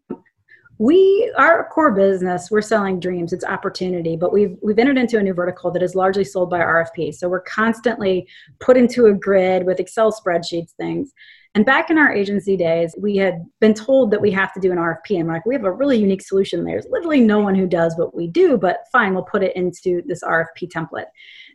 we 0.78 1.32
our 1.38 1.68
core 1.70 1.92
business 1.92 2.50
we're 2.52 2.62
selling 2.62 3.00
dreams. 3.00 3.32
It's 3.32 3.46
opportunity 3.46 4.18
but 4.18 4.34
we've 4.34 4.58
we've 4.62 4.80
entered 4.80 4.98
into 4.98 5.18
a 5.18 5.24
new 5.24 5.34
vertical 5.34 5.72
that 5.72 5.84
is 5.84 5.96
largely 5.96 6.24
sold 6.24 6.50
by 6.50 6.60
rfp 6.60 7.14
so 7.14 7.30
we're 7.30 7.42
constantly 7.42 8.28
put 8.60 8.78
into 8.78 9.06
a 9.06 9.14
grid 9.14 9.66
with 9.66 9.80
excel 9.80 10.12
spreadsheets 10.12 10.72
things. 10.72 11.14
And 11.54 11.66
back 11.66 11.90
in 11.90 11.98
our 11.98 12.12
agency 12.12 12.58
days 12.58 12.94
we 12.98 13.16
had 13.16 13.46
been 13.62 13.74
told 13.74 14.12
that 14.12 14.22
we 14.22 14.32
have 14.32 14.54
to 14.54 14.60
do 14.60 14.72
an 14.72 14.78
rfp 14.78 15.18
and 15.18 15.28
we're 15.28 15.36
like 15.36 15.46
we 15.46 15.56
have 15.56 15.64
a 15.64 15.72
really 15.72 15.98
unique 15.98 16.22
solution. 16.22 16.66
There's 16.66 16.88
literally 16.90 17.22
no 17.22 17.40
one 17.40 17.56
who 17.56 17.68
does 17.68 17.96
what 17.96 18.14
we 18.14 18.28
do 18.28 18.58
but 18.58 18.80
fine 18.92 19.14
we'll 19.14 19.24
put 19.24 19.44
it 19.44 19.56
into 19.56 20.02
this 20.06 20.24
rfp 20.24 20.70
template. 20.70 21.08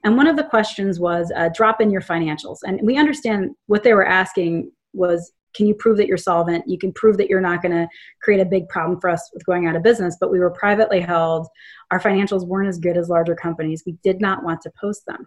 And 0.03 0.17
one 0.17 0.29
of 0.29 0.37
the 0.37 0.45
questions 0.45 0.99
was 0.99 1.31
uh, 1.37 1.51
drop 1.55 1.83
in 1.83 1.91
your 1.91 2.01
financials. 2.01 2.59
And 2.63 2.81
we 2.83 2.97
understand 2.97 3.51
what 3.67 3.83
they 3.83 3.93
were 3.93 4.07
asking 4.07 4.73
was 4.95 5.33
can 5.55 5.67
you 5.67 5.75
prove 5.75 5.97
that 5.97 6.07
you're 6.07 6.17
solvent? 6.17 6.65
You 6.67 6.79
can 6.79 6.93
prove 6.93 7.17
that 7.19 7.29
you're 7.29 7.41
not 7.41 7.63
going 7.63 7.73
to 7.73 7.89
create 8.23 8.41
a 8.41 8.45
big 8.45 8.69
problem 8.69 9.01
for 9.01 9.11
us 9.11 9.31
with 9.33 9.45
going 9.47 9.67
out 9.67 9.77
of 9.77 9.83
business 9.83 10.17
but 10.21 10.31
we 10.31 10.39
were 10.39 10.51
privately 10.51 11.01
held. 11.01 11.47
Our 11.91 12.01
financials 12.01 12.47
weren't 12.47 12.69
as 12.69 12.79
good 12.79 12.97
as 12.97 13.09
larger 13.09 13.35
companies. 13.35 13.83
We 13.85 13.97
did 14.03 14.21
not 14.21 14.45
want 14.45 14.61
to 14.63 14.73
post 14.81 15.07
them. 15.07 15.27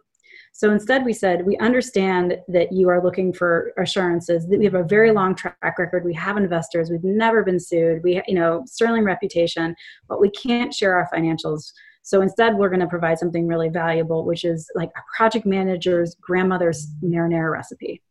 So 0.51 0.71
instead 0.71 1.03
we 1.03 1.13
said 1.13 1.45
we 1.45 1.57
understand 1.57 2.37
that 2.47 2.71
you 2.71 2.89
are 2.89 3.03
looking 3.03 3.33
for 3.33 3.73
assurances. 3.77 4.47
That 4.47 4.59
we 4.59 4.65
have 4.65 4.75
a 4.75 4.83
very 4.83 5.11
long 5.11 5.35
track 5.35 5.77
record. 5.77 6.05
We 6.05 6.13
have 6.13 6.37
investors. 6.37 6.89
We've 6.89 7.03
never 7.03 7.43
been 7.43 7.59
sued. 7.59 8.03
We 8.03 8.21
you 8.27 8.35
know 8.35 8.63
sterling 8.65 9.03
reputation 9.03 9.75
but 10.07 10.21
we 10.21 10.29
can't 10.29 10.73
share 10.73 10.95
our 10.95 11.09
financials. 11.13 11.71
So 12.05 12.21
instead, 12.21 12.57
we're 12.57 12.67
going 12.67 12.81
to 12.81 12.87
provide 12.87 13.17
something 13.17 13.47
really 13.47 13.69
valuable, 13.69 14.25
which 14.25 14.43
is 14.43 14.69
like 14.75 14.89
a 14.89 15.01
project 15.15 15.45
manager's 15.45 16.17
grandmother's 16.21 16.85
marinara 17.01 17.49
recipe 17.49 18.01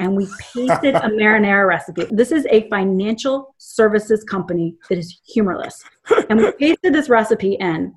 and 0.00 0.16
we 0.16 0.26
pasted 0.54 0.94
a 0.94 1.08
marinara 1.10 1.68
recipe. 1.68 2.06
This 2.10 2.32
is 2.32 2.46
a 2.50 2.68
financial 2.70 3.54
services 3.58 4.24
company 4.24 4.74
that 4.88 4.98
is 4.98 5.20
humorless. 5.26 5.84
And 6.30 6.40
we 6.40 6.50
pasted 6.52 6.94
this 6.94 7.08
recipe 7.08 7.54
in. 7.54 7.94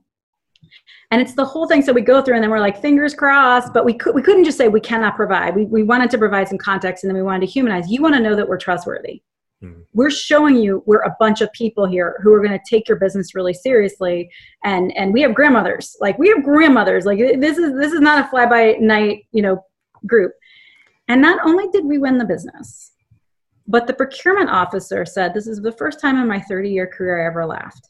And 1.11 1.21
it's 1.21 1.33
the 1.33 1.45
whole 1.45 1.65
thing. 1.65 1.81
So 1.81 1.93
we 1.93 2.01
go 2.01 2.21
through 2.21 2.35
and 2.35 2.43
then 2.43 2.51
we're 2.51 2.59
like, 2.59 2.81
fingers 2.81 3.15
crossed, 3.15 3.73
but 3.73 3.85
we, 3.85 3.93
could, 3.93 4.15
we 4.15 4.21
couldn't 4.21 4.43
just 4.43 4.57
say 4.57 4.67
we 4.67 4.81
cannot 4.81 5.15
provide. 5.15 5.55
We, 5.55 5.65
we 5.65 5.83
wanted 5.83 6.11
to 6.11 6.17
provide 6.17 6.49
some 6.49 6.57
context 6.57 7.03
and 7.03 7.09
then 7.09 7.15
we 7.15 7.23
wanted 7.23 7.45
to 7.45 7.51
humanize. 7.51 7.89
You 7.89 8.01
want 8.01 8.15
to 8.15 8.21
know 8.21 8.35
that 8.35 8.47
we're 8.47 8.57
trustworthy. 8.57 9.21
Mm-hmm. 9.63 9.81
We're 9.93 10.11
showing 10.11 10.57
you 10.57 10.83
we're 10.85 11.03
a 11.03 11.15
bunch 11.21 11.39
of 11.39 11.53
people 11.53 11.85
here 11.85 12.19
who 12.21 12.33
are 12.33 12.45
going 12.45 12.51
to 12.51 12.65
take 12.69 12.89
your 12.89 12.97
business 12.97 13.33
really 13.33 13.53
seriously, 13.53 14.29
and 14.65 14.91
and 14.97 15.13
we 15.13 15.21
have 15.21 15.33
grandmothers. 15.33 15.95
Like 16.01 16.19
we 16.19 16.27
have 16.27 16.43
grandmothers. 16.43 17.05
Like 17.05 17.17
this 17.17 17.57
is 17.57 17.73
this 17.79 17.93
is 17.93 18.01
not 18.01 18.25
a 18.25 18.27
fly 18.27 18.45
by 18.45 18.73
night 18.81 19.25
you 19.31 19.41
know 19.41 19.63
group 20.05 20.33
and 21.07 21.21
not 21.21 21.45
only 21.45 21.67
did 21.69 21.85
we 21.85 21.97
win 21.97 22.17
the 22.17 22.25
business, 22.25 22.91
but 23.67 23.87
the 23.87 23.93
procurement 23.93 24.49
officer 24.49 25.05
said, 25.05 25.33
This 25.33 25.47
is 25.47 25.61
the 25.61 25.71
first 25.71 25.99
time 25.99 26.17
in 26.17 26.27
my 26.27 26.39
30 26.39 26.69
year 26.69 26.87
career 26.87 27.23
I 27.23 27.27
ever 27.27 27.45
laughed. 27.45 27.89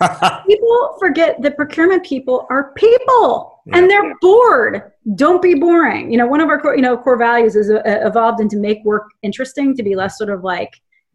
people 0.46 0.96
forget 0.98 1.40
that 1.42 1.56
procurement 1.56 2.04
people 2.04 2.46
are 2.50 2.72
people 2.72 3.60
yeah. 3.66 3.78
and 3.78 3.90
they're 3.90 4.14
bored. 4.20 4.92
Don't 5.14 5.42
be 5.42 5.54
boring. 5.54 6.10
You 6.10 6.18
know, 6.18 6.26
one 6.26 6.40
of 6.40 6.48
our 6.48 6.60
core, 6.60 6.74
you 6.74 6.82
know, 6.82 6.96
core 6.96 7.18
values 7.18 7.56
is 7.56 7.70
uh, 7.70 7.80
evolved 7.84 8.40
into 8.40 8.56
make 8.56 8.84
work 8.84 9.08
interesting 9.22 9.76
to 9.76 9.82
be 9.82 9.94
less 9.94 10.16
sort 10.16 10.30
of 10.30 10.42
like, 10.42 10.72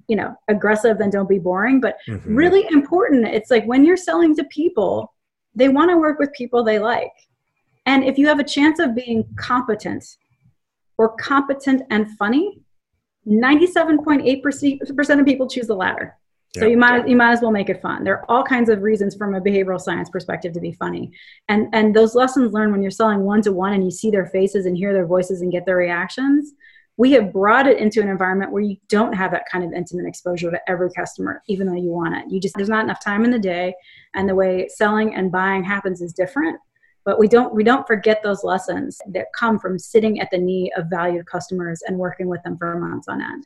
you 0.07 0.15
know, 0.15 0.35
aggressive 0.49 0.99
and 0.99 1.11
don't 1.11 1.29
be 1.29 1.39
boring, 1.39 1.79
but 1.79 1.97
mm-hmm. 2.07 2.35
really 2.35 2.65
important. 2.71 3.27
It's 3.27 3.49
like 3.49 3.65
when 3.65 3.83
you're 3.83 3.97
selling 3.97 4.35
to 4.35 4.43
people, 4.45 5.13
they 5.55 5.69
want 5.69 5.89
to 5.89 5.97
work 5.97 6.19
with 6.19 6.31
people 6.33 6.63
they 6.63 6.79
like. 6.79 7.13
And 7.87 8.03
if 8.03 8.17
you 8.17 8.27
have 8.27 8.39
a 8.39 8.43
chance 8.43 8.79
of 8.79 8.95
being 8.95 9.25
competent 9.37 10.05
or 10.97 11.15
competent 11.17 11.83
and 11.89 12.09
funny, 12.17 12.61
97.8% 13.27 15.19
of 15.19 15.25
people 15.25 15.47
choose 15.47 15.67
the 15.67 15.75
latter. 15.75 16.17
So 16.59 16.65
you 16.67 16.77
might 16.77 17.07
you 17.07 17.17
might 17.17 17.33
as 17.33 17.41
well 17.41 17.51
make 17.51 17.69
it 17.69 17.81
fun. 17.81 18.03
There 18.03 18.17
are 18.17 18.31
all 18.31 18.43
kinds 18.43 18.69
of 18.69 18.81
reasons 18.81 19.15
from 19.15 19.35
a 19.35 19.41
behavioral 19.41 19.79
science 19.79 20.09
perspective 20.09 20.53
to 20.53 20.61
be 20.61 20.71
funny. 20.71 21.11
And 21.49 21.67
and 21.73 21.93
those 21.93 22.15
lessons 22.15 22.53
learned 22.53 22.71
when 22.71 22.81
you're 22.81 22.91
selling 22.91 23.21
one 23.21 23.41
to 23.41 23.51
one 23.51 23.73
and 23.73 23.83
you 23.83 23.91
see 23.91 24.09
their 24.09 24.27
faces 24.27 24.65
and 24.65 24.77
hear 24.77 24.93
their 24.93 25.05
voices 25.05 25.41
and 25.41 25.51
get 25.51 25.65
their 25.65 25.75
reactions, 25.75 26.53
we 26.97 27.11
have 27.11 27.33
brought 27.33 27.67
it 27.67 27.77
into 27.77 28.01
an 28.01 28.07
environment 28.07 28.51
where 28.51 28.61
you 28.61 28.77
don't 28.87 29.13
have 29.13 29.31
that 29.31 29.43
kind 29.51 29.65
of 29.65 29.73
intimate 29.73 30.07
exposure 30.07 30.49
to 30.49 30.59
every 30.69 30.89
customer 30.91 31.41
even 31.47 31.67
though 31.67 31.75
you 31.75 31.89
want 31.89 32.15
it. 32.15 32.23
You 32.29 32.39
just 32.39 32.55
there's 32.55 32.69
not 32.69 32.85
enough 32.85 33.03
time 33.03 33.25
in 33.25 33.31
the 33.31 33.39
day 33.39 33.73
and 34.13 34.29
the 34.29 34.35
way 34.35 34.69
selling 34.69 35.13
and 35.13 35.31
buying 35.31 35.63
happens 35.63 36.01
is 36.01 36.13
different 36.13 36.57
but 37.05 37.19
we 37.19 37.27
don't 37.27 37.53
we 37.53 37.63
don't 37.63 37.85
forget 37.85 38.21
those 38.23 38.43
lessons 38.43 38.99
that 39.07 39.27
come 39.37 39.59
from 39.59 39.77
sitting 39.77 40.19
at 40.19 40.29
the 40.31 40.37
knee 40.37 40.71
of 40.75 40.87
valued 40.89 41.27
customers 41.27 41.81
and 41.87 41.97
working 41.97 42.27
with 42.27 42.41
them 42.43 42.57
for 42.57 42.77
months 42.77 43.07
on 43.07 43.21
end. 43.21 43.45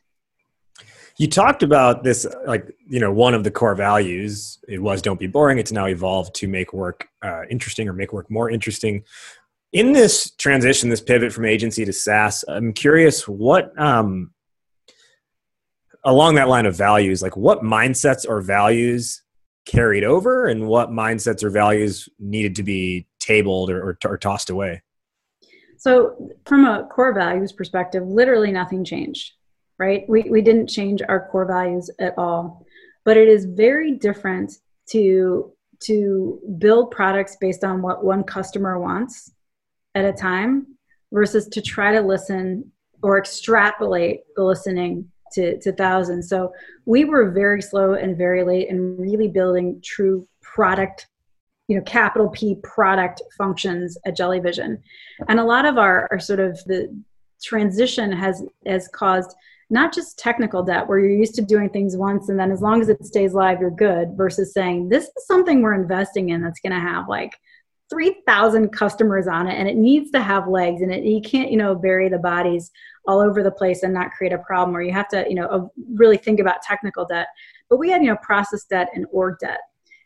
You 1.18 1.28
talked 1.28 1.62
about 1.62 2.02
this 2.02 2.26
like 2.46 2.74
you 2.88 2.98
know 2.98 3.12
one 3.12 3.34
of 3.34 3.44
the 3.44 3.50
core 3.50 3.74
values. 3.74 4.58
It 4.66 4.82
was 4.82 5.02
don't 5.02 5.20
be 5.20 5.26
boring. 5.26 5.58
It's 5.58 5.72
now 5.72 5.86
evolved 5.86 6.34
to 6.36 6.48
make 6.48 6.72
work 6.72 7.06
uh, 7.22 7.42
interesting 7.50 7.86
or 7.88 7.92
make 7.92 8.12
work 8.12 8.30
more 8.30 8.50
interesting. 8.50 9.04
In 9.72 9.92
this 9.92 10.30
transition 10.32 10.88
this 10.88 11.02
pivot 11.02 11.32
from 11.32 11.44
agency 11.44 11.84
to 11.84 11.92
saas 11.92 12.44
i'm 12.48 12.72
curious 12.72 13.28
what 13.28 13.72
um, 13.80 14.32
along 16.02 16.34
that 16.34 16.48
line 16.48 16.66
of 16.66 16.74
values 16.74 17.22
like 17.22 17.36
what 17.36 17.60
mindsets 17.60 18.26
or 18.28 18.40
values 18.40 19.22
carried 19.66 20.02
over 20.02 20.48
and 20.48 20.66
what 20.66 20.90
mindsets 20.90 21.44
or 21.44 21.50
values 21.50 22.08
needed 22.18 22.56
to 22.56 22.64
be 22.64 23.06
tabled 23.20 23.70
or, 23.70 23.90
or, 23.90 23.98
or 24.04 24.18
tossed 24.18 24.50
away? 24.50 24.82
So, 25.78 26.30
from 26.44 26.66
a 26.66 26.86
core 26.90 27.14
values 27.14 27.52
perspective, 27.52 28.06
literally 28.06 28.52
nothing 28.52 28.84
changed, 28.84 29.32
right? 29.78 30.04
We, 30.08 30.24
we 30.24 30.42
didn't 30.42 30.66
change 30.66 31.00
our 31.08 31.28
core 31.28 31.46
values 31.46 31.90
at 31.98 32.14
all. 32.18 32.66
But 33.04 33.16
it 33.16 33.28
is 33.28 33.46
very 33.46 33.92
different 33.92 34.52
to, 34.90 35.52
to 35.84 36.38
build 36.58 36.90
products 36.90 37.36
based 37.40 37.64
on 37.64 37.80
what 37.80 38.04
one 38.04 38.24
customer 38.24 38.78
wants 38.78 39.32
at 39.94 40.04
a 40.04 40.12
time 40.12 40.66
versus 41.12 41.48
to 41.48 41.62
try 41.62 41.92
to 41.92 42.00
listen 42.02 42.70
or 43.02 43.18
extrapolate 43.18 44.20
the 44.36 44.44
listening 44.44 45.10
to, 45.32 45.58
to 45.60 45.72
thousands. 45.72 46.28
So 46.28 46.52
we 46.84 47.04
were 47.04 47.30
very 47.30 47.62
slow 47.62 47.94
and 47.94 48.16
very 48.16 48.44
late 48.44 48.68
in 48.68 48.96
really 48.98 49.28
building 49.28 49.80
true 49.82 50.26
product, 50.42 51.06
you 51.70 51.76
know, 51.76 51.82
capital 51.82 52.28
P 52.30 52.56
product 52.64 53.22
functions 53.38 53.96
at 54.04 54.16
Jellyvision. 54.16 54.82
And 55.28 55.38
a 55.38 55.44
lot 55.44 55.64
of 55.64 55.78
our, 55.78 56.08
our 56.10 56.18
sort 56.18 56.40
of 56.40 56.58
the 56.64 56.92
transition 57.40 58.10
has 58.10 58.42
has 58.66 58.88
caused 58.88 59.34
not 59.70 59.94
just 59.94 60.18
technical 60.18 60.64
debt 60.64 60.88
where 60.88 60.98
you're 60.98 61.16
used 61.16 61.36
to 61.36 61.42
doing 61.42 61.70
things 61.70 61.96
once 61.96 62.28
and 62.28 62.38
then 62.38 62.50
as 62.50 62.60
long 62.60 62.82
as 62.82 62.90
it 62.90 63.02
stays 63.06 63.32
live 63.32 63.60
you're 63.60 63.70
good 63.70 64.10
versus 64.14 64.52
saying 64.52 64.90
this 64.90 65.04
is 65.04 65.26
something 65.26 65.62
we're 65.62 65.72
investing 65.72 66.30
in 66.30 66.42
that's 66.42 66.60
going 66.60 66.72
to 66.72 66.78
have 66.78 67.08
like 67.08 67.32
3000 67.88 68.68
customers 68.70 69.26
on 69.26 69.46
it 69.46 69.54
and 69.54 69.68
it 69.68 69.76
needs 69.76 70.10
to 70.10 70.20
have 70.20 70.48
legs 70.48 70.82
and 70.82 70.92
it, 70.92 71.02
you 71.02 71.22
can't 71.22 71.50
you 71.50 71.56
know 71.56 71.74
bury 71.74 72.10
the 72.10 72.18
bodies 72.18 72.70
all 73.06 73.20
over 73.20 73.42
the 73.42 73.50
place 73.50 73.82
and 73.82 73.94
not 73.94 74.10
create 74.10 74.34
a 74.34 74.38
problem 74.38 74.76
or 74.76 74.82
you 74.82 74.92
have 74.92 75.08
to 75.08 75.24
you 75.26 75.34
know 75.34 75.72
really 75.94 76.18
think 76.18 76.40
about 76.40 76.60
technical 76.60 77.06
debt 77.06 77.28
but 77.70 77.78
we 77.78 77.88
had 77.88 78.02
you 78.02 78.08
know 78.08 78.18
process 78.22 78.64
debt 78.64 78.90
and 78.94 79.06
org 79.12 79.38
debt 79.38 79.60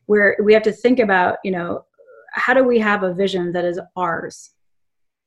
where 0.07 0.37
we 0.43 0.53
have 0.53 0.63
to 0.63 0.73
think 0.73 0.99
about 0.99 1.39
you 1.45 1.51
know 1.51 1.85
how 2.33 2.55
do 2.55 2.65
we 2.65 2.79
have 2.79 3.03
a 3.03 3.15
vision 3.15 3.53
that 3.53 3.65
is 3.65 3.81
ours 3.97 4.51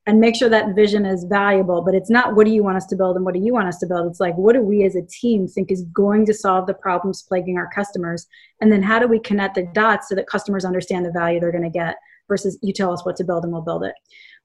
and 0.05 0.21
make 0.21 0.35
sure 0.35 0.49
that 0.49 0.75
vision 0.75 1.05
is 1.05 1.25
valuable 1.25 1.81
but 1.81 1.95
it's 1.95 2.09
not 2.09 2.35
what 2.35 2.45
do 2.45 2.51
you 2.51 2.63
want 2.63 2.77
us 2.77 2.85
to 2.85 2.95
build 2.95 3.15
and 3.15 3.25
what 3.25 3.33
do 3.33 3.39
you 3.39 3.53
want 3.53 3.67
us 3.67 3.77
to 3.77 3.87
build 3.87 4.07
it's 4.07 4.19
like 4.19 4.35
what 4.35 4.53
do 4.53 4.61
we 4.61 4.83
as 4.83 4.95
a 4.95 5.01
team 5.03 5.47
think 5.47 5.71
is 5.71 5.83
going 5.93 6.25
to 6.25 6.33
solve 6.33 6.67
the 6.67 6.73
problems 6.73 7.23
plaguing 7.23 7.57
our 7.57 7.69
customers 7.73 8.27
and 8.61 8.71
then 8.71 8.81
how 8.81 8.99
do 8.99 9.07
we 9.07 9.19
connect 9.19 9.55
the 9.55 9.69
dots 9.73 10.09
so 10.09 10.15
that 10.15 10.27
customers 10.27 10.65
understand 10.65 11.05
the 11.05 11.11
value 11.11 11.39
they're 11.39 11.51
going 11.51 11.63
to 11.63 11.69
get 11.69 11.95
versus 12.27 12.57
you 12.61 12.73
tell 12.73 12.91
us 12.91 13.05
what 13.05 13.15
to 13.17 13.23
build 13.23 13.43
and 13.43 13.53
we'll 13.53 13.61
build 13.61 13.83
it. 13.83 13.95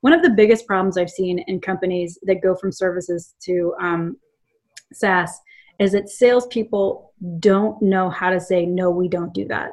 One 0.00 0.12
of 0.12 0.22
the 0.22 0.30
biggest 0.30 0.66
problems 0.66 0.96
I've 0.96 1.10
seen 1.10 1.38
in 1.40 1.60
companies 1.60 2.18
that 2.22 2.42
go 2.42 2.54
from 2.54 2.72
services 2.72 3.34
to 3.44 3.74
um, 3.80 4.16
SaaS 4.92 5.38
is 5.78 5.92
that 5.92 6.08
salespeople 6.08 7.12
don't 7.38 7.80
know 7.82 8.10
how 8.10 8.30
to 8.30 8.40
say, 8.40 8.66
no, 8.66 8.90
we 8.90 9.08
don't 9.08 9.34
do 9.34 9.46
that. 9.48 9.72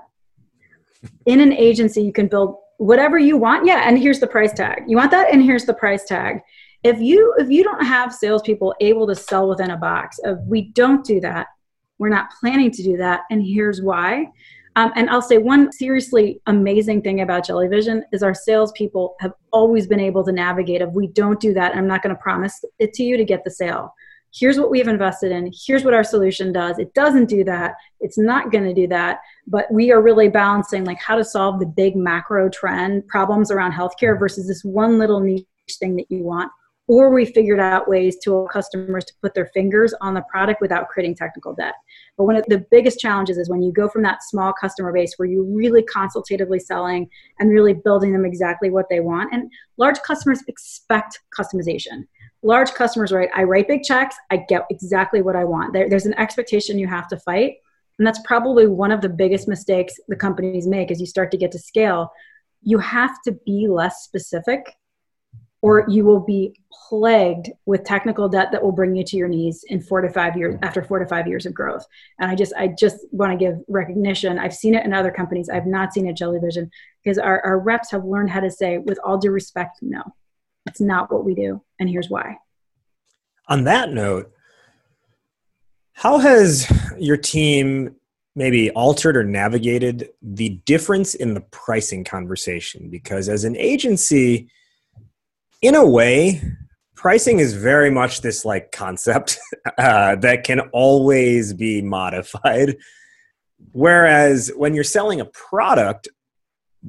In 1.25 1.39
an 1.39 1.53
agency, 1.53 2.01
you 2.01 2.11
can 2.11 2.27
build 2.27 2.55
whatever 2.77 3.17
you 3.17 3.37
want. 3.37 3.65
Yeah, 3.65 3.83
and 3.87 3.97
here's 3.97 4.19
the 4.19 4.27
price 4.27 4.53
tag. 4.53 4.83
You 4.87 4.97
want 4.97 5.11
that, 5.11 5.31
and 5.31 5.43
here's 5.43 5.65
the 5.65 5.73
price 5.73 6.05
tag. 6.05 6.39
If 6.83 6.99
you 6.99 7.33
if 7.37 7.49
you 7.49 7.63
don't 7.63 7.85
have 7.85 8.13
salespeople 8.13 8.73
able 8.79 9.05
to 9.07 9.15
sell 9.15 9.49
within 9.49 9.71
a 9.71 9.77
box 9.77 10.17
of 10.23 10.39
we 10.45 10.71
don't 10.71 11.05
do 11.05 11.19
that, 11.21 11.47
we're 11.97 12.09
not 12.09 12.29
planning 12.39 12.71
to 12.71 12.83
do 12.83 12.97
that, 12.97 13.21
and 13.29 13.45
here's 13.45 13.81
why, 13.81 14.27
um, 14.75 14.93
and 14.95 15.09
I'll 15.09 15.21
say 15.21 15.37
one 15.37 15.71
seriously 15.73 16.41
amazing 16.47 17.01
thing 17.01 17.19
about 17.21 17.45
Jellyvision 17.45 18.03
is 18.13 18.23
our 18.23 18.33
salespeople 18.33 19.15
have 19.19 19.33
always 19.51 19.87
been 19.87 19.99
able 19.99 20.23
to 20.23 20.31
navigate. 20.31 20.81
If 20.81 20.91
we 20.93 21.07
don't 21.07 21.39
do 21.39 21.53
that, 21.53 21.75
I'm 21.75 21.87
not 21.87 22.01
going 22.01 22.15
to 22.15 22.21
promise 22.21 22.63
it 22.77 22.93
to 22.93 23.03
you 23.03 23.17
to 23.17 23.25
get 23.25 23.43
the 23.43 23.51
sale. 23.51 23.93
Here's 24.33 24.59
what 24.59 24.69
we've 24.69 24.87
invested 24.87 25.31
in. 25.31 25.51
Here's 25.65 25.83
what 25.83 25.93
our 25.93 26.03
solution 26.03 26.51
does. 26.53 26.77
It 26.77 26.93
doesn't 26.93 27.29
do 27.29 27.43
that. 27.45 27.75
It's 27.99 28.17
not 28.17 28.51
going 28.51 28.65
to 28.65 28.73
do 28.73 28.87
that. 28.87 29.19
But 29.47 29.71
we 29.71 29.91
are 29.91 30.01
really 30.01 30.29
balancing 30.29 30.85
like 30.85 30.99
how 30.99 31.15
to 31.15 31.23
solve 31.23 31.59
the 31.59 31.65
big 31.65 31.95
macro 31.95 32.49
trend 32.49 33.07
problems 33.07 33.51
around 33.51 33.73
healthcare 33.73 34.17
versus 34.17 34.47
this 34.47 34.63
one 34.63 34.99
little 34.99 35.19
niche 35.19 35.45
thing 35.79 35.95
that 35.95 36.05
you 36.09 36.23
want 36.23 36.51
or 36.89 37.11
we 37.11 37.23
figured 37.23 37.59
out 37.59 37.87
ways 37.87 38.17
to 38.17 38.33
allow 38.33 38.47
customers 38.47 39.05
to 39.05 39.13
put 39.21 39.35
their 39.35 39.45
fingers 39.53 39.93
on 40.01 40.15
the 40.15 40.23
product 40.23 40.59
without 40.59 40.89
creating 40.89 41.15
technical 41.15 41.53
debt. 41.53 41.75
But 42.17 42.23
one 42.23 42.35
of 42.35 42.43
the 42.47 42.65
biggest 42.71 42.99
challenges 42.99 43.37
is 43.37 43.47
when 43.47 43.61
you 43.61 43.71
go 43.71 43.87
from 43.87 44.01
that 44.03 44.23
small 44.23 44.53
customer 44.59 44.91
base 44.91 45.13
where 45.17 45.29
you're 45.29 45.43
really 45.43 45.83
consultatively 45.83 46.57
selling 46.57 47.07
and 47.37 47.51
really 47.51 47.75
building 47.75 48.11
them 48.11 48.25
exactly 48.25 48.71
what 48.71 48.87
they 48.89 49.01
want. 49.01 49.31
And 49.31 49.51
large 49.77 49.99
customers 49.99 50.41
expect 50.47 51.19
customization. 51.37 52.07
Large 52.41 52.73
customers, 52.73 53.11
right? 53.11 53.29
I 53.35 53.43
write 53.43 53.67
big 53.67 53.83
checks, 53.83 54.15
I 54.29 54.37
get 54.37 54.65
exactly 54.69 55.21
what 55.21 55.35
I 55.35 55.43
want. 55.43 55.73
There, 55.73 55.89
there's 55.89 56.05
an 56.05 56.17
expectation 56.17 56.79
you 56.79 56.87
have 56.87 57.07
to 57.09 57.17
fight. 57.17 57.55
And 57.97 58.07
that's 58.07 58.19
probably 58.23 58.65
one 58.65 58.91
of 58.91 59.01
the 59.01 59.09
biggest 59.09 59.47
mistakes 59.47 59.95
the 60.07 60.15
companies 60.15 60.67
make 60.67 60.89
as 60.89 61.01
you 61.01 61.05
start 61.05 61.31
to 61.31 61.37
get 61.37 61.51
to 61.51 61.59
scale. 61.59 62.11
You 62.61 62.79
have 62.79 63.21
to 63.23 63.33
be 63.45 63.67
less 63.67 64.03
specific 64.03 64.77
or 65.61 65.85
you 65.89 66.05
will 66.05 66.19
be 66.19 66.55
plagued 66.87 67.49
with 67.65 67.83
technical 67.83 68.29
debt 68.29 68.51
that 68.51 68.63
will 68.63 68.71
bring 68.71 68.95
you 68.95 69.03
to 69.03 69.17
your 69.17 69.27
knees 69.27 69.63
in 69.67 69.81
four 69.81 70.01
to 70.01 70.09
five 70.09 70.37
years 70.37 70.57
after 70.61 70.83
four 70.83 70.99
to 70.99 71.05
five 71.05 71.27
years 71.27 71.45
of 71.45 71.53
growth 71.53 71.85
and 72.19 72.31
i 72.31 72.35
just 72.35 72.53
i 72.57 72.67
just 72.67 72.97
want 73.11 73.31
to 73.31 73.37
give 73.37 73.55
recognition 73.67 74.39
i've 74.39 74.53
seen 74.53 74.73
it 74.73 74.85
in 74.85 74.93
other 74.93 75.11
companies 75.11 75.49
i've 75.49 75.65
not 75.65 75.93
seen 75.93 76.07
it 76.07 76.17
jellyvision 76.17 76.69
because 77.03 77.17
our, 77.17 77.41
our 77.45 77.59
reps 77.59 77.91
have 77.91 78.05
learned 78.05 78.29
how 78.29 78.39
to 78.39 78.49
say 78.49 78.77
with 78.77 78.99
all 79.03 79.17
due 79.17 79.31
respect 79.31 79.79
no 79.81 80.01
it's 80.69 80.81
not 80.81 81.11
what 81.11 81.25
we 81.25 81.33
do 81.33 81.61
and 81.79 81.89
here's 81.89 82.09
why 82.09 82.37
on 83.47 83.63
that 83.63 83.91
note 83.91 84.31
how 85.93 86.17
has 86.17 86.71
your 86.97 87.17
team 87.17 87.95
maybe 88.35 88.69
altered 88.71 89.17
or 89.17 89.23
navigated 89.23 90.09
the 90.21 90.49
difference 90.65 91.13
in 91.13 91.33
the 91.33 91.41
pricing 91.51 92.03
conversation 92.03 92.89
because 92.89 93.27
as 93.27 93.43
an 93.43 93.57
agency 93.57 94.49
in 95.61 95.75
a 95.75 95.85
way, 95.85 96.41
pricing 96.95 97.39
is 97.39 97.53
very 97.53 97.89
much 97.89 98.21
this 98.21 98.45
like 98.45 98.71
concept 98.71 99.39
uh, 99.77 100.15
that 100.15 100.43
can 100.43 100.61
always 100.71 101.53
be 101.53 101.81
modified. 101.81 102.77
Whereas 103.71 104.51
when 104.55 104.73
you're 104.73 104.83
selling 104.83 105.19
a 105.19 105.25
product, 105.25 106.07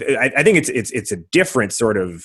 I, 0.00 0.30
I 0.36 0.42
think 0.44 0.56
it's 0.56 0.68
it's 0.68 0.92
it's 0.92 1.10
a 1.10 1.16
different 1.16 1.72
sort 1.72 1.96
of 1.96 2.24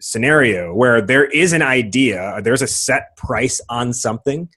scenario 0.00 0.74
where 0.74 1.00
there 1.00 1.26
is 1.26 1.52
an 1.52 1.62
idea, 1.62 2.22
uh, 2.22 2.40
there's 2.40 2.62
a 2.62 2.66
set 2.66 3.16
price 3.16 3.60
on 3.68 3.92
something, 3.92 4.48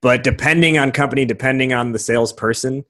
but 0.00 0.22
depending 0.22 0.78
on 0.78 0.92
company, 0.92 1.24
depending 1.24 1.72
on 1.72 1.92
the 1.92 1.98
salesperson, 1.98 2.84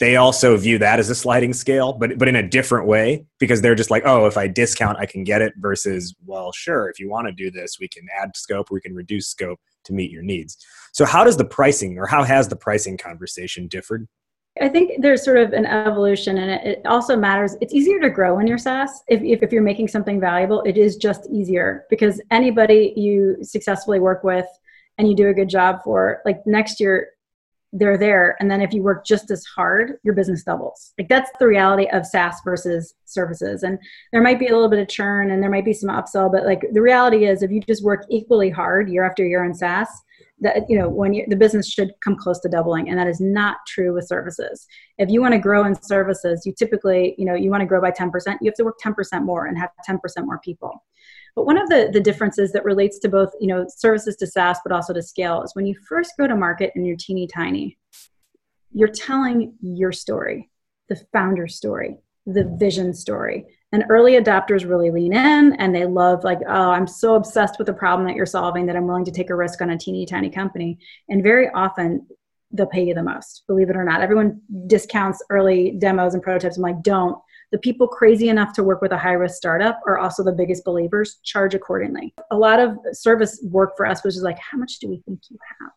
they 0.00 0.16
also 0.16 0.56
view 0.56 0.78
that 0.78 0.98
as 0.98 1.10
a 1.10 1.14
sliding 1.14 1.52
scale, 1.52 1.92
but 1.92 2.18
but 2.18 2.26
in 2.26 2.34
a 2.34 2.48
different 2.48 2.86
way 2.86 3.26
because 3.38 3.60
they're 3.60 3.74
just 3.74 3.90
like, 3.90 4.02
oh, 4.06 4.24
if 4.26 4.38
I 4.38 4.48
discount, 4.48 4.98
I 4.98 5.04
can 5.04 5.24
get 5.24 5.42
it. 5.42 5.52
Versus, 5.58 6.14
well, 6.24 6.52
sure, 6.52 6.88
if 6.88 6.98
you 6.98 7.10
want 7.10 7.28
to 7.28 7.32
do 7.32 7.50
this, 7.50 7.76
we 7.78 7.86
can 7.86 8.06
add 8.18 8.34
scope, 8.34 8.70
we 8.70 8.80
can 8.80 8.94
reduce 8.94 9.28
scope 9.28 9.60
to 9.84 9.92
meet 9.92 10.10
your 10.10 10.22
needs. 10.22 10.56
So, 10.92 11.04
how 11.04 11.22
does 11.22 11.36
the 11.36 11.44
pricing, 11.44 11.98
or 11.98 12.06
how 12.06 12.24
has 12.24 12.48
the 12.48 12.56
pricing 12.56 12.96
conversation 12.96 13.68
differed? 13.68 14.08
I 14.60 14.68
think 14.68 15.00
there's 15.00 15.24
sort 15.24 15.38
of 15.38 15.52
an 15.52 15.64
evolution, 15.64 16.38
and 16.38 16.50
it, 16.50 16.66
it 16.66 16.86
also 16.86 17.16
matters. 17.16 17.56
It's 17.60 17.72
easier 17.72 18.00
to 18.00 18.10
grow 18.10 18.34
when 18.34 18.46
you're 18.46 18.58
SaaS. 18.58 19.02
If, 19.08 19.22
if, 19.22 19.42
if 19.42 19.52
you're 19.52 19.62
making 19.62 19.88
something 19.88 20.20
valuable, 20.20 20.62
it 20.62 20.76
is 20.76 20.96
just 20.96 21.28
easier 21.30 21.86
because 21.88 22.20
anybody 22.30 22.92
you 22.96 23.38
successfully 23.42 24.00
work 24.00 24.24
with 24.24 24.46
and 24.98 25.08
you 25.08 25.14
do 25.14 25.28
a 25.28 25.34
good 25.34 25.48
job 25.48 25.82
for, 25.84 26.20
like 26.24 26.44
next 26.46 26.80
year, 26.80 27.10
they're 27.72 27.98
there 27.98 28.36
and 28.40 28.50
then 28.50 28.60
if 28.60 28.72
you 28.72 28.82
work 28.82 29.04
just 29.04 29.30
as 29.30 29.44
hard 29.44 29.98
your 30.02 30.12
business 30.12 30.42
doubles 30.42 30.92
like 30.98 31.08
that's 31.08 31.30
the 31.38 31.46
reality 31.46 31.86
of 31.92 32.04
saas 32.04 32.34
versus 32.44 32.94
services 33.04 33.62
and 33.62 33.78
there 34.12 34.22
might 34.22 34.40
be 34.40 34.48
a 34.48 34.52
little 34.52 34.68
bit 34.68 34.80
of 34.80 34.88
churn 34.88 35.30
and 35.30 35.40
there 35.40 35.50
might 35.50 35.64
be 35.64 35.72
some 35.72 35.88
upsell 35.88 36.30
but 36.30 36.44
like 36.44 36.64
the 36.72 36.82
reality 36.82 37.26
is 37.26 37.42
if 37.42 37.50
you 37.50 37.60
just 37.60 37.84
work 37.84 38.04
equally 38.10 38.50
hard 38.50 38.88
year 38.88 39.04
after 39.04 39.24
year 39.24 39.44
in 39.44 39.54
saas 39.54 39.88
that 40.40 40.68
you 40.68 40.78
know 40.78 40.88
when 40.88 41.12
you, 41.12 41.24
the 41.28 41.36
business 41.36 41.68
should 41.68 41.92
come 42.02 42.16
close 42.16 42.40
to 42.40 42.48
doubling 42.48 42.88
and 42.88 42.98
that 42.98 43.06
is 43.06 43.20
not 43.20 43.58
true 43.66 43.94
with 43.94 44.06
services 44.06 44.66
if 44.98 45.10
you 45.10 45.20
want 45.20 45.32
to 45.32 45.38
grow 45.38 45.64
in 45.64 45.80
services 45.82 46.42
you 46.46 46.52
typically 46.52 47.14
you 47.18 47.24
know 47.24 47.34
you 47.34 47.50
want 47.50 47.60
to 47.60 47.66
grow 47.66 47.80
by 47.80 47.90
10% 47.90 48.10
you 48.40 48.48
have 48.48 48.54
to 48.54 48.64
work 48.64 48.78
10% 48.82 49.22
more 49.24 49.46
and 49.46 49.58
have 49.58 49.70
10% 49.88 49.98
more 50.24 50.40
people 50.44 50.82
but 51.36 51.46
one 51.46 51.56
of 51.56 51.68
the, 51.68 51.90
the 51.92 52.00
differences 52.00 52.52
that 52.52 52.64
relates 52.64 52.98
to 53.00 53.08
both, 53.08 53.30
you 53.40 53.46
know, 53.46 53.66
services 53.68 54.16
to 54.16 54.26
SaaS, 54.26 54.58
but 54.64 54.72
also 54.72 54.92
to 54.92 55.02
scale 55.02 55.42
is 55.42 55.54
when 55.54 55.66
you 55.66 55.74
first 55.88 56.12
go 56.18 56.26
to 56.26 56.36
market 56.36 56.72
and 56.74 56.86
you're 56.86 56.96
teeny 56.96 57.26
tiny, 57.26 57.78
you're 58.72 58.88
telling 58.88 59.54
your 59.60 59.92
story, 59.92 60.50
the 60.88 61.00
founder 61.12 61.48
story, 61.48 61.98
the 62.26 62.54
vision 62.58 62.92
story. 62.94 63.46
And 63.72 63.84
early 63.88 64.12
adopters 64.12 64.68
really 64.68 64.90
lean 64.90 65.12
in 65.12 65.54
and 65.54 65.74
they 65.74 65.86
love, 65.86 66.24
like, 66.24 66.40
oh, 66.48 66.70
I'm 66.70 66.86
so 66.88 67.14
obsessed 67.14 67.58
with 67.58 67.66
the 67.66 67.72
problem 67.72 68.06
that 68.08 68.16
you're 68.16 68.26
solving 68.26 68.66
that 68.66 68.76
I'm 68.76 68.86
willing 68.86 69.04
to 69.04 69.12
take 69.12 69.30
a 69.30 69.34
risk 69.36 69.62
on 69.62 69.70
a 69.70 69.78
teeny 69.78 70.06
tiny 70.06 70.28
company. 70.28 70.78
And 71.08 71.22
very 71.22 71.48
often 71.50 72.06
they'll 72.50 72.66
pay 72.66 72.84
you 72.84 72.94
the 72.94 73.02
most, 73.02 73.44
believe 73.46 73.70
it 73.70 73.76
or 73.76 73.84
not. 73.84 74.00
Everyone 74.00 74.40
discounts 74.66 75.22
early 75.30 75.76
demos 75.78 76.14
and 76.14 76.22
prototypes. 76.22 76.56
I'm 76.56 76.62
like, 76.62 76.82
don't 76.82 77.16
the 77.52 77.58
people 77.58 77.88
crazy 77.88 78.28
enough 78.28 78.52
to 78.54 78.62
work 78.62 78.80
with 78.80 78.92
a 78.92 78.98
high 78.98 79.12
risk 79.12 79.36
startup 79.36 79.80
are 79.86 79.98
also 79.98 80.22
the 80.22 80.32
biggest 80.32 80.64
believers, 80.64 81.18
charge 81.24 81.54
accordingly. 81.54 82.14
A 82.30 82.36
lot 82.36 82.60
of 82.60 82.78
service 82.92 83.40
work 83.44 83.76
for 83.76 83.86
us 83.86 84.04
was 84.04 84.14
just 84.14 84.24
like, 84.24 84.38
how 84.38 84.56
much 84.56 84.78
do 84.78 84.88
we 84.88 85.02
think 85.06 85.20
you 85.28 85.38
have? 85.60 85.70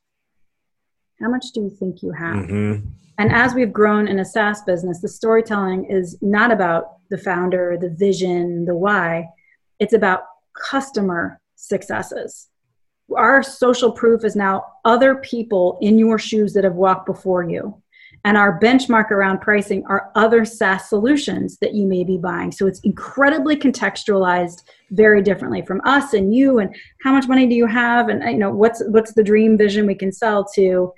How 1.22 1.30
much 1.30 1.52
do 1.54 1.62
you 1.62 1.70
think 1.70 2.02
you 2.02 2.12
have? 2.12 2.36
Mm-hmm. 2.36 2.88
And 3.18 3.32
as 3.32 3.54
we've 3.54 3.72
grown 3.72 4.08
in 4.08 4.20
a 4.20 4.26
SaaS 4.26 4.62
business, 4.64 5.00
the 5.00 5.08
storytelling 5.08 5.86
is 5.86 6.18
not 6.22 6.52
about 6.52 6.98
the 7.10 7.18
founder, 7.18 7.78
the 7.80 7.90
vision, 7.90 8.66
the 8.66 8.76
why. 8.76 9.30
It's 9.80 9.94
about 9.94 10.24
customer 10.54 11.40
successes. 11.56 12.50
Our 13.16 13.44
social 13.44 13.92
proof 13.92 14.24
is 14.24 14.36
now 14.36 14.66
other 14.86 15.16
people 15.16 15.78
in 15.82 16.00
your 16.00 16.18
shoes 16.18 16.54
that 16.54 16.64
have 16.64 16.76
walked 16.76 17.06
before 17.06 17.44
you. 17.44 17.83
And 18.26 18.38
our 18.38 18.58
benchmark 18.58 19.12
around 19.12 19.42
pricing 19.42 19.84
are 19.88 20.10
other 20.16 20.46
SaaS 20.46 20.88
solutions 20.88 21.58
that 21.58 21.74
you 21.74 21.86
may 21.86 22.06
be 22.06 22.18
buying. 22.18 22.54
So 22.54 22.68
it's 22.68 22.80
incredibly 22.82 23.58
contextualized 23.58 24.64
very 24.92 25.22
differently 25.22 25.62
from 25.62 25.82
us 25.84 26.14
and 26.14 26.34
you 26.34 26.60
and 26.60 26.74
how 27.02 27.12
much 27.12 27.28
money 27.28 27.48
do 27.48 27.56
you 27.56 27.66
have 27.66 28.08
and 28.08 28.24
you 28.24 28.38
know 28.38 28.52
what's 28.52 28.82
what's 28.88 29.14
the 29.14 29.24
dream 29.24 29.58
vision 29.58 29.86
we 29.86 29.96
can 29.96 30.12
sell 30.12 30.46
to 30.56 30.94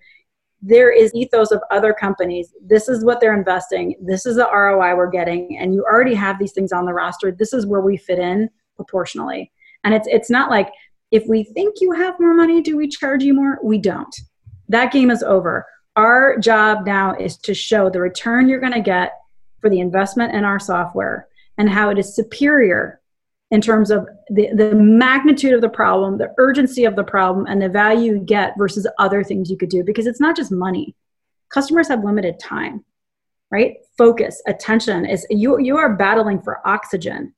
there 0.61 0.91
is 0.91 1.13
ethos 1.13 1.51
of 1.51 1.61
other 1.69 1.93
companies. 1.93 2.51
This 2.59 2.89
is 2.89 3.05
what 3.05 3.21
they're 3.21 3.37
investing. 3.37 3.95
This 4.01 4.25
is 4.25 4.37
the 4.37 4.49
ROI 4.51 4.95
we're 4.95 5.11
getting. 5.11 5.57
And 5.59 5.75
you 5.75 5.83
already 5.83 6.15
have 6.15 6.39
these 6.39 6.53
things 6.53 6.71
on 6.71 6.85
the 6.85 6.93
roster. 6.93 7.31
This 7.31 7.53
is 7.53 7.67
where 7.67 7.81
we 7.81 7.97
fit 7.97 8.17
in 8.17 8.49
proportionally. 8.75 9.51
And 9.83 9.93
it's 9.93 10.07
it's 10.07 10.29
not 10.29 10.49
like 10.49 10.71
if 11.11 11.27
we 11.27 11.43
think 11.43 11.75
you 11.81 11.91
have 11.91 12.19
more 12.19 12.33
money, 12.33 12.61
do 12.61 12.75
we 12.75 12.87
charge 12.87 13.23
you 13.23 13.35
more? 13.35 13.59
We 13.63 13.77
don't. 13.77 14.13
That 14.69 14.91
game 14.91 15.11
is 15.11 15.21
over. 15.21 15.67
Our 15.95 16.37
job 16.39 16.85
now 16.85 17.15
is 17.15 17.37
to 17.37 17.53
show 17.53 17.89
the 17.89 18.01
return 18.01 18.49
you're 18.49 18.59
going 18.59 18.73
to 18.73 18.81
get 18.81 19.13
for 19.61 19.69
the 19.69 19.79
investment 19.79 20.33
in 20.33 20.43
our 20.43 20.59
software 20.59 21.27
and 21.57 21.69
how 21.69 21.89
it 21.89 21.97
is 21.97 22.15
superior 22.15 22.99
in 23.51 23.61
terms 23.61 23.91
of 23.91 24.07
the, 24.29 24.49
the 24.53 24.73
magnitude 24.75 25.53
of 25.53 25.61
the 25.61 25.69
problem, 25.69 26.17
the 26.17 26.33
urgency 26.37 26.83
of 26.83 26.95
the 26.95 27.03
problem, 27.03 27.45
and 27.45 27.61
the 27.61 27.69
value 27.69 28.13
you 28.13 28.19
get 28.19 28.57
versus 28.57 28.87
other 28.99 29.23
things 29.23 29.49
you 29.49 29.57
could 29.57 29.69
do 29.69 29.83
because 29.83 30.07
it's 30.07 30.19
not 30.19 30.35
just 30.35 30.51
money. 30.51 30.95
Customers 31.49 31.87
have 31.87 32.03
limited 32.03 32.39
time, 32.39 32.83
right? 33.51 33.77
Focus, 33.97 34.41
attention 34.47 35.05
is 35.05 35.25
you 35.29 35.59
you 35.59 35.77
are 35.77 35.95
battling 35.95 36.41
for 36.41 36.67
oxygen 36.67 37.33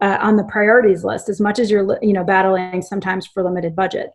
uh, 0.00 0.18
on 0.20 0.36
the 0.36 0.44
priorities 0.44 1.04
list 1.04 1.28
as 1.28 1.40
much 1.40 1.58
as 1.58 1.70
you're 1.70 1.98
you 2.02 2.12
know 2.12 2.24
battling 2.24 2.82
sometimes 2.82 3.26
for 3.26 3.42
limited 3.42 3.74
budget. 3.74 4.10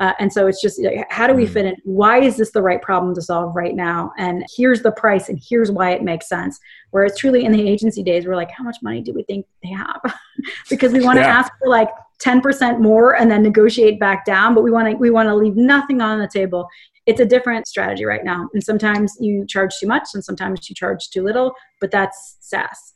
Uh, 0.00 0.14
and 0.18 0.32
so 0.32 0.46
it's 0.46 0.62
just 0.62 0.80
how 1.10 1.26
do 1.26 1.34
we 1.34 1.46
hmm. 1.46 1.52
fit 1.52 1.66
in? 1.66 1.76
Why 1.84 2.20
is 2.20 2.36
this 2.38 2.50
the 2.52 2.62
right 2.62 2.80
problem 2.80 3.14
to 3.14 3.22
solve 3.22 3.54
right 3.54 3.76
now? 3.76 4.12
And 4.18 4.44
here's 4.56 4.82
the 4.82 4.92
price, 4.92 5.28
and 5.28 5.40
here's 5.46 5.70
why 5.70 5.90
it 5.90 6.02
makes 6.02 6.28
sense. 6.28 6.58
Whereas 6.90 7.16
truly 7.18 7.44
in 7.44 7.52
the 7.52 7.68
agency 7.68 8.02
days, 8.02 8.26
we're 8.26 8.34
like, 8.34 8.50
how 8.50 8.64
much 8.64 8.78
money 8.82 9.02
do 9.02 9.12
we 9.12 9.22
think 9.24 9.46
they 9.62 9.68
have? 9.70 10.00
because 10.70 10.92
we 10.92 11.04
want 11.04 11.18
to 11.18 11.22
yeah. 11.22 11.38
ask 11.38 11.52
for 11.58 11.68
like 11.68 11.90
10% 12.24 12.80
more 12.80 13.16
and 13.16 13.30
then 13.30 13.42
negotiate 13.42 14.00
back 14.00 14.24
down, 14.24 14.54
but 14.54 14.62
we 14.62 14.70
want 14.70 14.90
to 14.90 14.96
we 14.96 15.10
want 15.10 15.28
to 15.28 15.34
leave 15.34 15.56
nothing 15.56 16.00
on 16.00 16.18
the 16.18 16.28
table. 16.28 16.66
It's 17.06 17.20
a 17.20 17.26
different 17.26 17.66
strategy 17.66 18.04
right 18.04 18.24
now. 18.24 18.48
And 18.54 18.62
sometimes 18.62 19.16
you 19.20 19.46
charge 19.46 19.76
too 19.78 19.86
much, 19.86 20.08
and 20.14 20.24
sometimes 20.24 20.68
you 20.68 20.74
charge 20.74 21.10
too 21.10 21.22
little. 21.22 21.52
But 21.80 21.90
that's 21.90 22.36
SaaS. 22.40 22.94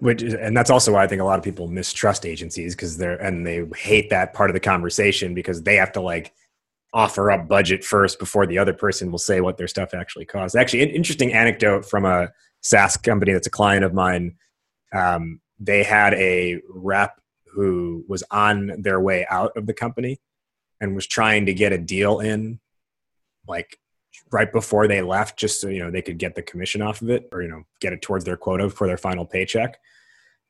Which 0.00 0.22
is, 0.22 0.34
and 0.34 0.56
that's 0.56 0.70
also 0.70 0.92
why 0.92 1.02
I 1.02 1.08
think 1.08 1.20
a 1.20 1.24
lot 1.24 1.38
of 1.38 1.44
people 1.44 1.66
mistrust 1.66 2.24
agencies 2.24 2.74
because 2.74 2.96
they're 2.98 3.16
and 3.16 3.44
they 3.44 3.64
hate 3.76 4.10
that 4.10 4.32
part 4.32 4.48
of 4.48 4.54
the 4.54 4.60
conversation 4.60 5.34
because 5.34 5.62
they 5.62 5.74
have 5.74 5.90
to 5.92 6.00
like 6.00 6.32
offer 6.94 7.30
up 7.30 7.48
budget 7.48 7.84
first 7.84 8.18
before 8.18 8.46
the 8.46 8.58
other 8.58 8.72
person 8.72 9.10
will 9.10 9.18
say 9.18 9.40
what 9.40 9.56
their 9.56 9.66
stuff 9.66 9.94
actually 9.94 10.24
costs. 10.24 10.54
Actually, 10.54 10.82
an 10.82 10.90
interesting 10.90 11.32
anecdote 11.32 11.84
from 11.84 12.04
a 12.04 12.28
SaaS 12.60 12.96
company 12.96 13.32
that's 13.32 13.46
a 13.46 13.50
client 13.50 13.84
of 13.84 13.92
mine. 13.92 14.36
Um, 14.92 15.40
they 15.58 15.82
had 15.82 16.14
a 16.14 16.60
rep 16.68 17.20
who 17.52 18.04
was 18.08 18.22
on 18.30 18.80
their 18.80 19.00
way 19.00 19.26
out 19.28 19.56
of 19.56 19.66
the 19.66 19.74
company 19.74 20.20
and 20.80 20.94
was 20.94 21.06
trying 21.06 21.46
to 21.46 21.54
get 21.54 21.72
a 21.72 21.78
deal 21.78 22.20
in, 22.20 22.60
like 23.46 23.78
right 24.30 24.52
before 24.52 24.86
they 24.88 25.02
left, 25.02 25.38
just 25.38 25.60
so 25.60 25.68
you 25.68 25.80
know 25.80 25.90
they 25.90 26.02
could 26.02 26.18
get 26.18 26.34
the 26.34 26.42
commission 26.42 26.82
off 26.82 27.02
of 27.02 27.10
it 27.10 27.28
or 27.32 27.42
you 27.42 27.48
know 27.48 27.64
get 27.80 27.92
it 27.92 28.02
towards 28.02 28.24
their 28.24 28.36
quota 28.36 28.70
for 28.70 28.86
their 28.86 28.98
final 28.98 29.24
paycheck. 29.24 29.78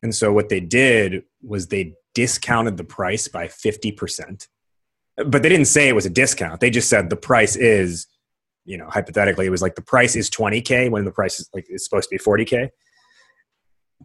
And 0.03 0.15
so 0.15 0.33
what 0.33 0.49
they 0.49 0.61
did 0.61 1.25
was 1.43 1.69
they 1.69 1.95
discounted 2.15 2.77
the 2.77 2.85
price 2.85 3.29
by 3.29 3.47
50%. 3.47 4.47
But 5.17 5.43
they 5.43 5.49
didn't 5.49 5.67
say 5.67 5.89
it 5.89 5.95
was 5.95 6.07
a 6.07 6.11
discount. 6.11 6.61
They 6.61 6.71
just 6.71 6.89
said 6.89 7.11
the 7.11 7.17
price 7.17 7.57
is, 7.57 8.07
you 8.65 8.77
know, 8.77 8.89
hypothetically, 8.89 9.47
it 9.47 9.51
was 9.51 9.63
like 9.63 9.75
the 9.75 9.83
price 9.83 10.15
is 10.15 10.31
20K 10.31 10.91
when 10.91 11.05
the 11.05 11.11
price 11.11 11.41
is 11.41 11.49
like 11.53 11.67
it's 11.69 11.85
supposed 11.85 12.09
to 12.09 12.15
be 12.17 12.23
40K. 12.23 12.71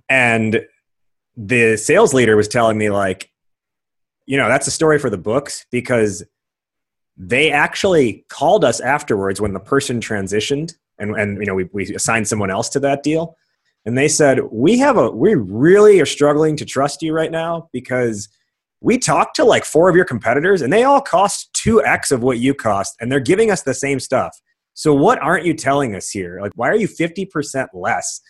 And 0.10 0.66
the 1.38 1.78
sales 1.78 2.14
leader 2.14 2.36
was 2.36 2.48
telling 2.48 2.78
me, 2.78 2.90
like, 2.90 3.30
you 4.26 4.38
know, 4.38 4.48
that's 4.48 4.68
a 4.68 4.72
story 4.72 4.98
for 4.98 5.10
the 5.10 5.18
books 5.18 5.66
because 5.72 6.24
they 7.16 7.52
actually 7.52 8.26
called 8.30 8.66
us 8.66 8.80
afterwards 8.80 9.40
when 9.40 9.54
the 9.54 9.60
person 9.60 10.00
transitioned 10.00 10.74
and, 11.00 11.16
and 11.16 11.38
you 11.40 11.46
know, 11.46 11.56
we, 11.56 11.70
we 11.74 11.96
assigned 11.96 12.28
someone 12.28 12.52
else 12.52 12.70
to 12.70 12.80
that 12.82 13.04
deal. 13.04 13.36
And 13.86 13.98
they 13.98 14.08
said 14.08 14.40
we 14.52 14.78
have 14.80 14.98
a 14.98 15.10
we 15.10 15.36
really 15.36 16.00
are 16.00 16.06
struggling 16.06 16.56
to 16.58 16.66
trust 16.66 17.02
you 17.02 17.14
right 17.14 17.32
now 17.32 17.70
because 17.74 18.30
we 18.80 18.98
talked 18.98 19.36
to 19.38 19.44
like 19.44 19.66
four 19.66 19.90
of 19.90 19.96
your 19.96 20.06
competitors 20.06 20.62
and 20.62 20.72
they 20.72 20.84
all 20.84 21.02
cost 21.02 21.54
2x 21.66 22.12
of 22.12 22.24
what 22.24 22.40
you 22.40 22.54
cost 22.54 22.96
and 23.00 23.12
they're 23.12 23.20
giving 23.20 23.52
us 23.52 23.64
the 23.64 23.74
same 23.74 24.00
stuff. 24.00 24.40
So 24.74 24.94
what 24.94 25.20
aren't 25.20 25.46
you 25.46 25.54
telling 25.54 25.96
us 25.96 26.10
here? 26.10 26.40
Like 26.42 26.54
why 26.56 26.70
are 26.70 26.78
you 26.78 26.88
50% 26.88 27.68
less? 27.74 28.22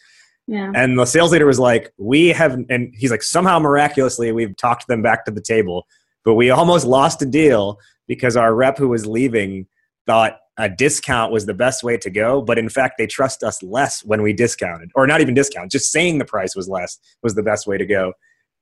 Yeah. 0.46 0.74
and 0.76 1.00
the 1.00 1.06
sales 1.06 1.32
leader 1.32 1.46
was 1.46 1.58
like 1.58 1.94
we 1.98 2.28
have 2.28 2.60
and 2.70 2.94
he's 2.98 3.12
like 3.12 3.24
somehow 3.24 3.60
miraculously 3.60 4.30
we've 4.34 4.58
talked 4.58 4.88
them 4.88 5.02
back 5.02 5.24
to 5.24 5.32
the 5.32 5.40
table 5.40 5.88
but 6.26 6.34
we 6.34 6.50
almost 6.50 6.86
lost 6.86 7.22
a 7.22 7.26
deal 7.26 7.80
because 8.08 8.36
our 8.36 8.54
rep 8.54 8.78
who 8.78 8.90
was 8.90 9.06
leaving 9.06 9.68
thought 10.06 10.40
a 10.58 10.70
discount 10.70 11.32
was 11.32 11.46
the 11.46 11.54
best 11.54 11.84
way 11.84 11.98
to 11.98 12.10
go 12.10 12.42
but 12.42 12.60
in 12.60 12.70
fact 12.70 12.96
they 12.98 13.08
trust 13.08 13.44
us 13.44 13.64
less 13.64 14.04
when 14.06 14.22
we 14.22 14.34
discounted 14.34 14.92
or 14.96 15.08
not 15.08 15.22
even 15.22 15.34
discount 15.34 15.72
just 15.72 15.92
saying 15.92 16.20
the 16.20 16.26
price 16.26 16.56
was 16.56 16.70
less 16.70 17.00
was 17.24 17.36
the 17.36 17.44
best 17.44 17.68
way 17.68 17.78
to 17.78 17.86
go. 17.86 18.14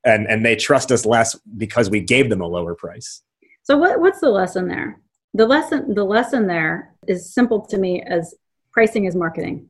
And 0.04 0.26
and 0.26 0.44
they 0.44 0.56
trust 0.56 0.90
us 0.90 1.06
less 1.06 1.38
because 1.56 1.88
we 1.88 2.00
gave 2.00 2.28
them 2.28 2.40
a 2.40 2.46
lower 2.46 2.74
price. 2.74 3.22
So 3.62 3.78
what, 3.78 4.00
what's 4.00 4.18
the 4.18 4.30
lesson 4.30 4.66
there? 4.66 4.98
The 5.34 5.46
lesson 5.46 5.94
the 5.94 6.04
lesson 6.04 6.48
there 6.48 6.92
is 7.06 7.32
simple 7.32 7.60
to 7.66 7.78
me 7.78 8.02
as 8.02 8.34
pricing 8.72 9.04
is 9.04 9.14
marketing. 9.14 9.68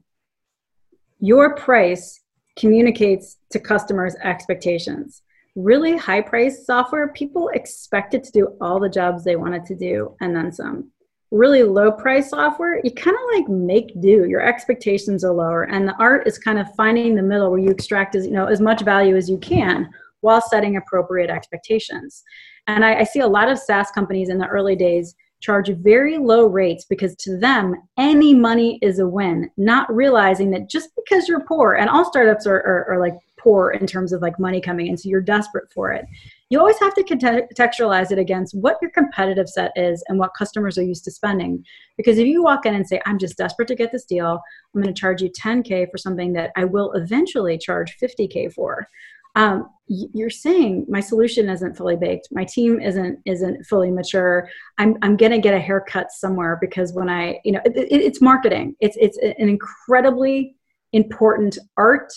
Your 1.21 1.55
price 1.55 2.21
communicates 2.57 3.37
to 3.51 3.59
customers 3.59 4.15
expectations 4.23 5.23
really 5.55 5.97
high 5.97 6.21
price 6.21 6.65
software 6.65 7.09
people 7.09 7.51
expect 7.51 8.15
it 8.15 8.25
to 8.25 8.33
do 8.33 8.57
all 8.61 8.81
the 8.81 8.89
jobs 8.89 9.23
they 9.23 9.37
want 9.37 9.55
it 9.55 9.65
to 9.67 9.75
do 9.75 10.17
and 10.21 10.35
then 10.35 10.51
some 10.51 10.91
really 11.33 11.63
low 11.63 11.91
price 11.91 12.31
software, 12.31 12.81
you 12.85 12.93
kind 12.93 13.17
of 13.17 13.23
like 13.35 13.49
make 13.49 13.99
do. 14.01 14.27
Your 14.27 14.43
expectations 14.43 15.25
are 15.25 15.33
lower, 15.33 15.65
and 15.65 15.89
the 15.89 15.97
art 15.99 16.29
is 16.29 16.39
kind 16.39 16.59
of 16.59 16.73
finding 16.77 17.15
the 17.15 17.23
middle 17.23 17.51
where 17.51 17.59
you 17.59 17.71
extract 17.71 18.15
as 18.15 18.27
you 18.27 18.33
know 18.33 18.47
as 18.47 18.61
much 18.61 18.83
value 18.83 19.17
as 19.17 19.29
you 19.29 19.39
can 19.39 19.89
while 20.21 20.41
setting 20.41 20.77
appropriate 20.77 21.31
expectations. 21.31 22.23
And 22.69 22.85
I, 22.85 23.01
I 23.01 23.05
see 23.05 23.21
a 23.21 23.27
lot 23.27 23.51
of 23.51 23.59
SaaS 23.59 23.91
companies 23.91 24.29
in 24.29 24.39
the 24.39 24.47
early 24.47 24.77
days 24.77 25.17
charge 25.41 25.69
very 25.71 26.19
low 26.19 26.47
rates 26.47 26.85
because 26.89 27.17
to 27.17 27.37
them 27.37 27.75
any 27.99 28.33
money 28.33 28.79
is 28.81 29.01
a 29.01 29.09
win 29.09 29.51
not 29.57 29.93
realizing 29.93 30.53
that 30.53 30.71
just 30.71 30.91
because 30.95 31.27
you're 31.27 31.45
poor 31.45 31.75
and 31.75 31.91
all 31.91 32.05
startups 32.05 32.47
are, 32.47 32.59
are, 32.59 32.87
are 32.91 33.01
like 33.01 33.15
poor 33.43 33.71
in 33.71 33.87
terms 33.87 34.13
of 34.13 34.23
like 34.23 34.39
money 34.39 34.61
coming 34.61 34.87
in 34.87 34.97
so 34.97 35.09
you're 35.09 35.21
desperate 35.21 35.71
for 35.73 35.93
it 35.93 36.07
you 36.53 36.59
always 36.59 36.79
have 36.81 36.93
to 36.93 37.03
contextualize 37.03 38.13
it 38.13 38.19
against 38.19 38.55
what 38.55 38.77
your 38.83 38.91
competitive 38.91 39.49
set 39.49 39.73
is 39.75 40.05
and 40.09 40.19
what 40.19 40.35
customers 40.37 40.77
are 40.77 40.83
used 40.83 41.03
to 41.05 41.11
spending. 41.11 41.65
Because 41.97 42.19
if 42.19 42.27
you 42.27 42.43
walk 42.43 42.67
in 42.67 42.75
and 42.75 42.87
say, 42.87 43.01
I'm 43.07 43.19
just 43.19 43.39
desperate 43.39 43.69
to 43.69 43.75
get 43.75 43.91
this 43.91 44.05
deal, 44.05 44.39
I'm 44.75 44.83
going 44.83 44.95
to 44.95 45.01
charge 45.01 45.23
you 45.23 45.31
10K 45.31 45.91
for 45.91 45.97
something 45.97 46.35
that 46.35 46.51
I 46.55 46.67
will 46.67 46.93
eventually 46.93 47.57
charge 47.57 47.97
50K 47.97 48.53
for. 48.53 48.87
Um, 49.35 49.71
you're 49.87 50.29
saying 50.29 50.85
my 50.91 51.01
solution 51.01 51.49
isn't 51.49 51.75
fully 51.75 51.97
baked 51.97 52.29
my 52.31 52.45
team 52.45 52.81
isn't 52.81 53.19
isn't 53.27 53.63
fully 53.65 53.91
mature 53.91 54.49
i'm, 54.79 54.97
I'm 55.03 55.17
gonna 55.17 55.39
get 55.39 55.53
a 55.53 55.59
haircut 55.59 56.11
somewhere 56.13 56.57
because 56.63 56.95
when 56.95 57.11
i 57.11 57.41
you 57.45 57.53
know 57.53 57.61
it, 57.67 57.77
it, 57.77 58.01
it's 58.01 58.23
marketing 58.23 58.75
it's 58.81 58.97
it's 58.99 59.19
an 59.19 59.35
incredibly 59.49 60.55
important 60.95 61.59
art 61.77 62.11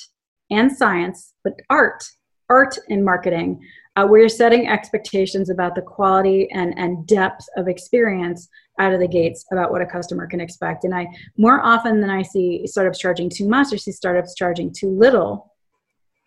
and 0.51 0.71
science 0.71 1.33
but 1.43 1.53
art 1.69 2.03
art 2.49 2.77
and 2.89 3.03
marketing 3.03 3.59
uh, 3.95 4.05
where 4.05 4.19
you're 4.19 4.29
setting 4.29 4.67
expectations 4.67 5.49
about 5.49 5.73
the 5.73 5.81
quality 5.81 6.49
and, 6.51 6.77
and 6.77 7.07
depth 7.07 7.45
of 7.55 7.67
experience 7.67 8.49
out 8.79 8.93
of 8.93 8.99
the 8.99 9.07
gates 9.07 9.45
about 9.51 9.71
what 9.71 9.81
a 9.81 9.85
customer 9.85 10.27
can 10.27 10.41
expect. 10.41 10.83
And 10.83 10.93
I 10.93 11.07
more 11.37 11.61
often 11.63 12.01
than 12.01 12.09
I 12.09 12.21
see 12.21 12.67
startups 12.67 12.99
charging 12.99 13.29
too 13.29 13.47
much, 13.47 13.67
I 13.71 13.77
see 13.77 13.91
startups 13.91 14.35
charging 14.35 14.73
too 14.73 14.89
little 14.89 15.53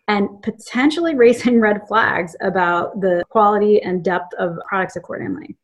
and 0.07 0.41
potentially 0.41 1.15
raising 1.15 1.59
red 1.61 1.87
flags 1.87 2.35
about 2.41 2.99
the 3.01 3.23
quality 3.29 3.81
and 3.81 4.03
depth 4.03 4.33
of 4.39 4.57
products 4.67 4.95
accordingly. 4.95 5.55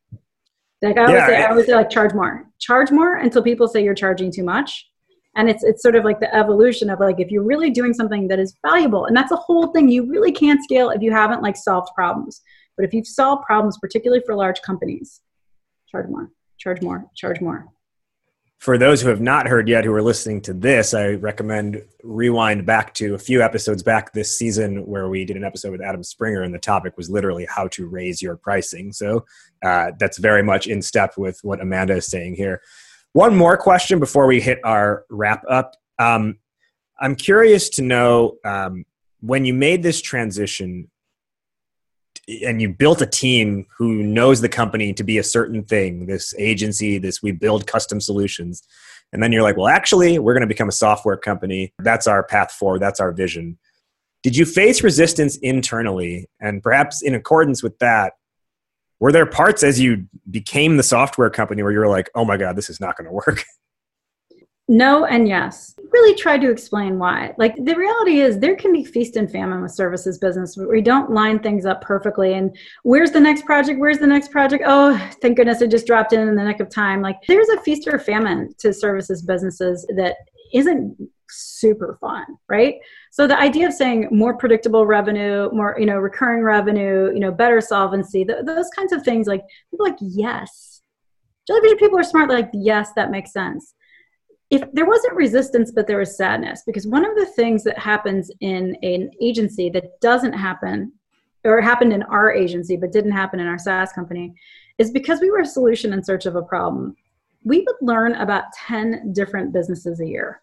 Like 0.83 0.97
I 0.97 1.05
always 1.05 1.15
yeah, 1.15 1.27
say, 1.27 1.43
I 1.43 1.49
always 1.49 1.65
say 1.65 1.75
like 1.75 1.89
charge 1.89 2.13
more. 2.13 2.47
Charge 2.59 2.91
more 2.91 3.15
until 3.15 3.41
people 3.41 3.67
say 3.67 3.83
you're 3.83 3.95
charging 3.95 4.31
too 4.31 4.43
much 4.43 4.87
and 5.35 5.49
it's 5.49 5.63
it's 5.63 5.81
sort 5.81 5.95
of 5.95 6.03
like 6.03 6.19
the 6.19 6.33
evolution 6.33 6.89
of 6.89 6.99
like 6.99 7.19
if 7.19 7.29
you're 7.29 7.43
really 7.43 7.69
doing 7.69 7.93
something 7.93 8.27
that 8.27 8.39
is 8.39 8.55
valuable 8.65 9.05
and 9.05 9.15
that's 9.15 9.31
a 9.31 9.35
whole 9.35 9.67
thing 9.67 9.89
you 9.89 10.09
really 10.09 10.31
can't 10.31 10.63
scale 10.63 10.89
if 10.89 11.01
you 11.01 11.11
haven't 11.11 11.41
like 11.41 11.55
solved 11.55 11.89
problems 11.95 12.41
but 12.77 12.85
if 12.85 12.93
you've 12.93 13.07
solved 13.07 13.43
problems 13.45 13.77
particularly 13.77 14.23
for 14.25 14.35
large 14.35 14.61
companies 14.61 15.21
charge 15.87 16.07
more 16.07 16.29
charge 16.57 16.81
more 16.81 17.05
charge 17.15 17.41
more 17.41 17.67
for 18.59 18.77
those 18.77 19.01
who 19.01 19.09
have 19.09 19.21
not 19.21 19.47
heard 19.47 19.67
yet 19.67 19.83
who 19.83 19.93
are 19.93 20.01
listening 20.01 20.41
to 20.41 20.53
this, 20.53 20.93
I 20.93 21.09
recommend 21.09 21.83
rewind 22.03 22.65
back 22.65 22.93
to 22.95 23.13
a 23.13 23.19
few 23.19 23.43
episodes 23.43 23.83
back 23.83 24.13
this 24.13 24.35
season 24.37 24.85
where 24.85 25.09
we 25.09 25.25
did 25.25 25.35
an 25.35 25.43
episode 25.43 25.71
with 25.71 25.81
Adam 25.81 26.03
Springer, 26.03 26.41
and 26.41 26.53
the 26.53 26.59
topic 26.59 26.95
was 26.97 27.09
literally 27.09 27.45
how 27.47 27.67
to 27.67 27.85
raise 27.85 28.21
your 28.21 28.37
pricing. 28.37 28.93
So 28.93 29.25
uh, 29.63 29.91
that's 29.99 30.17
very 30.17 30.41
much 30.41 30.67
in 30.67 30.81
step 30.81 31.15
with 31.17 31.37
what 31.43 31.61
Amanda 31.61 31.97
is 31.97 32.07
saying 32.07 32.35
here. 32.35 32.61
One 33.15 33.33
more 33.33 33.55
question 33.55 34.01
before 34.01 34.27
we 34.27 34.41
hit 34.41 34.59
our 34.65 35.05
wrap 35.09 35.45
up. 35.49 35.77
Um, 35.97 36.39
I'm 36.99 37.15
curious 37.15 37.69
to 37.69 37.81
know 37.81 38.35
um, 38.43 38.83
when 39.21 39.45
you 39.45 39.53
made 39.53 39.83
this 39.83 40.01
transition 40.01 40.91
and 42.27 42.61
you 42.61 42.67
built 42.67 43.01
a 43.01 43.05
team 43.05 43.67
who 43.77 44.03
knows 44.03 44.41
the 44.41 44.49
company 44.49 44.91
to 44.91 45.01
be 45.05 45.17
a 45.17 45.23
certain 45.23 45.63
thing, 45.63 46.07
this 46.07 46.35
agency, 46.37 46.97
this 46.97 47.23
we 47.23 47.31
build 47.31 47.67
custom 47.67 48.01
solutions. 48.01 48.63
And 49.13 49.23
then 49.23 49.31
you're 49.31 49.43
like, 49.43 49.55
well, 49.55 49.69
actually, 49.69 50.19
we're 50.19 50.33
going 50.33 50.41
to 50.41 50.47
become 50.47 50.67
a 50.67 50.73
software 50.73 51.15
company. 51.15 51.71
That's 51.79 52.07
our 52.07 52.21
path 52.21 52.51
forward. 52.51 52.81
That's 52.81 52.99
our 52.99 53.13
vision. 53.13 53.57
Did 54.23 54.35
you 54.35 54.43
face 54.43 54.83
resistance 54.83 55.37
internally? 55.37 56.27
And 56.41 56.61
perhaps 56.61 57.01
in 57.01 57.15
accordance 57.15 57.63
with 57.63 57.79
that, 57.79 58.15
were 58.99 59.11
there 59.11 59.25
parts 59.25 59.63
as 59.63 59.79
you 59.79 60.07
became 60.29 60.77
the 60.77 60.83
software 60.83 61.29
company 61.29 61.63
where 61.63 61.71
you 61.71 61.79
were 61.79 61.87
like, 61.87 62.09
oh 62.15 62.25
my 62.25 62.37
God, 62.37 62.55
this 62.55 62.69
is 62.69 62.79
not 62.79 62.97
going 62.97 63.05
to 63.07 63.13
work? 63.13 63.43
No 64.67 65.05
and 65.05 65.27
yes. 65.27 65.75
Really 65.91 66.15
tried 66.15 66.41
to 66.41 66.49
explain 66.49 66.97
why. 66.97 67.35
Like 67.37 67.55
the 67.63 67.75
reality 67.75 68.21
is 68.21 68.39
there 68.39 68.55
can 68.55 68.73
be 68.73 68.83
feast 68.83 69.15
and 69.15 69.31
famine 69.31 69.61
with 69.61 69.71
services 69.71 70.17
business. 70.17 70.57
We 70.57 70.81
don't 70.81 71.11
line 71.11 71.39
things 71.39 71.67
up 71.67 71.81
perfectly 71.81 72.33
and 72.33 72.55
where's 72.81 73.11
the 73.11 73.19
next 73.19 73.45
project? 73.45 73.79
Where's 73.79 73.99
the 73.99 74.07
next 74.07 74.31
project? 74.31 74.63
Oh, 74.65 74.97
thank 75.21 75.37
goodness 75.37 75.61
it 75.61 75.69
just 75.69 75.85
dropped 75.85 76.13
in 76.13 76.27
in 76.27 76.35
the 76.35 76.43
nick 76.43 76.59
of 76.59 76.69
time. 76.69 77.01
Like 77.01 77.17
there's 77.27 77.49
a 77.49 77.61
feast 77.61 77.87
or 77.87 77.99
famine 77.99 78.55
to 78.57 78.73
services 78.73 79.21
businesses 79.21 79.85
that 79.95 80.15
isn't 80.51 80.97
super 81.29 81.97
fun, 81.99 82.25
right? 82.47 82.75
So 83.11 83.27
the 83.27 83.39
idea 83.39 83.67
of 83.67 83.73
saying 83.73 84.09
more 84.11 84.37
predictable 84.37 84.85
revenue, 84.85 85.49
more, 85.51 85.75
you 85.79 85.85
know, 85.85 85.97
recurring 85.97 86.43
revenue, 86.43 87.11
you 87.13 87.19
know, 87.19 87.31
better 87.31 87.61
solvency, 87.61 88.25
th- 88.25 88.45
those 88.45 88.69
kinds 88.69 88.91
of 88.91 89.03
things 89.03 89.27
like 89.27 89.43
people 89.71 89.85
like 89.85 89.97
yes. 89.99 90.81
Jellyvision 91.49 91.79
people 91.79 91.99
are 91.99 92.03
smart 92.03 92.29
like 92.29 92.49
yes, 92.53 92.91
that 92.95 93.11
makes 93.11 93.31
sense 93.31 93.75
if 94.49 94.63
there 94.73 94.85
wasn't 94.85 95.15
resistance 95.15 95.71
but 95.71 95.87
there 95.87 95.97
was 95.97 96.15
sadness 96.15 96.63
because 96.65 96.85
one 96.87 97.05
of 97.05 97.15
the 97.15 97.25
things 97.25 97.63
that 97.63 97.77
happens 97.77 98.29
in 98.41 98.75
an 98.83 99.09
agency 99.21 99.69
that 99.69 99.99
doesn't 100.01 100.33
happen 100.33 100.91
or 101.43 101.61
happened 101.61 101.93
in 101.93 102.03
our 102.03 102.31
agency 102.31 102.75
but 102.75 102.91
didn't 102.91 103.11
happen 103.11 103.39
in 103.39 103.47
our 103.47 103.57
SaaS 103.57 103.91
company 103.91 104.33
is 104.77 104.91
because 104.91 105.19
we 105.19 105.31
were 105.31 105.41
a 105.41 105.45
solution 105.45 105.93
in 105.93 106.03
search 106.03 106.25
of 106.25 106.35
a 106.35 106.41
problem 106.41 106.95
we 107.43 107.59
would 107.59 107.75
learn 107.81 108.13
about 108.15 108.51
10 108.67 109.13
different 109.13 109.51
businesses 109.51 109.99
a 109.99 110.07
year 110.07 110.41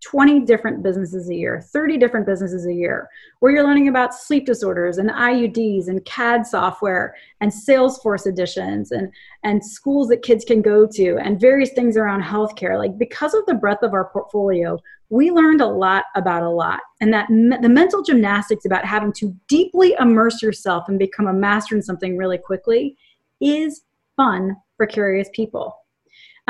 20 0.00 0.40
different 0.40 0.82
businesses 0.82 1.28
a 1.28 1.34
year, 1.34 1.60
30 1.60 1.98
different 1.98 2.26
businesses 2.26 2.66
a 2.66 2.72
year, 2.72 3.08
where 3.40 3.52
you're 3.52 3.64
learning 3.64 3.88
about 3.88 4.14
sleep 4.14 4.46
disorders 4.46 4.98
and 4.98 5.10
IUDs 5.10 5.88
and 5.88 6.04
CAD 6.04 6.46
software 6.46 7.14
and 7.40 7.52
Salesforce 7.52 8.26
editions 8.26 8.92
and, 8.92 9.12
and 9.42 9.64
schools 9.64 10.08
that 10.08 10.22
kids 10.22 10.44
can 10.44 10.62
go 10.62 10.86
to 10.86 11.18
and 11.18 11.40
various 11.40 11.72
things 11.72 11.96
around 11.96 12.22
healthcare. 12.22 12.78
Like 12.78 12.96
because 12.98 13.34
of 13.34 13.44
the 13.46 13.54
breadth 13.54 13.82
of 13.82 13.92
our 13.92 14.08
portfolio, 14.10 14.78
we 15.10 15.30
learned 15.30 15.60
a 15.60 15.66
lot 15.66 16.04
about 16.14 16.44
a 16.44 16.50
lot. 16.50 16.80
And 17.00 17.12
that 17.12 17.28
me- 17.28 17.58
the 17.60 17.68
mental 17.68 18.02
gymnastics 18.02 18.64
about 18.64 18.84
having 18.84 19.12
to 19.14 19.36
deeply 19.48 19.94
immerse 19.98 20.42
yourself 20.42 20.88
and 20.88 20.98
become 20.98 21.26
a 21.26 21.32
master 21.32 21.74
in 21.74 21.82
something 21.82 22.16
really 22.16 22.38
quickly 22.38 22.96
is 23.40 23.82
fun 24.16 24.56
for 24.76 24.86
curious 24.86 25.28
people. 25.34 25.76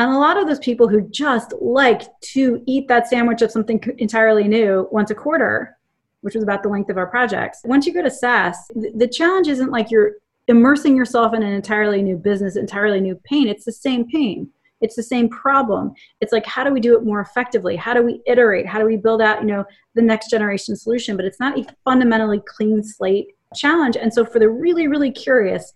And 0.01 0.11
a 0.11 0.19
lot 0.19 0.39
of 0.39 0.47
those 0.47 0.59
people 0.61 0.89
who 0.89 1.03
just 1.03 1.53
like 1.61 2.05
to 2.33 2.63
eat 2.67 2.89
that 2.89 3.07
sandwich 3.07 3.43
of 3.43 3.51
something 3.51 3.83
entirely 3.99 4.49
new 4.49 4.89
once 4.91 5.11
a 5.11 5.15
quarter, 5.15 5.77
which 6.23 6.35
was 6.35 6.43
about 6.43 6.63
the 6.63 6.71
length 6.71 6.89
of 6.89 6.97
our 6.97 7.07
projects, 7.07 7.61
once 7.67 7.87
you 7.87 7.93
go 7.93 8.01
to 8.01 8.11
SaaS, 8.11 8.57
the 8.75 9.07
challenge 9.07 9.47
isn't 9.49 9.71
like 9.71 9.91
you're 9.91 10.13
immersing 10.49 10.97
yourself 10.97 11.35
in 11.35 11.43
an 11.43 11.53
entirely 11.53 12.01
new 12.01 12.17
business, 12.17 12.57
entirely 12.57 12.99
new 12.99 13.15
pain. 13.25 13.47
It's 13.47 13.67
the 13.67 13.73
same 13.73 14.09
pain. 14.09 14.49
It's 14.81 14.97
the 14.97 15.03
same 15.03 15.29
problem. 15.29 15.93
It's 16.23 16.33
like 16.33 16.47
how 16.47 16.65
do 16.65 16.73
we 16.73 16.81
do 16.81 16.97
it 16.97 17.05
more 17.05 17.21
effectively? 17.21 17.77
How 17.77 17.93
do 17.93 18.03
we 18.03 18.23
iterate? 18.27 18.65
How 18.65 18.79
do 18.79 18.87
we 18.87 18.97
build 18.97 19.21
out, 19.21 19.43
you 19.43 19.49
know, 19.49 19.67
the 19.95 20.01
next 20.01 20.31
generation 20.31 20.77
solution? 20.77 21.15
But 21.15 21.27
it's 21.27 21.41
not 21.41 21.59
a 21.59 21.67
fundamentally 21.85 22.41
clean 22.47 22.83
slate 22.83 23.37
challenge. 23.55 23.99
And 23.99 24.15
so 24.15 24.25
for 24.25 24.39
the 24.39 24.49
really, 24.49 24.89
really 24.89 25.11
curious, 25.11 25.75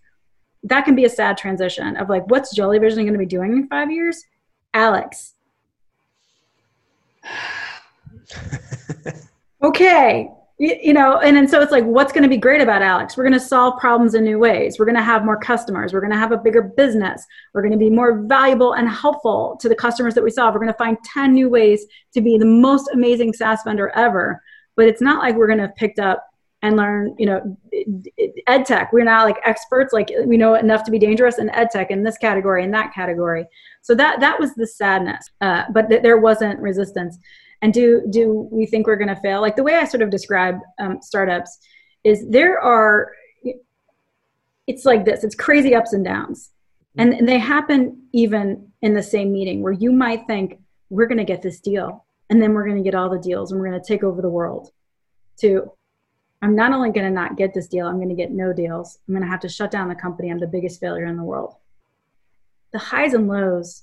that 0.65 0.83
can 0.83 0.95
be 0.95 1.05
a 1.05 1.09
sad 1.09 1.37
transition 1.37 1.95
of 1.97 2.09
like, 2.09 2.25
what's 2.29 2.57
Jellyvision 2.57 2.95
going 2.95 3.13
to 3.13 3.19
be 3.19 3.25
doing 3.25 3.51
in 3.53 3.67
five 3.67 3.91
years? 3.91 4.23
Alex. 4.73 5.35
okay. 9.63 10.29
You, 10.57 10.75
you, 10.81 10.93
know, 10.93 11.19
and, 11.19 11.37
and 11.37 11.49
so 11.49 11.61
it's 11.61 11.71
like, 11.71 11.83
what's 11.83 12.13
going 12.13 12.23
to 12.23 12.29
be 12.29 12.37
great 12.37 12.61
about 12.61 12.81
Alex? 12.81 13.15
We're 13.15 13.25
going 13.25 13.33
to 13.33 13.39
solve 13.39 13.79
problems 13.79 14.15
in 14.15 14.23
new 14.23 14.39
ways. 14.39 14.79
We're 14.79 14.85
going 14.85 14.95
to 14.95 15.03
have 15.03 15.23
more 15.25 15.37
customers. 15.37 15.93
We're 15.93 15.99
going 15.99 16.13
to 16.13 16.17
have 16.17 16.31
a 16.31 16.37
bigger 16.37 16.61
business. 16.63 17.23
We're 17.53 17.61
going 17.61 17.73
to 17.73 17.77
be 17.77 17.89
more 17.89 18.23
valuable 18.23 18.73
and 18.73 18.89
helpful 18.89 19.57
to 19.59 19.69
the 19.69 19.75
customers 19.75 20.15
that 20.15 20.23
we 20.23 20.31
solve. 20.31 20.53
We're 20.53 20.61
going 20.61 20.73
to 20.73 20.77
find 20.77 20.97
10 21.03 21.33
new 21.33 21.49
ways 21.49 21.85
to 22.13 22.21
be 22.21 22.37
the 22.37 22.45
most 22.45 22.89
amazing 22.93 23.33
SaaS 23.33 23.59
vendor 23.65 23.89
ever. 23.95 24.41
But 24.75 24.87
it's 24.87 25.01
not 25.01 25.21
like 25.21 25.35
we're 25.35 25.47
going 25.47 25.59
to 25.59 25.67
have 25.67 25.75
picked 25.75 25.99
up 25.99 26.25
and 26.65 26.75
learn, 26.75 27.15
you 27.17 27.25
know, 27.25 27.57
ed 28.47 28.65
tech. 28.65 28.91
We're 28.91 29.03
not 29.03 29.25
like 29.25 29.37
experts, 29.43 29.93
like 29.93 30.11
we 30.25 30.37
know 30.37 30.55
enough 30.55 30.83
to 30.85 30.91
be 30.91 30.99
dangerous 30.99 31.37
in 31.37 31.49
ed 31.51 31.69
tech 31.71 31.91
in 31.91 32.03
this 32.03 32.17
category, 32.17 32.63
in 32.63 32.71
that 32.71 32.93
category. 32.93 33.45
So 33.81 33.93
that 33.95 34.19
that 34.19 34.39
was 34.39 34.53
the 34.55 34.67
sadness, 34.67 35.29
uh, 35.41 35.63
but 35.71 35.89
th- 35.89 36.01
there 36.01 36.17
wasn't 36.17 36.59
resistance. 36.59 37.17
And 37.61 37.73
do 37.73 38.05
do 38.09 38.49
we 38.51 38.65
think 38.65 38.87
we're 38.87 38.95
going 38.95 39.15
to 39.15 39.21
fail? 39.21 39.41
Like 39.41 39.55
the 39.55 39.63
way 39.63 39.75
I 39.75 39.85
sort 39.85 40.01
of 40.01 40.09
describe 40.09 40.59
um, 40.79 41.01
startups 41.01 41.59
is 42.03 42.25
there 42.29 42.59
are. 42.59 43.11
It's 44.67 44.85
like 44.85 45.05
this. 45.05 45.23
It's 45.23 45.35
crazy 45.35 45.75
ups 45.75 45.93
and 45.93 46.03
downs, 46.03 46.49
and, 46.97 47.13
and 47.13 47.29
they 47.29 47.37
happen 47.37 48.07
even 48.13 48.71
in 48.81 48.95
the 48.95 49.03
same 49.03 49.31
meeting 49.31 49.61
where 49.61 49.73
you 49.73 49.91
might 49.91 50.25
think 50.25 50.59
we're 50.89 51.05
going 51.05 51.19
to 51.19 51.23
get 51.23 51.43
this 51.43 51.59
deal, 51.59 52.05
and 52.29 52.41
then 52.41 52.53
we're 52.53 52.65
going 52.65 52.77
to 52.77 52.83
get 52.83 52.95
all 52.95 53.09
the 53.09 53.19
deals, 53.19 53.51
and 53.51 53.61
we're 53.61 53.69
going 53.69 53.79
to 53.79 53.87
take 53.87 54.03
over 54.03 54.23
the 54.23 54.29
world. 54.29 54.71
To 55.41 55.71
I'm 56.45 56.55
not 56.55 56.73
only 56.73 56.91
going 56.91 57.07
to 57.07 57.11
not 57.11 57.37
get 57.37 57.55
this 57.55 57.67
deal, 57.67 57.87
I'm 57.87 57.95
going 57.95 58.09
to 58.09 58.13
get 58.13 58.29
no 58.29 58.53
deals. 58.53 58.99
I'm 59.07 59.15
going 59.15 59.23
to 59.23 59.29
have 59.31 59.39
to 59.39 59.49
shut 59.49 59.71
down 59.71 59.87
the 59.87 59.95
company. 59.95 60.29
I'm 60.29 60.37
the 60.37 60.45
biggest 60.45 60.79
failure 60.79 61.07
in 61.07 61.17
the 61.17 61.23
world. 61.23 61.55
The 62.71 62.77
highs 62.77 63.15
and 63.15 63.27
lows 63.27 63.81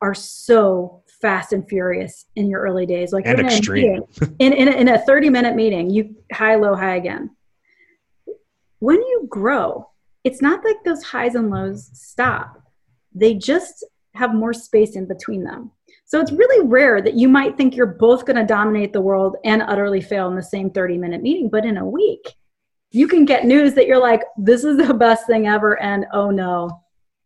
are 0.00 0.14
so 0.14 1.02
fast 1.20 1.52
and 1.52 1.68
furious 1.68 2.26
in 2.36 2.48
your 2.48 2.60
early 2.60 2.86
days. 2.86 3.12
Like 3.12 3.26
and 3.26 3.40
extreme. 3.40 4.04
Meeting, 4.20 4.36
in, 4.38 4.52
in, 4.52 4.68
a, 4.68 4.70
in 4.70 4.88
a 4.90 4.98
30 5.00 5.28
minute 5.28 5.56
meeting, 5.56 5.90
you 5.90 6.14
high, 6.32 6.54
low, 6.54 6.76
high 6.76 6.94
again. 6.94 7.34
When 8.78 8.98
you 8.98 9.26
grow, 9.28 9.90
it's 10.22 10.40
not 10.40 10.64
like 10.64 10.84
those 10.84 11.02
highs 11.02 11.34
and 11.34 11.50
lows 11.50 11.90
stop. 11.94 12.62
They 13.12 13.34
just 13.34 13.84
have 14.14 14.32
more 14.32 14.52
space 14.52 14.94
in 14.94 15.06
between 15.06 15.42
them. 15.42 15.72
So 16.06 16.20
it's 16.20 16.32
really 16.32 16.66
rare 16.66 17.00
that 17.00 17.14
you 17.14 17.28
might 17.28 17.56
think 17.56 17.74
you're 17.74 17.86
both 17.86 18.26
going 18.26 18.36
to 18.36 18.44
dominate 18.44 18.92
the 18.92 19.00
world 19.00 19.36
and 19.44 19.62
utterly 19.62 20.00
fail 20.00 20.28
in 20.28 20.36
the 20.36 20.42
same 20.42 20.70
30 20.70 20.98
minute 20.98 21.22
meeting, 21.22 21.48
but 21.48 21.64
in 21.64 21.78
a 21.78 21.86
week, 21.86 22.34
you 22.90 23.08
can 23.08 23.24
get 23.24 23.44
news 23.44 23.74
that 23.74 23.86
you're 23.86 24.00
like, 24.00 24.22
this 24.36 24.64
is 24.64 24.76
the 24.86 24.94
best 24.94 25.26
thing 25.26 25.48
ever, 25.48 25.80
and 25.82 26.06
oh 26.12 26.30
no, 26.30 26.70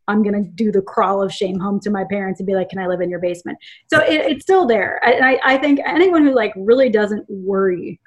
I'm 0.09 0.23
going 0.23 0.43
to 0.43 0.51
do 0.51 0.73
the 0.73 0.81
crawl 0.81 1.23
of 1.23 1.33
shame 1.33 1.61
home 1.61 1.79
to 1.81 1.91
my 1.91 2.05
parents 2.11 2.41
and 2.41 2.47
be 2.47 2.55
like, 2.55 2.71
can 2.71 2.79
I 2.79 2.87
live 2.87 3.03
in 3.03 3.11
your 3.11 3.21
basement? 3.21 3.59
So 3.89 4.01
it, 4.01 4.23
it's 4.23 4.43
still 4.43 4.67
there. 4.67 4.99
And 5.05 5.25
I, 5.25 5.39
I 5.45 5.59
think 5.59 5.81
anyone 5.85 6.25
who 6.25 6.35
like 6.35 6.55
really 6.57 6.89
doesn't 6.89 7.27
worry 7.29 8.01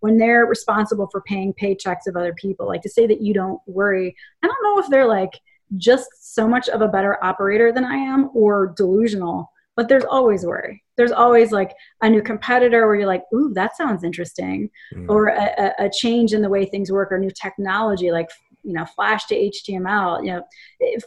when 0.00 0.18
they're 0.18 0.46
responsible 0.46 1.08
for 1.10 1.22
paying 1.22 1.52
paychecks 1.60 2.06
of 2.06 2.16
other 2.16 2.34
people, 2.34 2.68
like 2.68 2.82
to 2.82 2.88
say 2.88 3.08
that 3.08 3.20
you 3.20 3.34
don't 3.34 3.60
worry, 3.66 4.14
I 4.44 4.46
don't 4.46 4.62
know 4.62 4.78
if 4.78 4.88
they're 4.88 5.08
like 5.08 5.32
just 5.76 6.08
so 6.34 6.46
much 6.46 6.68
of 6.68 6.80
a 6.80 6.88
better 6.88 7.22
operator 7.24 7.72
than 7.72 7.84
I 7.84 7.96
am 7.96 8.30
or 8.32 8.72
delusional 8.76 9.50
but 9.76 9.88
there's 9.88 10.04
always 10.04 10.44
worry. 10.44 10.82
There's 10.96 11.12
always 11.12 11.52
like 11.52 11.74
a 12.00 12.08
new 12.08 12.22
competitor 12.22 12.86
where 12.86 12.96
you're 12.96 13.06
like 13.06 13.24
ooh 13.34 13.52
that 13.54 13.76
sounds 13.76 14.02
interesting. 14.02 14.70
Mm. 14.94 15.08
or 15.08 15.28
a, 15.28 15.74
a, 15.78 15.90
change 15.90 16.32
in 16.32 16.42
the 16.42 16.48
way 16.48 16.64
things 16.64 16.90
work 16.90 17.12
or 17.12 17.18
new 17.18 17.30
technology 17.30 18.10
like 18.10 18.30
you 18.62 18.72
know 18.72 18.84
flash 18.84 19.26
to 19.26 19.34
html 19.34 20.24
you 20.24 20.32
know 20.32 20.42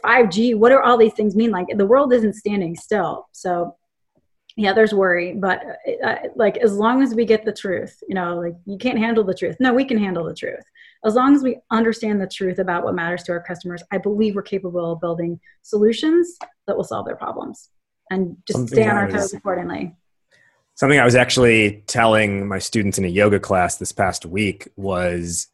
5g 0.04 0.56
what 0.56 0.70
do 0.70 0.78
all 0.78 0.96
these 0.96 1.12
things 1.12 1.34
mean? 1.36 1.50
Like 1.50 1.66
the 1.76 1.86
world 1.86 2.12
isn't 2.12 2.34
standing 2.34 2.76
still. 2.76 3.28
So 3.32 3.76
yeah 4.56 4.72
there's 4.72 4.94
worry. 4.94 5.34
But 5.34 5.62
uh, 6.04 6.16
like 6.36 6.56
as 6.58 6.74
long 6.74 7.02
as 7.02 7.14
we 7.14 7.24
get 7.24 7.44
the 7.44 7.52
truth 7.52 7.98
you 8.08 8.14
know 8.14 8.38
like 8.38 8.54
you 8.66 8.78
can't 8.78 8.98
handle 8.98 9.24
the 9.24 9.34
truth. 9.34 9.56
No 9.58 9.74
we 9.74 9.84
can 9.84 9.98
handle 9.98 10.24
the 10.24 10.34
truth. 10.34 10.64
As 11.04 11.14
long 11.14 11.34
as 11.34 11.42
we 11.42 11.58
understand 11.70 12.20
the 12.20 12.26
truth 12.26 12.58
about 12.58 12.84
what 12.84 12.94
matters 12.94 13.22
to 13.24 13.32
our 13.32 13.42
customers 13.42 13.82
i 13.90 13.98
believe 13.98 14.34
we're 14.34 14.42
capable 14.42 14.92
of 14.92 15.00
building 15.00 15.40
solutions 15.62 16.36
that 16.66 16.76
will 16.76 16.84
solve 16.84 17.06
their 17.06 17.16
problems 17.16 17.70
and 18.10 18.36
just 18.46 18.58
something 18.58 18.76
stay 18.76 18.88
on 18.88 18.96
our 18.96 19.08
toes 19.10 19.32
accordingly. 19.32 19.94
Something 20.74 20.98
I 20.98 21.04
was 21.04 21.14
actually 21.14 21.82
telling 21.86 22.48
my 22.48 22.58
students 22.58 22.98
in 22.98 23.04
a 23.04 23.08
yoga 23.08 23.38
class 23.38 23.76
this 23.76 23.92
past 23.92 24.26
week 24.26 24.68
was 24.76 25.48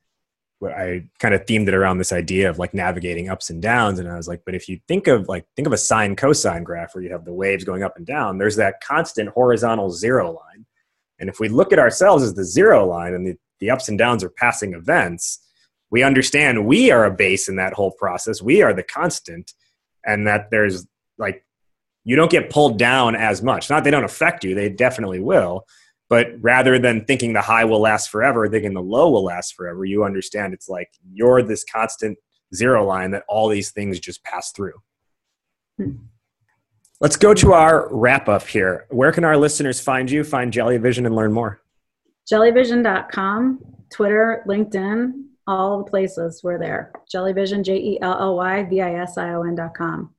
I 0.64 1.04
kind 1.18 1.34
of 1.34 1.44
themed 1.44 1.68
it 1.68 1.74
around 1.74 1.98
this 1.98 2.12
idea 2.12 2.48
of 2.48 2.58
like 2.58 2.72
navigating 2.72 3.28
ups 3.28 3.50
and 3.50 3.60
downs. 3.60 3.98
And 3.98 4.08
I 4.08 4.16
was 4.16 4.26
like, 4.26 4.42
but 4.46 4.54
if 4.54 4.68
you 4.68 4.80
think 4.88 5.06
of 5.06 5.28
like, 5.28 5.44
think 5.54 5.66
of 5.66 5.72
a 5.72 5.78
sine 5.78 6.16
cosine 6.16 6.64
graph 6.64 6.94
where 6.94 7.04
you 7.04 7.10
have 7.12 7.24
the 7.24 7.32
waves 7.32 7.64
going 7.64 7.82
up 7.82 7.96
and 7.96 8.06
down, 8.06 8.38
there's 8.38 8.56
that 8.56 8.80
constant 8.82 9.28
horizontal 9.30 9.90
zero 9.90 10.32
line. 10.32 10.64
And 11.18 11.28
if 11.28 11.40
we 11.40 11.48
look 11.48 11.72
at 11.72 11.78
ourselves 11.78 12.22
as 12.22 12.34
the 12.34 12.44
zero 12.44 12.86
line 12.86 13.14
and 13.14 13.26
the, 13.26 13.36
the 13.60 13.70
ups 13.70 13.88
and 13.88 13.98
downs 13.98 14.24
are 14.24 14.30
passing 14.30 14.74
events, 14.74 15.40
we 15.90 16.02
understand 16.02 16.66
we 16.66 16.90
are 16.90 17.04
a 17.04 17.10
base 17.10 17.48
in 17.48 17.56
that 17.56 17.72
whole 17.72 17.92
process. 17.92 18.42
We 18.42 18.62
are 18.62 18.74
the 18.74 18.82
constant, 18.82 19.52
and 20.04 20.26
that 20.26 20.50
there's 20.50 20.86
like, 21.16 21.45
you 22.06 22.16
don't 22.16 22.30
get 22.30 22.48
pulled 22.48 22.78
down 22.78 23.14
as 23.14 23.42
much. 23.42 23.68
Not 23.68 23.84
they 23.84 23.90
don't 23.90 24.04
affect 24.04 24.44
you, 24.44 24.54
they 24.54 24.70
definitely 24.70 25.20
will 25.20 25.66
but 26.08 26.28
rather 26.40 26.78
than 26.78 27.04
thinking 27.04 27.32
the 27.32 27.40
high 27.40 27.64
will 27.64 27.80
last 27.80 28.10
forever, 28.10 28.48
thinking 28.48 28.74
the 28.74 28.82
low 28.82 29.10
will 29.10 29.24
last 29.24 29.54
forever, 29.54 29.84
you 29.84 30.04
understand 30.04 30.54
it's 30.54 30.68
like 30.68 30.88
you're 31.12 31.42
this 31.42 31.64
constant 31.64 32.16
zero 32.54 32.84
line 32.86 33.10
that 33.10 33.24
all 33.28 33.48
these 33.48 33.70
things 33.70 33.98
just 33.98 34.22
pass 34.22 34.52
through. 34.52 34.74
Hmm. 35.78 35.92
Let's 37.00 37.16
go 37.16 37.34
to 37.34 37.52
our 37.52 37.88
wrap 37.90 38.28
up 38.28 38.46
here. 38.46 38.86
Where 38.90 39.12
can 39.12 39.24
our 39.24 39.36
listeners 39.36 39.80
find 39.80 40.10
you, 40.10 40.24
find 40.24 40.52
Jellyvision, 40.52 41.04
and 41.04 41.14
learn 41.14 41.32
more? 41.32 41.60
Jellyvision.com, 42.32 43.60
Twitter, 43.92 44.42
LinkedIn, 44.48 45.12
all 45.46 45.78
the 45.78 45.90
places. 45.90 46.40
We're 46.42 46.58
there. 46.58 46.92
Jellyvision, 47.12 47.64
J 47.64 47.76
E 47.76 47.98
L 48.00 48.16
L 48.18 48.36
Y 48.36 48.62
V 48.62 48.80
I 48.80 48.94
S 48.94 49.18
I 49.18 49.34
O 49.34 49.42
N.com. 49.42 50.14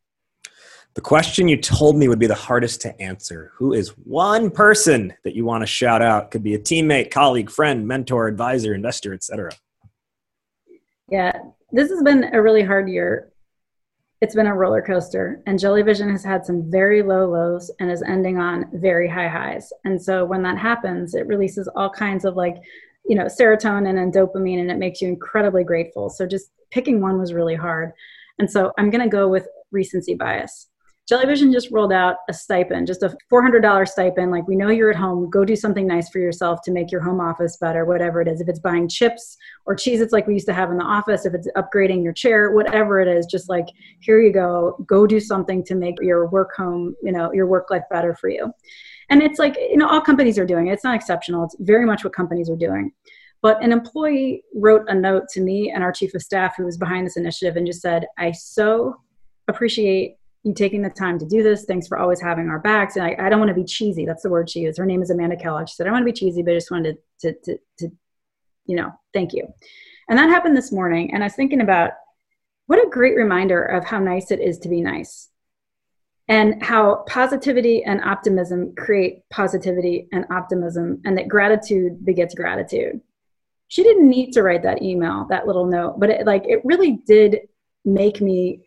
The 0.97 1.01
question 1.01 1.47
you 1.47 1.57
told 1.57 1.95
me 1.95 2.07
would 2.07 2.17
be 2.17 2.25
the 2.25 2.33
hardest 2.33 2.81
to 2.81 2.99
answer. 2.99 3.51
Who 3.57 3.71
is 3.71 3.89
one 3.89 4.49
person 4.49 5.13
that 5.23 5.35
you 5.35 5.45
want 5.45 5.61
to 5.61 5.67
shout 5.67 6.01
out? 6.01 6.31
Could 6.31 6.41
be 6.41 6.55
a 6.55 6.59
teammate, 6.59 7.11
colleague, 7.11 7.51
friend, 7.51 7.87
mentor, 7.87 8.27
advisor, 8.27 8.73
investor, 8.73 9.13
etc. 9.13 9.51
Yeah, 11.07 11.33
this 11.71 11.91
has 11.91 12.01
been 12.01 12.33
a 12.33 12.41
really 12.41 12.63
hard 12.63 12.89
year. 12.89 13.31
It's 14.21 14.33
been 14.33 14.47
a 14.47 14.55
roller 14.55 14.81
coaster, 14.81 15.43
and 15.45 15.59
Jellyvision 15.59 16.11
has 16.11 16.23
had 16.23 16.47
some 16.47 16.71
very 16.71 17.03
low 17.03 17.29
lows 17.29 17.69
and 17.79 17.91
is 17.91 18.01
ending 18.01 18.39
on 18.39 18.65
very 18.73 19.07
high 19.07 19.27
highs. 19.27 19.71
And 19.85 20.01
so 20.01 20.25
when 20.25 20.41
that 20.41 20.57
happens, 20.57 21.13
it 21.13 21.27
releases 21.27 21.67
all 21.75 21.91
kinds 21.91 22.25
of 22.25 22.35
like, 22.35 22.55
you 23.05 23.15
know, 23.15 23.25
serotonin 23.25 24.01
and 24.01 24.11
dopamine, 24.11 24.61
and 24.61 24.71
it 24.71 24.79
makes 24.79 24.99
you 24.99 25.09
incredibly 25.09 25.63
grateful. 25.63 26.09
So 26.09 26.25
just 26.25 26.49
picking 26.71 27.01
one 27.01 27.19
was 27.19 27.33
really 27.33 27.53
hard. 27.53 27.91
And 28.39 28.49
so 28.49 28.71
I'm 28.79 28.89
going 28.89 29.03
to 29.03 29.15
go 29.15 29.27
with 29.27 29.47
recency 29.71 30.15
bias. 30.15 30.69
Jellyvision 31.09 31.53
just 31.53 31.71
rolled 31.71 31.93
out 31.93 32.17
a 32.27 32.33
stipend, 32.33 32.85
just 32.85 33.01
a 33.01 33.15
$400 33.31 33.87
stipend. 33.87 34.29
Like, 34.29 34.45
we 34.45 34.57
know 34.57 34.69
you're 34.69 34.89
at 34.89 34.97
home, 34.97 35.29
go 35.29 35.45
do 35.45 35.55
something 35.55 35.87
nice 35.87 36.09
for 36.09 36.19
yourself 36.19 36.61
to 36.63 36.71
make 36.71 36.91
your 36.91 37.01
home 37.01 37.21
office 37.21 37.55
better, 37.55 37.85
whatever 37.85 38.19
it 38.19 38.27
is. 38.27 38.41
If 38.41 38.49
it's 38.49 38.59
buying 38.59 38.89
chips 38.89 39.37
or 39.65 39.73
cheese, 39.73 40.01
it's 40.01 40.11
like 40.11 40.27
we 40.27 40.33
used 40.33 40.47
to 40.47 40.53
have 40.53 40.69
in 40.69 40.77
the 40.77 40.83
office, 40.83 41.25
if 41.25 41.33
it's 41.33 41.47
upgrading 41.55 42.03
your 42.03 42.11
chair, 42.11 42.51
whatever 42.51 42.99
it 42.99 43.07
is, 43.07 43.25
just 43.25 43.47
like, 43.47 43.67
here 44.01 44.19
you 44.19 44.33
go, 44.33 44.83
go 44.85 45.07
do 45.07 45.21
something 45.21 45.63
to 45.63 45.75
make 45.75 45.95
your 46.01 46.27
work 46.27 46.53
home, 46.57 46.93
you 47.01 47.13
know, 47.13 47.31
your 47.31 47.47
work 47.47 47.71
life 47.71 47.83
better 47.89 48.13
for 48.13 48.29
you. 48.29 48.51
And 49.09 49.23
it's 49.23 49.39
like, 49.39 49.55
you 49.55 49.77
know, 49.77 49.87
all 49.87 50.01
companies 50.01 50.37
are 50.37 50.45
doing 50.45 50.67
it. 50.67 50.73
It's 50.73 50.83
not 50.83 50.95
exceptional. 50.95 51.45
It's 51.45 51.55
very 51.59 51.85
much 51.85 52.03
what 52.03 52.13
companies 52.13 52.49
are 52.49 52.57
doing. 52.57 52.91
But 53.41 53.63
an 53.63 53.71
employee 53.71 54.43
wrote 54.53 54.83
a 54.89 54.93
note 54.93 55.29
to 55.29 55.41
me 55.41 55.71
and 55.71 55.83
our 55.83 55.93
chief 55.93 56.13
of 56.15 56.21
staff 56.21 56.55
who 56.57 56.65
was 56.65 56.77
behind 56.77 57.07
this 57.07 57.15
initiative 57.15 57.55
and 57.55 57.65
just 57.65 57.81
said, 57.81 58.07
I 58.17 58.31
so 58.31 58.95
appreciate 59.47 60.17
you 60.47 60.53
taking 60.53 60.81
the 60.81 60.89
time 60.89 61.19
to 61.19 61.25
do 61.25 61.43
this. 61.43 61.65
Thanks 61.65 61.87
for 61.87 61.99
always 61.99 62.19
having 62.19 62.49
our 62.49 62.59
backs. 62.59 62.95
And 62.95 63.05
I, 63.05 63.15
I 63.19 63.29
don't 63.29 63.39
want 63.39 63.49
to 63.49 63.55
be 63.55 63.65
cheesy. 63.65 64.05
That's 64.05 64.23
the 64.23 64.29
word 64.29 64.49
she 64.49 64.61
used. 64.61 64.77
Her 64.77 64.85
name 64.85 65.01
is 65.01 65.09
Amanda 65.09 65.35
Kellogg. 65.35 65.69
She 65.69 65.75
said, 65.75 65.87
I 65.87 65.91
want 65.91 66.01
to 66.01 66.11
be 66.11 66.17
cheesy, 66.17 66.41
but 66.41 66.51
I 66.51 66.55
just 66.55 66.71
wanted 66.71 66.97
to, 67.21 67.33
to, 67.33 67.41
to, 67.43 67.57
to, 67.79 67.91
you 68.65 68.75
know, 68.75 68.91
thank 69.13 69.33
you. 69.33 69.47
And 70.09 70.17
that 70.17 70.29
happened 70.29 70.57
this 70.57 70.71
morning. 70.71 71.13
And 71.13 71.23
I 71.23 71.27
was 71.27 71.35
thinking 71.35 71.61
about 71.61 71.91
what 72.67 72.85
a 72.85 72.89
great 72.89 73.15
reminder 73.15 73.63
of 73.63 73.85
how 73.85 73.99
nice 73.99 74.31
it 74.31 74.39
is 74.39 74.57
to 74.59 74.69
be 74.69 74.81
nice 74.81 75.29
and 76.27 76.61
how 76.61 77.05
positivity 77.07 77.83
and 77.83 78.01
optimism 78.01 78.75
create 78.75 79.21
positivity 79.29 80.07
and 80.11 80.25
optimism 80.29 81.01
and 81.05 81.17
that 81.17 81.27
gratitude 81.27 82.05
begets 82.05 82.35
gratitude. 82.35 82.99
She 83.69 83.83
didn't 83.83 84.09
need 84.09 84.31
to 84.33 84.43
write 84.43 84.63
that 84.63 84.81
email, 84.81 85.25
that 85.29 85.47
little 85.47 85.65
note, 85.65 85.99
but 85.99 86.09
it 86.09 86.25
like 86.25 86.45
it 86.45 86.61
really 86.63 86.99
did 87.05 87.39
make 87.85 88.21
me 88.21 88.66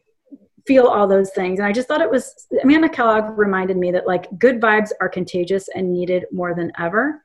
feel 0.66 0.86
all 0.86 1.06
those 1.06 1.30
things. 1.30 1.58
And 1.58 1.66
I 1.66 1.72
just 1.72 1.88
thought 1.88 2.00
it 2.00 2.10
was 2.10 2.46
Amanda 2.62 2.88
Kellogg 2.88 3.38
reminded 3.38 3.76
me 3.76 3.90
that 3.92 4.06
like 4.06 4.26
good 4.38 4.60
vibes 4.60 4.90
are 5.00 5.08
contagious 5.08 5.68
and 5.74 5.92
needed 5.92 6.26
more 6.32 6.54
than 6.54 6.72
ever. 6.78 7.24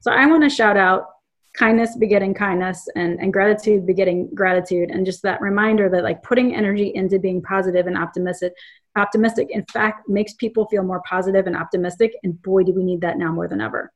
So 0.00 0.10
I 0.10 0.26
want 0.26 0.42
to 0.42 0.50
shout 0.50 0.76
out 0.76 1.06
kindness 1.54 1.96
begetting 1.96 2.34
kindness 2.34 2.88
and, 2.96 3.18
and 3.20 3.32
gratitude 3.32 3.86
begetting 3.86 4.28
gratitude 4.34 4.90
and 4.90 5.06
just 5.06 5.22
that 5.22 5.40
reminder 5.40 5.88
that 5.88 6.02
like 6.02 6.22
putting 6.22 6.54
energy 6.54 6.92
into 6.94 7.18
being 7.18 7.40
positive 7.40 7.86
and 7.86 7.96
optimistic 7.96 8.52
optimistic 8.96 9.48
in 9.50 9.64
fact 9.66 10.08
makes 10.08 10.34
people 10.34 10.66
feel 10.66 10.82
more 10.82 11.00
positive 11.08 11.46
and 11.46 11.56
optimistic 11.56 12.16
and 12.24 12.42
boy 12.42 12.64
do 12.64 12.72
we 12.72 12.82
need 12.82 13.00
that 13.00 13.18
now 13.18 13.30
more 13.32 13.46
than 13.46 13.60
ever 13.60 13.92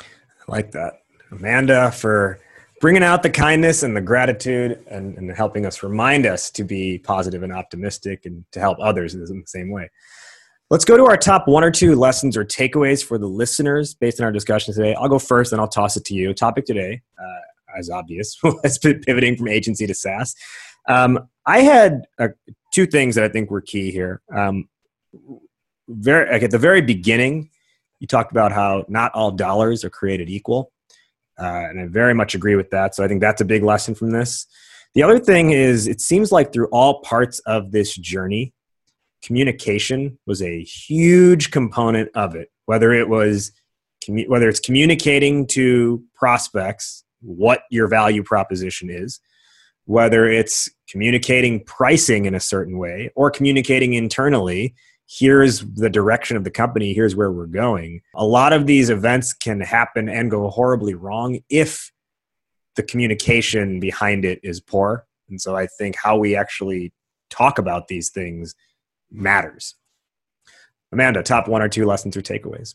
I 0.00 0.04
like 0.48 0.70
that 0.72 1.00
amanda 1.30 1.90
for 1.92 2.40
bringing 2.80 3.02
out 3.02 3.22
the 3.22 3.30
kindness 3.30 3.82
and 3.82 3.96
the 3.96 4.00
gratitude 4.00 4.84
and, 4.88 5.16
and 5.18 5.30
helping 5.32 5.66
us 5.66 5.82
remind 5.82 6.26
us 6.26 6.50
to 6.50 6.64
be 6.64 6.98
positive 6.98 7.42
and 7.42 7.52
optimistic 7.52 8.26
and 8.26 8.44
to 8.52 8.60
help 8.60 8.78
others 8.80 9.14
in 9.14 9.20
the 9.20 9.46
same 9.46 9.70
way. 9.70 9.90
Let's 10.70 10.84
go 10.84 10.96
to 10.96 11.06
our 11.06 11.16
top 11.16 11.48
one 11.48 11.64
or 11.64 11.70
two 11.70 11.94
lessons 11.94 12.36
or 12.36 12.44
takeaways 12.44 13.02
for 13.02 13.16
the 13.16 13.26
listeners 13.26 13.94
based 13.94 14.20
on 14.20 14.24
our 14.24 14.32
discussion 14.32 14.74
today. 14.74 14.94
I'll 14.94 15.08
go 15.08 15.18
first 15.18 15.52
and 15.52 15.60
I'll 15.60 15.68
toss 15.68 15.96
it 15.96 16.04
to 16.06 16.14
you. 16.14 16.34
Topic 16.34 16.66
today, 16.66 17.00
uh, 17.18 17.78
as 17.78 17.88
obvious, 17.88 18.38
been 18.82 19.00
pivoting 19.00 19.36
from 19.36 19.48
agency 19.48 19.86
to 19.86 19.94
SaaS. 19.94 20.34
Um, 20.88 21.28
I 21.46 21.60
had 21.60 22.02
uh, 22.18 22.28
two 22.72 22.86
things 22.86 23.14
that 23.14 23.24
I 23.24 23.28
think 23.28 23.50
were 23.50 23.62
key 23.62 23.90
here. 23.90 24.20
Um, 24.34 24.68
very, 25.88 26.30
like 26.30 26.42
at 26.42 26.50
the 26.50 26.58
very 26.58 26.82
beginning, 26.82 27.50
you 27.98 28.06
talked 28.06 28.30
about 28.30 28.52
how 28.52 28.84
not 28.88 29.12
all 29.14 29.30
dollars 29.30 29.84
are 29.84 29.90
created 29.90 30.28
equal. 30.28 30.70
Uh, 31.38 31.66
and 31.70 31.80
I 31.80 31.86
very 31.86 32.14
much 32.14 32.34
agree 32.34 32.56
with 32.56 32.70
that. 32.70 32.94
So 32.94 33.04
I 33.04 33.08
think 33.08 33.20
that's 33.20 33.40
a 33.40 33.44
big 33.44 33.62
lesson 33.62 33.94
from 33.94 34.10
this. 34.10 34.46
The 34.94 35.02
other 35.02 35.18
thing 35.18 35.52
is, 35.52 35.86
it 35.86 36.00
seems 36.00 36.32
like 36.32 36.52
through 36.52 36.68
all 36.72 37.00
parts 37.02 37.38
of 37.40 37.70
this 37.70 37.94
journey, 37.94 38.52
communication 39.22 40.18
was 40.26 40.42
a 40.42 40.62
huge 40.62 41.50
component 41.50 42.10
of 42.14 42.34
it. 42.34 42.50
Whether 42.66 42.92
it 42.92 43.08
was 43.08 43.52
whether 44.08 44.48
it's 44.48 44.60
communicating 44.60 45.46
to 45.46 46.02
prospects 46.14 47.04
what 47.20 47.62
your 47.70 47.88
value 47.88 48.22
proposition 48.22 48.88
is, 48.88 49.20
whether 49.84 50.26
it's 50.26 50.70
communicating 50.88 51.62
pricing 51.64 52.24
in 52.24 52.34
a 52.34 52.40
certain 52.40 52.78
way, 52.78 53.10
or 53.14 53.30
communicating 53.30 53.94
internally 53.94 54.74
here's 55.08 55.60
the 55.60 55.88
direction 55.88 56.36
of 56.36 56.44
the 56.44 56.50
company, 56.50 56.92
here's 56.92 57.16
where 57.16 57.32
we're 57.32 57.46
going. 57.46 58.00
A 58.14 58.24
lot 58.24 58.52
of 58.52 58.66
these 58.66 58.90
events 58.90 59.32
can 59.32 59.60
happen 59.60 60.08
and 60.08 60.30
go 60.30 60.50
horribly 60.50 60.94
wrong 60.94 61.40
if 61.48 61.90
the 62.76 62.82
communication 62.82 63.80
behind 63.80 64.24
it 64.24 64.38
is 64.42 64.60
poor. 64.60 65.06
And 65.30 65.40
so 65.40 65.56
I 65.56 65.66
think 65.66 65.96
how 65.96 66.16
we 66.18 66.36
actually 66.36 66.92
talk 67.30 67.58
about 67.58 67.88
these 67.88 68.10
things 68.10 68.54
matters. 69.10 69.74
Amanda, 70.92 71.22
top 71.22 71.48
one 71.48 71.62
or 71.62 71.68
two 71.68 71.86
lessons 71.86 72.16
or 72.16 72.22
takeaways? 72.22 72.74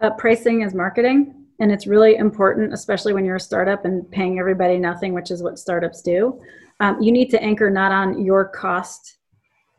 Uh, 0.00 0.10
pricing 0.10 0.62
is 0.62 0.74
marketing. 0.74 1.34
And 1.60 1.70
it's 1.70 1.86
really 1.86 2.16
important, 2.16 2.72
especially 2.72 3.12
when 3.12 3.24
you're 3.24 3.36
a 3.36 3.40
startup 3.40 3.84
and 3.84 4.10
paying 4.10 4.40
everybody 4.40 4.76
nothing, 4.76 5.12
which 5.12 5.30
is 5.30 5.42
what 5.42 5.58
startups 5.58 6.02
do. 6.02 6.40
Um, 6.80 7.00
you 7.00 7.12
need 7.12 7.30
to 7.30 7.42
anchor 7.42 7.70
not 7.70 7.92
on 7.92 8.24
your 8.24 8.46
cost 8.48 9.18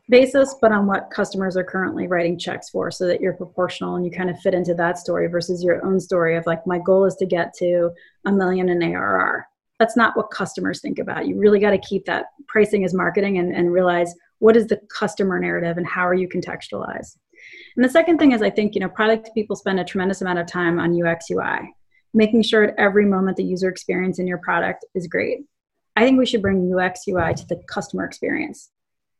basis, 0.08 0.54
but 0.60 0.72
on 0.72 0.86
what 0.86 1.10
customers 1.10 1.56
are 1.56 1.64
currently 1.64 2.06
writing 2.06 2.38
checks 2.38 2.70
for 2.70 2.90
so 2.90 3.06
that 3.06 3.20
you're 3.20 3.32
proportional 3.32 3.96
and 3.96 4.04
you 4.04 4.10
kind 4.10 4.30
of 4.30 4.38
fit 4.40 4.54
into 4.54 4.74
that 4.74 4.98
story 4.98 5.26
versus 5.26 5.64
your 5.64 5.84
own 5.84 5.98
story 5.98 6.36
of 6.36 6.46
like, 6.46 6.66
my 6.66 6.78
goal 6.78 7.04
is 7.04 7.16
to 7.16 7.26
get 7.26 7.52
to 7.54 7.90
a 8.24 8.32
million 8.32 8.68
in 8.68 8.82
ARR. 8.82 9.46
That's 9.78 9.96
not 9.96 10.16
what 10.16 10.30
customers 10.30 10.80
think 10.80 10.98
about. 10.98 11.26
You 11.26 11.36
really 11.36 11.58
got 11.58 11.70
to 11.70 11.78
keep 11.78 12.06
that 12.06 12.26
pricing 12.46 12.84
as 12.84 12.94
marketing 12.94 13.38
and, 13.38 13.54
and 13.54 13.72
realize 13.72 14.14
what 14.38 14.56
is 14.56 14.68
the 14.68 14.80
customer 14.96 15.38
narrative 15.38 15.76
and 15.76 15.86
how 15.86 16.06
are 16.06 16.14
you 16.14 16.28
contextualized. 16.28 17.16
And 17.76 17.84
the 17.84 17.88
second 17.88 18.18
thing 18.18 18.32
is, 18.32 18.42
I 18.42 18.50
think, 18.50 18.74
you 18.74 18.80
know, 18.80 18.88
product 18.88 19.30
people 19.34 19.56
spend 19.56 19.80
a 19.80 19.84
tremendous 19.84 20.22
amount 20.22 20.38
of 20.38 20.46
time 20.46 20.78
on 20.78 21.00
UX 21.00 21.26
UI, 21.30 21.74
making 22.14 22.42
sure 22.42 22.64
at 22.64 22.74
every 22.78 23.04
moment 23.04 23.36
the 23.36 23.44
user 23.44 23.68
experience 23.68 24.18
in 24.18 24.26
your 24.26 24.38
product 24.38 24.84
is 24.94 25.08
great. 25.08 25.40
I 25.94 26.04
think 26.04 26.18
we 26.18 26.26
should 26.26 26.42
bring 26.42 26.72
UX 26.72 27.02
UI 27.08 27.34
to 27.34 27.46
the 27.46 27.62
customer 27.68 28.04
experience 28.04 28.70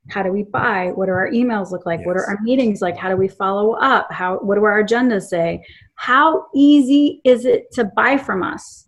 how 0.09 0.23
do 0.23 0.31
we 0.31 0.45
buy? 0.45 0.93
What 0.95 1.07
do 1.07 1.13
our 1.13 1.31
emails 1.31 1.71
look 1.71 1.87
like? 1.87 2.01
Yes. 2.01 2.07
what 2.07 2.17
are 2.17 2.27
our 2.27 2.39
meetings 2.43 2.81
like? 2.81 2.97
How 2.97 3.09
do 3.09 3.17
we 3.17 3.29
follow 3.29 3.73
up? 3.73 4.11
How 4.11 4.39
what 4.39 4.57
do 4.57 4.65
our 4.65 4.83
agendas 4.83 5.25
say? 5.25 5.65
How 5.97 6.47
easy 6.55 7.21
is 7.25 7.45
it 7.45 7.73
to 7.73 7.85
buy 7.85 8.17
from 8.17 8.43
us? 8.43 8.87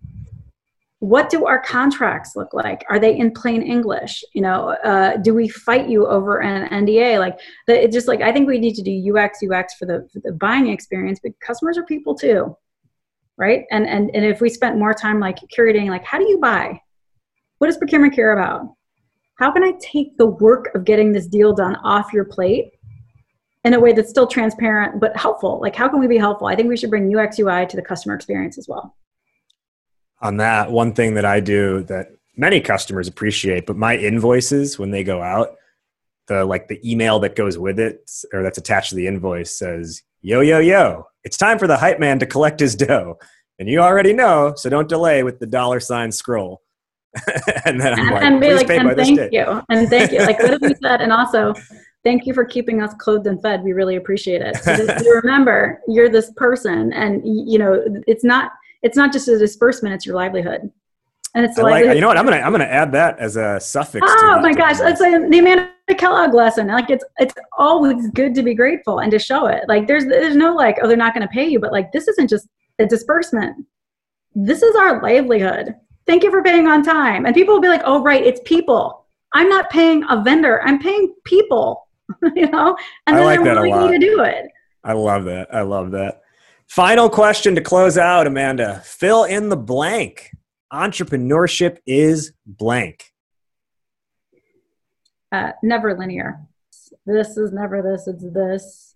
What 1.00 1.30
do 1.30 1.46
our 1.46 1.62
contracts 1.62 2.34
look 2.34 2.52
like? 2.52 2.84
Are 2.90 2.98
they 2.98 3.16
in 3.16 3.30
plain 3.30 3.62
english? 3.62 4.24
You 4.34 4.42
know 4.42 4.70
uh, 4.84 5.16
do 5.16 5.34
we 5.34 5.48
fight 5.48 5.88
you 5.88 6.06
over 6.06 6.40
an 6.40 6.68
nda 6.84 7.18
like 7.18 7.38
the, 7.66 7.84
it 7.84 7.92
just 7.92 8.08
like 8.08 8.20
i 8.20 8.32
think 8.32 8.48
we 8.48 8.58
need 8.58 8.74
to 8.74 8.82
do 8.82 9.16
ux 9.16 9.38
ux 9.42 9.74
for 9.74 9.86
the, 9.86 10.08
for 10.12 10.20
the 10.24 10.32
buying 10.32 10.68
experience 10.68 11.20
but 11.22 11.38
customers 11.40 11.78
are 11.78 11.84
people 11.84 12.14
too 12.14 12.56
right? 13.38 13.64
And 13.70 13.86
and 13.86 14.10
and 14.12 14.24
if 14.24 14.42
we 14.42 14.50
spent 14.50 14.76
more 14.76 14.92
time 14.92 15.18
like 15.20 15.38
curating 15.56 15.88
like 15.88 16.04
how 16.04 16.18
do 16.18 16.28
you 16.28 16.38
buy? 16.38 16.82
What 17.58 17.68
does 17.68 17.78
procurement 17.78 18.14
care 18.14 18.32
about? 18.32 18.74
How 19.38 19.52
can 19.52 19.62
I 19.62 19.72
take 19.80 20.16
the 20.16 20.26
work 20.26 20.74
of 20.74 20.84
getting 20.84 21.12
this 21.12 21.26
deal 21.26 21.52
done 21.52 21.76
off 21.76 22.12
your 22.12 22.24
plate 22.24 22.72
in 23.64 23.72
a 23.72 23.78
way 23.78 23.92
that's 23.92 24.10
still 24.10 24.26
transparent 24.26 25.00
but 25.00 25.16
helpful? 25.16 25.60
Like, 25.60 25.76
how 25.76 25.88
can 25.88 26.00
we 26.00 26.08
be 26.08 26.18
helpful? 26.18 26.48
I 26.48 26.56
think 26.56 26.68
we 26.68 26.76
should 26.76 26.90
bring 26.90 27.16
UX 27.16 27.38
UI 27.38 27.64
to 27.66 27.76
the 27.76 27.82
customer 27.82 28.16
experience 28.16 28.58
as 28.58 28.66
well. 28.68 28.96
On 30.20 30.38
that, 30.38 30.72
one 30.72 30.92
thing 30.92 31.14
that 31.14 31.24
I 31.24 31.38
do 31.38 31.84
that 31.84 32.08
many 32.36 32.60
customers 32.60 33.06
appreciate, 33.06 33.64
but 33.64 33.76
my 33.76 33.96
invoices 33.96 34.76
when 34.76 34.90
they 34.90 35.04
go 35.04 35.22
out, 35.22 35.54
the 36.26 36.44
like 36.44 36.66
the 36.66 36.80
email 36.88 37.20
that 37.20 37.36
goes 37.36 37.56
with 37.56 37.78
it 37.78 38.10
or 38.32 38.42
that's 38.42 38.58
attached 38.58 38.90
to 38.90 38.96
the 38.96 39.06
invoice 39.06 39.56
says, 39.56 40.02
"Yo 40.20 40.40
yo 40.40 40.58
yo, 40.58 41.06
it's 41.22 41.36
time 41.36 41.60
for 41.60 41.68
the 41.68 41.76
hype 41.76 42.00
man 42.00 42.18
to 42.18 42.26
collect 42.26 42.58
his 42.58 42.74
dough." 42.74 43.18
And 43.60 43.68
you 43.68 43.80
already 43.80 44.12
know, 44.12 44.54
so 44.56 44.68
don't 44.68 44.88
delay 44.88 45.22
with 45.22 45.38
the 45.38 45.46
dollar 45.46 45.78
sign 45.78 46.10
scroll. 46.10 46.62
and 47.64 47.80
then 47.80 47.98
I'm 47.98 48.10
like, 48.10 48.22
and 48.22 48.40
be 48.40 48.54
like, 48.54 48.68
and 48.70 48.96
thank 48.96 49.32
you, 49.32 49.62
and 49.68 49.88
thank 49.88 50.12
you. 50.12 50.18
Like 50.18 50.38
what 50.38 50.50
have 50.50 50.62
we 50.62 50.74
said? 50.82 51.00
And 51.00 51.12
also, 51.12 51.54
thank 52.04 52.26
you 52.26 52.34
for 52.34 52.44
keeping 52.44 52.82
us 52.82 52.92
clothed 52.98 53.26
and 53.26 53.40
fed. 53.40 53.62
We 53.62 53.72
really 53.72 53.96
appreciate 53.96 54.42
it. 54.42 54.56
So 54.56 54.74
you 54.74 55.14
remember, 55.22 55.80
you're 55.88 56.08
this 56.08 56.30
person, 56.36 56.92
and 56.92 57.22
you 57.24 57.58
know, 57.58 57.82
it's 58.06 58.24
not 58.24 58.52
it's 58.82 58.96
not 58.96 59.12
just 59.12 59.28
a 59.28 59.38
disbursement; 59.38 59.94
it's 59.94 60.06
your 60.06 60.16
livelihood. 60.16 60.70
And 61.34 61.44
it's 61.44 61.58
like, 61.58 61.84
you 61.84 62.00
know 62.00 62.08
what? 62.08 62.16
I'm 62.16 62.24
gonna 62.24 62.38
I'm 62.38 62.52
gonna 62.52 62.64
add 62.64 62.92
that 62.92 63.18
as 63.18 63.36
a 63.36 63.60
suffix. 63.60 64.06
Oh 64.08 64.40
my 64.40 64.52
gosh, 64.52 64.78
that's 64.78 65.00
like 65.00 65.30
the 65.30 65.38
Amanda 65.38 65.70
Kellogg 65.96 66.34
lesson. 66.34 66.68
Like 66.68 66.90
it's 66.90 67.04
it's 67.18 67.34
always 67.56 68.08
good 68.10 68.34
to 68.34 68.42
be 68.42 68.54
grateful 68.54 69.00
and 69.00 69.10
to 69.12 69.18
show 69.18 69.46
it. 69.46 69.64
Like 69.68 69.86
there's 69.86 70.06
there's 70.06 70.36
no 70.36 70.54
like 70.54 70.78
oh 70.82 70.88
they're 70.88 70.96
not 70.96 71.14
gonna 71.14 71.28
pay 71.28 71.46
you, 71.46 71.60
but 71.60 71.72
like 71.72 71.92
this 71.92 72.08
isn't 72.08 72.28
just 72.28 72.48
a 72.78 72.86
disbursement. 72.86 73.66
This 74.34 74.62
is 74.62 74.74
our 74.76 75.02
livelihood. 75.02 75.74
Thank 76.08 76.24
you 76.24 76.30
for 76.32 76.42
paying 76.42 76.66
on 76.66 76.82
time. 76.82 77.26
And 77.26 77.34
people 77.34 77.54
will 77.54 77.60
be 77.60 77.68
like, 77.68 77.82
oh 77.84 78.02
right, 78.02 78.24
it's 78.24 78.40
people. 78.44 79.06
I'm 79.34 79.48
not 79.48 79.70
paying 79.70 80.02
a 80.08 80.20
vendor. 80.22 80.60
I'm 80.62 80.80
paying 80.80 81.14
people. 81.24 81.86
you 82.34 82.48
know, 82.48 82.76
and 83.06 83.16
then 83.16 83.22
I 83.22 83.26
like 83.26 83.44
they're 83.44 83.62
willing 83.62 83.92
to 83.92 83.98
do 83.98 84.22
it. 84.22 84.46
I 84.82 84.94
love 84.94 85.24
that. 85.26 85.54
I 85.54 85.60
love 85.60 85.92
that. 85.92 86.22
Final 86.66 87.08
question 87.08 87.54
to 87.54 87.60
close 87.60 87.98
out, 87.98 88.26
Amanda. 88.26 88.82
Fill 88.84 89.24
in 89.24 89.50
the 89.50 89.56
blank 89.56 90.30
entrepreneurship 90.72 91.78
is 91.86 92.32
blank? 92.46 93.12
Uh, 95.32 95.52
never 95.62 95.96
linear. 95.96 96.40
This 97.06 97.36
is 97.36 97.52
never 97.52 97.82
this, 97.82 98.06
it's 98.06 98.24
this. 98.32 98.94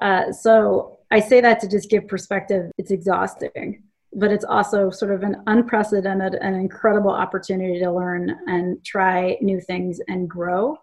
Uh, 0.00 0.32
so 0.32 0.98
I 1.10 1.20
say 1.20 1.40
that 1.40 1.60
to 1.60 1.68
just 1.68 1.90
give 1.90 2.06
perspective. 2.08 2.70
It's 2.78 2.90
exhausting, 2.90 3.82
but 4.12 4.30
it's 4.30 4.44
also 4.44 4.90
sort 4.90 5.12
of 5.12 5.22
an 5.22 5.42
unprecedented 5.46 6.36
and 6.40 6.56
incredible 6.56 7.10
opportunity 7.10 7.78
to 7.80 7.90
learn 7.90 8.34
and 8.46 8.84
try 8.84 9.36
new 9.40 9.60
things 9.60 10.00
and 10.08 10.28
grow, 10.28 10.76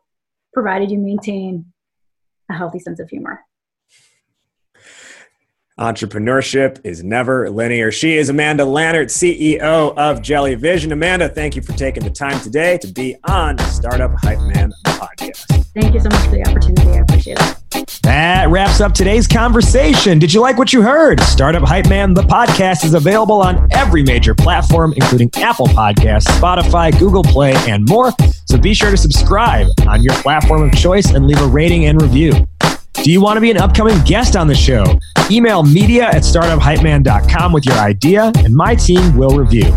provided 0.53 0.91
you 0.91 0.97
maintain 0.97 1.65
a 2.49 2.53
healthy 2.53 2.79
sense 2.79 2.99
of 2.99 3.09
humor. 3.09 3.41
Entrepreneurship 5.79 6.79
is 6.83 7.03
never 7.03 7.49
linear. 7.49 7.91
She 7.91 8.15
is 8.15 8.29
Amanda 8.29 8.63
Lannert, 8.63 9.07
CEO 9.07 9.97
of 9.97 10.19
Jellyvision. 10.19 10.91
Amanda, 10.91 11.27
thank 11.27 11.55
you 11.55 11.63
for 11.63 11.73
taking 11.73 12.03
the 12.03 12.11
time 12.11 12.39
today 12.41 12.77
to 12.77 12.87
be 12.87 13.15
on 13.23 13.57
Startup 13.57 14.11
Hype 14.21 14.39
Man 14.53 14.71
podcast. 14.85 15.45
Thank 15.73 15.95
you 15.95 15.99
so 15.99 16.09
much 16.09 16.25
for 16.25 16.35
the 16.35 16.47
opportunity. 16.47 16.91
I 16.91 17.01
appreciate 17.01 17.39
it. 17.39 17.62
That 18.03 18.49
wraps 18.49 18.81
up 18.81 18.93
today's 18.93 19.27
conversation. 19.27 20.19
Did 20.19 20.33
you 20.33 20.41
like 20.41 20.57
what 20.57 20.73
you 20.73 20.81
heard? 20.81 21.21
Startup 21.21 21.63
Hype 21.63 21.87
Man, 21.87 22.13
the 22.13 22.21
podcast, 22.21 22.83
is 22.83 22.93
available 22.93 23.41
on 23.41 23.65
every 23.71 24.03
major 24.03 24.35
platform, 24.35 24.93
including 24.97 25.29
Apple 25.37 25.67
Podcasts, 25.67 26.25
Spotify, 26.37 26.97
Google 26.99 27.23
Play, 27.23 27.53
and 27.69 27.87
more. 27.87 28.11
So 28.45 28.57
be 28.57 28.73
sure 28.73 28.91
to 28.91 28.97
subscribe 28.97 29.67
on 29.87 30.03
your 30.03 30.13
platform 30.15 30.63
of 30.63 30.73
choice 30.73 31.11
and 31.11 31.25
leave 31.25 31.39
a 31.39 31.47
rating 31.47 31.85
and 31.85 32.01
review. 32.01 32.33
Do 32.93 33.11
you 33.11 33.21
want 33.21 33.37
to 33.37 33.41
be 33.41 33.51
an 33.51 33.57
upcoming 33.57 33.99
guest 34.03 34.35
on 34.35 34.47
the 34.47 34.55
show? 34.55 34.85
Email 35.31 35.63
media 35.63 36.05
at 36.05 36.23
startuphypeman.com 36.23 37.53
with 37.53 37.65
your 37.65 37.75
idea, 37.75 38.33
and 38.37 38.53
my 38.53 38.75
team 38.75 39.15
will 39.15 39.37
review. 39.37 39.73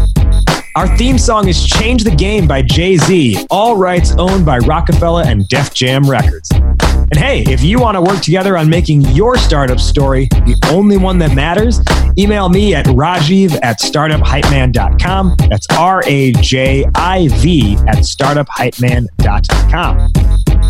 Our 0.77 0.87
theme 0.99 1.17
song 1.17 1.49
is 1.49 1.67
Change 1.67 2.05
the 2.05 2.11
Game 2.11 2.47
by 2.47 2.61
Jay 2.61 2.99
Z, 2.99 3.47
all 3.49 3.79
rights 3.79 4.15
owned 4.19 4.45
by 4.45 4.59
Rockefeller 4.59 5.23
and 5.25 5.49
Def 5.49 5.73
Jam 5.73 6.03
Records. 6.03 6.51
And 6.53 7.17
hey, 7.17 7.45
if 7.45 7.63
you 7.63 7.81
want 7.81 7.95
to 7.95 8.03
work 8.03 8.21
together 8.21 8.59
on 8.59 8.69
making 8.69 9.01
your 9.13 9.39
startup 9.39 9.81
story 9.81 10.27
the 10.27 10.61
only 10.71 10.99
one 10.99 11.17
that 11.21 11.35
matters, 11.35 11.81
email 12.19 12.51
me 12.51 12.75
at 12.75 12.85
rajiv 12.87 13.59
at 13.63 13.81
startuphypeman.com. 13.81 15.37
That's 15.49 15.67
R 15.71 16.03
A 16.05 16.33
J 16.33 16.85
I 16.95 17.29
V 17.29 17.77
at 17.89 18.05
startuphypeman.com. 18.05 20.13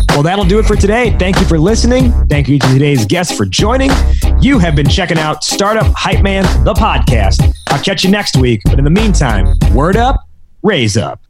Well, 0.09 0.23
that'll 0.23 0.45
do 0.45 0.59
it 0.59 0.65
for 0.65 0.75
today. 0.75 1.15
Thank 1.19 1.39
you 1.39 1.45
for 1.45 1.59
listening. 1.59 2.11
Thank 2.27 2.47
you 2.47 2.59
to 2.59 2.67
today's 2.69 3.05
guests 3.05 3.35
for 3.35 3.45
joining. 3.45 3.91
You 4.39 4.57
have 4.57 4.75
been 4.75 4.87
checking 4.87 5.17
out 5.17 5.43
Startup 5.43 5.85
Hype 5.95 6.23
Man, 6.23 6.43
the 6.63 6.73
podcast. 6.73 7.53
I'll 7.67 7.83
catch 7.83 8.03
you 8.03 8.09
next 8.09 8.37
week. 8.37 8.61
But 8.65 8.79
in 8.79 8.85
the 8.85 8.89
meantime, 8.89 9.55
word 9.73 9.96
up, 9.97 10.27
raise 10.63 10.97
up. 10.97 11.21